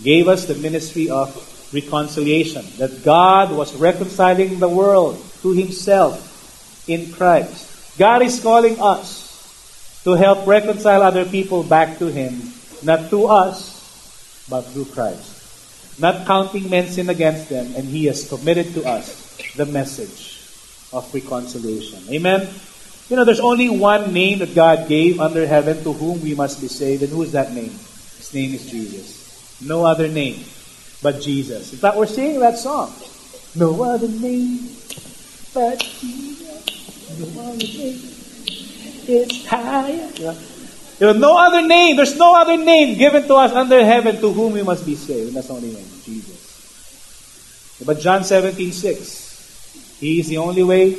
gave 0.02 0.28
us 0.28 0.46
the 0.46 0.54
ministry 0.54 1.08
of 1.10 1.32
reconciliation 1.72 2.64
that 2.78 3.02
God 3.02 3.50
was 3.50 3.74
reconciling 3.74 4.58
the 4.58 4.68
world 4.68 5.18
to 5.42 5.52
himself 5.52 6.84
in 6.88 7.12
Christ. 7.12 7.98
God 7.98 8.22
is 8.22 8.40
calling 8.40 8.80
us 8.80 9.24
to 10.04 10.12
help 10.12 10.46
reconcile 10.46 11.02
other 11.02 11.24
people 11.24 11.62
back 11.62 11.98
to 11.98 12.06
him 12.06 12.52
not 12.82 13.08
to 13.10 13.26
us 13.26 13.74
but 14.48 14.62
through 14.62 14.86
Christ. 14.86 15.34
Not 15.98 16.26
counting 16.26 16.68
men's 16.68 16.96
sin 16.96 17.08
against 17.08 17.48
them, 17.48 17.72
and 17.76 17.86
He 17.86 18.06
has 18.06 18.28
committed 18.28 18.74
to 18.74 18.84
us 18.84 19.36
the 19.54 19.64
message 19.64 20.33
of 20.94 21.12
reconciliation. 21.12 22.00
Amen? 22.08 22.48
You 23.10 23.16
know, 23.16 23.24
there's 23.24 23.40
only 23.40 23.68
one 23.68 24.14
name 24.14 24.38
that 24.38 24.54
God 24.54 24.88
gave 24.88 25.20
under 25.20 25.46
heaven 25.46 25.82
to 25.84 25.92
whom 25.92 26.22
we 26.22 26.34
must 26.34 26.60
be 26.60 26.68
saved, 26.68 27.02
and 27.02 27.12
who 27.12 27.22
is 27.22 27.32
that 27.32 27.52
name? 27.52 27.70
His 28.16 28.32
name 28.32 28.54
is 28.54 28.64
Jesus. 28.64 29.60
No 29.60 29.84
other 29.84 30.08
name 30.08 30.44
but 31.02 31.20
Jesus. 31.20 31.72
In 31.72 31.78
fact, 31.78 31.96
we're 31.96 32.06
singing 32.06 32.40
that 32.40 32.56
song. 32.56 32.94
No 33.54 33.82
other 33.84 34.08
name 34.08 34.68
but 35.52 35.78
Jesus. 35.78 36.64
No 37.20 37.42
other 37.42 37.58
name 37.58 38.00
is 39.06 39.46
higher. 39.46 40.08
There 40.98 41.10
is 41.10 41.16
no 41.16 41.36
other 41.36 41.60
name. 41.66 41.96
There's 41.96 42.16
no 42.16 42.34
other 42.40 42.56
name 42.56 42.96
given 42.96 43.26
to 43.28 43.34
us 43.34 43.52
under 43.52 43.84
heaven 43.84 44.16
to 44.20 44.32
whom 44.32 44.54
we 44.54 44.62
must 44.62 44.86
be 44.86 44.94
saved. 44.94 45.28
And 45.28 45.36
that's 45.36 45.48
the 45.48 45.54
only 45.54 45.72
name, 45.72 45.86
Jesus. 46.04 47.82
But 47.84 48.00
John 48.00 48.24
17, 48.24 48.72
6. 48.72 49.23
He 49.98 50.20
is 50.20 50.28
the 50.28 50.38
only 50.38 50.62
way. 50.62 50.90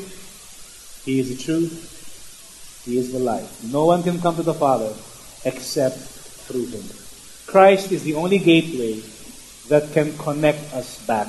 He 1.05 1.19
is 1.19 1.35
the 1.35 1.43
truth. 1.43 2.83
He 2.85 2.97
is 2.97 3.11
the 3.11 3.19
life. 3.19 3.63
No 3.63 3.85
one 3.85 4.03
can 4.03 4.21
come 4.21 4.35
to 4.35 4.43
the 4.43 4.53
Father 4.53 4.93
except 5.43 5.97
through 5.97 6.67
Him. 6.67 6.83
Christ 7.45 7.91
is 7.91 8.03
the 8.03 8.15
only 8.15 8.39
gateway 8.39 9.01
that 9.69 9.91
can 9.93 10.17
connect 10.17 10.73
us 10.73 11.05
back 11.05 11.27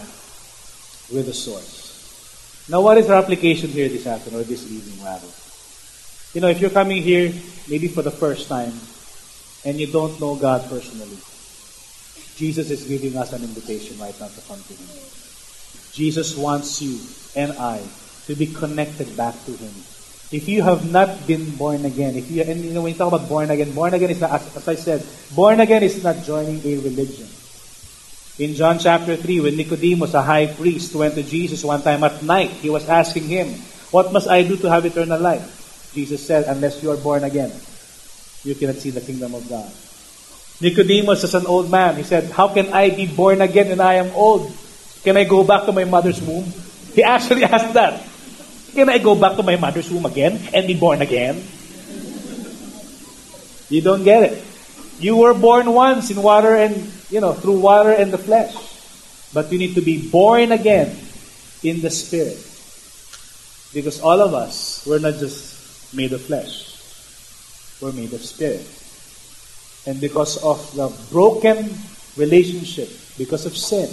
with 1.13 1.27
the 1.27 1.35
source. 1.35 2.67
Now, 2.69 2.81
what 2.81 2.99
is 2.99 3.09
our 3.09 3.17
application 3.23 3.71
here 3.71 3.89
this 3.89 4.07
afternoon 4.07 4.41
or 4.41 4.45
this 4.45 4.71
evening, 4.71 5.05
rather? 5.05 5.29
You 6.35 6.41
know, 6.41 6.49
if 6.49 6.61
you're 6.61 6.71
coming 6.71 7.03
here 7.03 7.33
maybe 7.69 7.89
for 7.89 8.03
the 8.03 8.11
first 8.11 8.49
time 8.49 8.75
and 9.65 9.81
you 9.81 9.87
don't 9.87 10.21
know 10.21 10.37
God 10.37 10.69
personally, 10.69 11.17
Jesus 12.37 12.71
is 12.71 12.85
giving 12.85 13.17
us 13.17 13.33
an 13.33 13.43
invitation 13.43 13.99
right 13.99 14.19
now 14.21 14.29
to 14.29 14.41
come 14.43 14.61
to 14.61 14.75
Him. 14.75 14.89
Jesus 15.93 16.37
wants 16.37 16.83
you 16.83 16.99
and 17.37 17.53
I 17.53 17.85
to 18.27 18.35
be 18.35 18.47
connected 18.49 19.17
back 19.17 19.37
to 19.45 19.53
Him. 19.53 19.73
If 20.33 20.49
you 20.49 20.63
have 20.63 20.91
not 20.91 21.27
been 21.27 21.55
born 21.55 21.85
again, 21.85 22.17
if 22.17 22.31
you 22.31 22.43
and 22.43 22.65
you 22.65 22.73
know 22.75 22.83
when 22.83 22.93
you 22.93 22.99
talk 22.99 23.13
about 23.15 23.29
born 23.29 23.51
again, 23.51 23.71
born 23.71 23.95
again 23.95 24.11
is 24.11 24.21
not 24.21 24.33
as, 24.33 24.57
as 24.57 24.67
I 24.67 24.75
said, 24.75 25.07
born 25.37 25.61
again 25.61 25.85
is 25.85 26.03
not 26.03 26.25
joining 26.25 26.59
a 26.67 26.83
religion. 26.83 27.29
In 28.39 28.55
John 28.55 28.79
chapter 28.79 29.17
3, 29.17 29.41
when 29.41 29.57
Nicodemus, 29.57 30.13
a 30.13 30.21
high 30.21 30.47
priest, 30.47 30.95
went 30.95 31.15
to 31.15 31.23
Jesus 31.23 31.63
one 31.63 31.81
time 31.81 32.03
at 32.03 32.23
night, 32.23 32.51
he 32.51 32.69
was 32.69 32.89
asking 32.89 33.25
him, 33.25 33.49
What 33.95 34.13
must 34.13 34.29
I 34.29 34.43
do 34.43 34.57
to 34.59 34.69
have 34.69 34.85
eternal 34.85 35.21
life? 35.21 35.93
Jesus 35.95 36.27
said, 36.27 36.45
Unless 36.45 36.83
you 36.83 36.91
are 36.91 36.99
born 36.99 37.23
again, 37.23 37.53
you 38.43 38.55
cannot 38.55 38.77
see 38.77 38.91
the 38.91 39.01
kingdom 39.01 39.33
of 39.33 39.49
God. 39.49 39.71
Nicodemus 40.61 41.23
is 41.23 41.35
an 41.35 41.47
old 41.47 41.71
man. 41.71 41.97
He 41.97 42.03
said, 42.03 42.31
How 42.33 42.49
can 42.49 42.73
I 42.73 42.91
be 42.91 43.07
born 43.07 43.41
again 43.41 43.69
when 43.69 43.81
I 43.81 43.95
am 43.95 44.11
old? 44.13 44.53
Can 45.05 45.17
I 45.17 45.25
go 45.25 45.45
back 45.45 45.65
to 45.67 45.73
my 45.73 45.85
mother's 45.85 46.21
womb? 46.21 46.45
He 46.97 47.05
actually 47.05 47.45
asked 47.55 47.75
that. 47.75 48.01
Can 48.73 48.89
I 48.89 48.97
go 48.99 49.15
back 49.15 49.37
to 49.37 49.43
my 49.45 49.57
mother's 49.57 49.91
womb 49.93 50.07
again 50.07 50.41
and 50.53 50.67
be 50.67 50.75
born 50.75 51.03
again? 51.03 51.45
You 53.69 53.83
don't 53.83 54.03
get 54.05 54.33
it. 54.33 54.45
You 54.99 55.17
were 55.17 55.35
born 55.35 55.73
once 55.73 56.11
in 56.11 56.23
water 56.23 56.57
and, 56.57 56.75
you 57.11 57.21
know, 57.21 57.35
through 57.35 57.61
water 57.61 57.93
and 57.93 58.11
the 58.11 58.19
flesh. 58.19 58.57
But 59.35 59.53
you 59.53 59.59
need 59.59 59.75
to 59.75 59.83
be 59.83 60.09
born 60.09 60.53
again 60.53 60.97
in 61.63 61.81
the 61.81 61.91
spirit. 61.91 62.41
Because 63.75 64.01
all 64.01 64.21
of 64.23 64.33
us, 64.33 64.87
we're 64.87 65.01
not 65.01 65.21
just 65.21 65.93
made 65.93 66.13
of 66.13 66.23
flesh. 66.23 66.73
We're 67.83 67.93
made 67.93 68.13
of 68.15 68.25
spirit. 68.25 68.65
And 69.85 70.01
because 70.01 70.41
of 70.43 70.61
the 70.75 70.89
broken 71.13 71.77
relationship, 72.17 72.89
because 73.19 73.45
of 73.45 73.57
sin, 73.57 73.89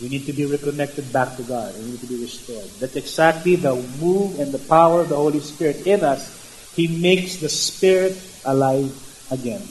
we 0.00 0.08
need 0.08 0.26
to 0.26 0.32
be 0.32 0.46
reconnected 0.46 1.12
back 1.12 1.36
to 1.36 1.42
God. 1.42 1.74
We 1.76 1.92
need 1.92 2.00
to 2.00 2.06
be 2.06 2.22
restored. 2.22 2.68
That's 2.80 2.96
exactly 2.96 3.56
the 3.56 3.74
move 4.00 4.40
and 4.40 4.52
the 4.52 4.58
power 4.58 5.00
of 5.02 5.08
the 5.08 5.16
Holy 5.16 5.40
Spirit 5.40 5.86
in 5.86 6.02
us. 6.02 6.26
He 6.74 6.88
makes 6.88 7.36
the 7.36 7.48
Spirit 7.48 8.16
alive 8.44 8.90
again. 9.30 9.62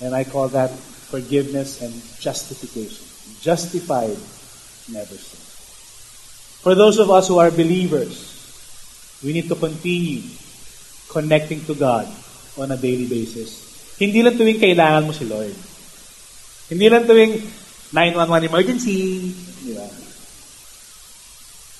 And 0.00 0.14
I 0.14 0.24
call 0.24 0.48
that 0.48 0.70
forgiveness 0.70 1.82
and 1.82 1.92
justification. 2.18 3.04
Justified, 3.40 4.16
never 4.90 5.14
sin. 5.14 5.40
For 6.64 6.74
those 6.74 6.98
of 6.98 7.10
us 7.10 7.28
who 7.28 7.38
are 7.38 7.50
believers, 7.50 8.32
we 9.22 9.32
need 9.32 9.48
to 9.48 9.54
continue 9.54 10.24
connecting 11.08 11.64
to 11.66 11.74
God 11.74 12.08
on 12.58 12.72
a 12.72 12.76
daily 12.76 13.06
basis. 13.06 13.62
Hindi 14.00 14.24
lang 14.24 14.34
tuwing 14.34 14.58
kailangan 14.58 15.06
mo 15.06 15.12
si 15.14 15.28
Lord. 15.28 15.54
Hindi 16.72 16.86
lang 16.90 17.06
tuwing 17.06 17.38
911 17.94 18.50
emergency. 18.50 19.30
Di 19.62 19.72
ba? 19.78 19.86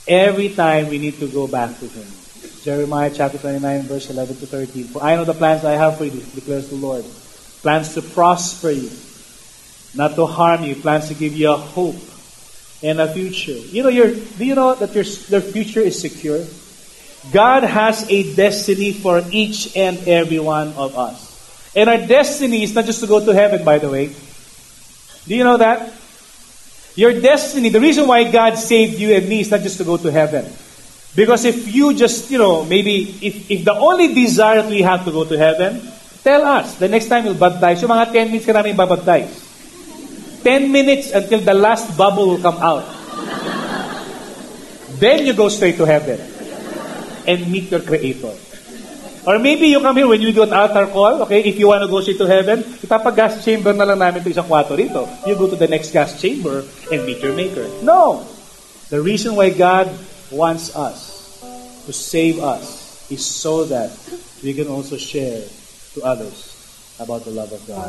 Every 0.06 0.54
time 0.54 0.86
we 0.86 1.02
need 1.02 1.18
to 1.18 1.26
go 1.26 1.50
back 1.50 1.74
to 1.82 1.90
Him. 1.90 2.06
Jeremiah 2.62 3.10
chapter 3.10 3.36
29, 3.36 3.82
verse 3.82 4.08
11 4.10 4.36
to 4.36 4.46
13. 4.46 4.84
For 4.94 5.02
I 5.02 5.16
know 5.16 5.24
the 5.24 5.34
plans 5.34 5.64
I 5.64 5.74
have 5.74 5.98
for 5.98 6.04
you, 6.06 6.22
declares 6.38 6.70
the 6.70 6.78
Lord. 6.78 7.04
Plans 7.66 7.94
to 7.94 8.02
prosper 8.02 8.70
you, 8.70 8.94
not 9.98 10.14
to 10.14 10.24
harm 10.24 10.62
you. 10.62 10.76
Plans 10.76 11.08
to 11.08 11.14
give 11.18 11.34
you 11.34 11.50
a 11.50 11.56
hope 11.56 11.98
and 12.80 13.00
a 13.00 13.10
future. 13.10 13.58
You 13.58 13.82
know, 13.82 13.88
your, 13.88 14.14
do 14.14 14.44
you 14.44 14.54
know 14.54 14.76
that 14.76 14.94
your, 14.94 15.04
your 15.34 15.40
future 15.40 15.80
is 15.80 15.98
secure? 15.98 16.46
God 17.32 17.64
has 17.64 18.08
a 18.08 18.34
destiny 18.36 18.92
for 18.92 19.20
each 19.32 19.74
and 19.76 19.98
every 20.06 20.38
one 20.38 20.74
of 20.74 20.96
us. 20.96 21.34
And 21.74 21.90
our 21.90 21.98
destiny 22.06 22.62
is 22.62 22.74
not 22.74 22.84
just 22.84 23.00
to 23.00 23.08
go 23.08 23.24
to 23.24 23.34
heaven, 23.34 23.64
by 23.64 23.78
the 23.78 23.90
way. 23.90 24.14
Do 25.26 25.34
you 25.34 25.42
know 25.42 25.56
that? 25.56 26.03
Your 26.94 27.18
destiny, 27.20 27.70
the 27.70 27.80
reason 27.80 28.06
why 28.06 28.30
God 28.30 28.56
saved 28.56 29.00
you 29.00 29.14
and 29.14 29.28
me 29.28 29.40
is 29.40 29.50
not 29.50 29.60
just 29.60 29.78
to 29.78 29.84
go 29.84 29.96
to 29.96 30.10
heaven. 30.10 30.46
Because 31.14 31.44
if 31.44 31.72
you 31.74 31.94
just, 31.94 32.30
you 32.30 32.38
know, 32.38 32.64
maybe, 32.64 33.18
if, 33.22 33.50
if 33.50 33.64
the 33.64 33.74
only 33.74 34.14
desire 34.14 34.62
that 34.62 34.70
we 34.70 34.82
have 34.82 35.04
to 35.04 35.10
go 35.10 35.24
to 35.24 35.38
heaven, 35.38 35.82
tell 36.22 36.42
us, 36.42 36.76
the 36.76 36.88
next 36.88 37.06
time 37.06 37.24
you'll 37.24 37.34
baptize, 37.34 37.82
yung 37.82 37.90
mga 37.90 38.12
10 38.12 38.26
minutes 38.30 38.46
ka 38.46 38.52
namin 38.52 38.76
babaptize. 38.76 39.30
10 40.42 40.70
minutes 40.70 41.10
until 41.10 41.40
the 41.40 41.54
last 41.54 41.96
bubble 41.96 42.28
will 42.28 42.42
come 42.42 42.58
out. 42.58 42.84
then 44.98 45.26
you 45.26 45.32
go 45.32 45.48
straight 45.48 45.76
to 45.76 45.84
heaven 45.84 46.20
and 47.26 47.50
meet 47.50 47.70
your 47.70 47.80
Creator. 47.80 48.43
Or 49.26 49.38
maybe 49.38 49.68
you 49.68 49.80
come 49.80 49.96
here 49.96 50.06
when 50.06 50.20
you 50.20 50.32
do 50.32 50.42
an 50.42 50.52
altar 50.52 50.86
call, 50.86 51.22
okay, 51.22 51.40
if 51.40 51.58
you 51.58 51.68
want 51.68 51.80
to 51.82 51.88
go 51.88 52.00
straight 52.00 52.18
to 52.18 52.28
heaven, 52.28 52.60
ipapag-gas 52.60 53.44
chamber 53.44 53.72
na 53.72 53.88
lang 53.88 53.98
namin 53.98 54.20
ito 54.20 54.28
isang 54.28 54.44
kwarto 54.44 54.76
rito. 54.76 55.08
You 55.24 55.32
go 55.40 55.48
to 55.48 55.56
the 55.56 55.68
next 55.68 55.96
gas 55.96 56.20
chamber 56.20 56.60
and 56.92 57.00
meet 57.08 57.24
your 57.24 57.32
Maker. 57.32 57.64
No! 57.80 58.28
The 58.92 59.00
reason 59.00 59.32
why 59.32 59.48
God 59.48 59.88
wants 60.28 60.76
us 60.76 61.40
to 61.88 61.92
save 61.92 62.36
us 62.44 63.08
is 63.08 63.24
so 63.24 63.64
that 63.72 63.96
we 64.44 64.52
can 64.52 64.68
also 64.68 65.00
share 65.00 65.40
to 65.96 65.98
others 66.04 66.52
about 67.00 67.24
the 67.24 67.32
love 67.32 67.48
of 67.48 67.64
God. 67.64 67.88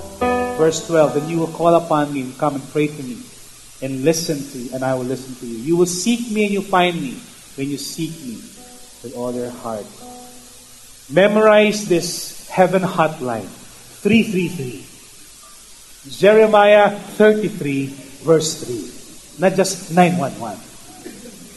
Verse 0.55 0.87
12, 0.87 1.19
then 1.19 1.27
you 1.27 1.39
will 1.39 1.51
call 1.51 1.75
upon 1.75 2.15
me 2.15 2.21
and 2.21 2.37
come 2.39 2.55
and 2.55 2.63
pray 2.71 2.87
to 2.87 3.03
me 3.03 3.19
and 3.83 4.07
listen 4.07 4.39
to 4.39 4.57
you, 4.57 4.69
and 4.71 4.87
I 4.87 4.95
will 4.95 5.03
listen 5.03 5.35
to 5.35 5.45
you. 5.45 5.59
You 5.59 5.75
will 5.75 5.91
seek 5.91 6.31
me 6.31 6.47
and 6.47 6.53
you 6.55 6.63
find 6.63 6.95
me 6.95 7.19
when 7.59 7.67
you 7.67 7.77
seek 7.77 8.15
me 8.23 8.39
with 9.03 9.13
all 9.19 9.35
your 9.35 9.51
heart. 9.51 9.85
Memorize 11.09 11.85
this 11.85 12.49
heaven 12.49 12.81
hotline 12.81 13.45
333. 14.01 14.81
Jeremiah 16.09 16.89
33, 16.89 18.25
verse 18.25 18.65
3. 18.65 19.41
Not 19.41 19.53
just 19.53 19.93
911. 19.93 20.57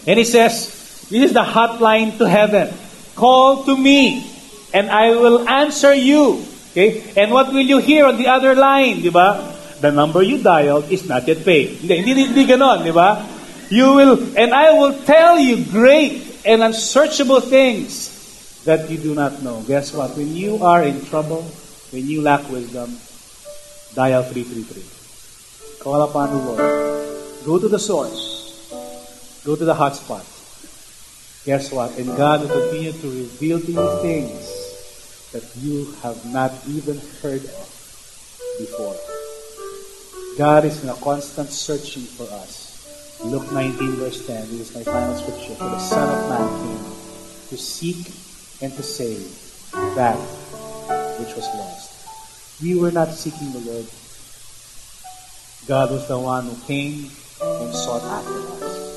And 0.06 0.18
it 0.20 0.26
says, 0.26 0.68
This 1.08 1.30
is 1.30 1.32
the 1.32 1.44
hotline 1.44 2.18
to 2.18 2.28
heaven. 2.28 2.68
Call 3.14 3.64
to 3.64 3.76
me, 3.76 4.28
and 4.74 4.90
I 4.90 5.10
will 5.16 5.48
answer 5.48 5.94
you. 5.94 6.44
Okay? 6.72 7.00
And 7.16 7.32
what 7.32 7.48
will 7.48 7.64
you 7.64 7.78
hear 7.78 8.04
on 8.04 8.18
the 8.18 8.28
other 8.28 8.54
line? 8.54 9.00
Di 9.00 9.08
ba? 9.08 9.56
The 9.80 9.92
number 9.92 10.22
you 10.22 10.42
dialed 10.42 10.92
is 10.92 11.08
not 11.08 11.26
yet 11.26 11.44
paid. 11.44 11.80
Hindi, 11.80 12.04
hindi 12.04 12.44
ganon, 12.44 12.84
di 12.84 12.92
ba? 12.92 13.24
You 13.70 13.94
will, 13.96 14.36
and 14.36 14.52
I 14.52 14.72
will 14.76 14.92
tell 15.04 15.38
you 15.38 15.64
great 15.64 16.44
and 16.44 16.62
unsearchable 16.62 17.40
things 17.40 18.17
that 18.68 18.90
you 18.90 18.98
do 18.98 19.14
not 19.14 19.40
know. 19.42 19.64
Guess 19.64 19.94
what? 19.94 20.12
When 20.12 20.36
you 20.36 20.60
are 20.62 20.84
in 20.84 21.00
trouble, 21.06 21.40
when 21.88 22.06
you 22.06 22.20
lack 22.20 22.44
wisdom, 22.52 23.00
dial 23.96 24.20
333. 24.22 25.80
Call 25.80 26.02
upon 26.04 26.28
the 26.28 26.36
Lord. 26.36 26.60
Go 27.48 27.58
to 27.58 27.66
the 27.66 27.78
source. 27.80 28.28
Go 29.48 29.56
to 29.56 29.64
the 29.64 29.72
hotspot. 29.72 30.20
Guess 31.48 31.72
what? 31.72 31.96
And 31.96 32.12
God 32.12 32.44
will 32.44 32.52
continue 32.52 32.92
to 32.92 33.08
reveal 33.08 33.58
to 33.58 33.72
you 33.72 33.88
things 34.04 34.36
that 35.32 35.48
you 35.64 35.88
have 36.04 36.20
not 36.28 36.52
even 36.68 37.00
heard 37.24 37.40
of 37.40 37.66
before. 38.60 39.00
God 40.36 40.68
is 40.68 40.84
in 40.84 40.90
a 40.90 40.98
constant 41.00 41.48
searching 41.48 42.04
for 42.04 42.28
us. 42.36 42.76
Luke 43.24 43.50
19 43.50 43.96
verse 43.96 44.26
10, 44.26 44.44
this 44.52 44.68
is 44.68 44.76
my 44.76 44.84
final 44.84 45.16
scripture. 45.16 45.56
For 45.56 45.72
the 45.72 45.80
Son 45.80 46.04
of 46.04 46.20
Man 46.28 46.46
came 46.60 46.84
to 47.48 47.56
seek 47.56 48.27
and 48.60 48.72
to 48.74 48.82
save 48.82 49.22
that 49.94 50.16
which 51.18 51.34
was 51.34 51.46
lost. 51.56 52.60
We 52.62 52.74
were 52.78 52.90
not 52.90 53.08
seeking 53.08 53.52
the 53.52 53.60
Lord. 53.60 53.86
God 55.66 55.90
was 55.90 56.08
the 56.08 56.18
one 56.18 56.46
who 56.46 56.56
came 56.66 57.10
and 57.40 57.74
sought 57.74 58.02
after 58.02 58.64
us. 58.64 58.88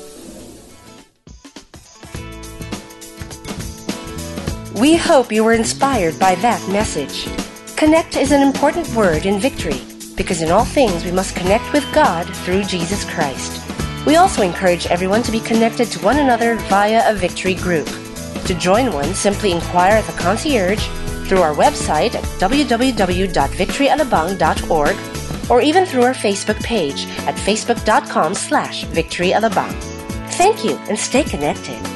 We 4.74 4.96
hope 4.96 5.30
you 5.30 5.44
were 5.44 5.52
inspired 5.52 6.18
by 6.18 6.34
that 6.36 6.66
message. 6.68 7.28
Connect 7.76 8.16
is 8.16 8.32
an 8.32 8.42
important 8.42 8.88
word 8.94 9.26
in 9.26 9.38
victory 9.38 9.80
because 10.16 10.42
in 10.42 10.50
all 10.50 10.64
things 10.64 11.04
we 11.04 11.12
must 11.12 11.36
connect 11.36 11.72
with 11.72 11.84
God 11.94 12.26
through 12.38 12.64
Jesus 12.64 13.04
Christ. 13.10 13.60
We 14.06 14.16
also 14.16 14.42
encourage 14.42 14.86
everyone 14.86 15.22
to 15.24 15.32
be 15.32 15.40
connected 15.40 15.88
to 15.92 16.04
one 16.04 16.18
another 16.18 16.56
via 16.68 17.08
a 17.10 17.14
victory 17.14 17.54
group. 17.54 17.88
To 18.46 18.54
join 18.54 18.92
one, 18.92 19.12
simply 19.14 19.52
inquire 19.52 19.96
at 19.96 20.06
the 20.06 20.12
concierge 20.12 20.86
through 21.28 21.42
our 21.42 21.54
website 21.54 22.14
at 22.14 22.24
www.victoryalabang.org 22.40 24.96
or 25.50 25.60
even 25.60 25.84
through 25.86 26.02
our 26.02 26.14
Facebook 26.14 26.62
page 26.62 27.06
at 27.26 27.34
facebook.com 27.36 28.34
slash 28.34 28.84
victoryalabang. 28.86 29.72
Thank 30.32 30.64
you 30.64 30.76
and 30.88 30.98
stay 30.98 31.24
connected. 31.24 31.91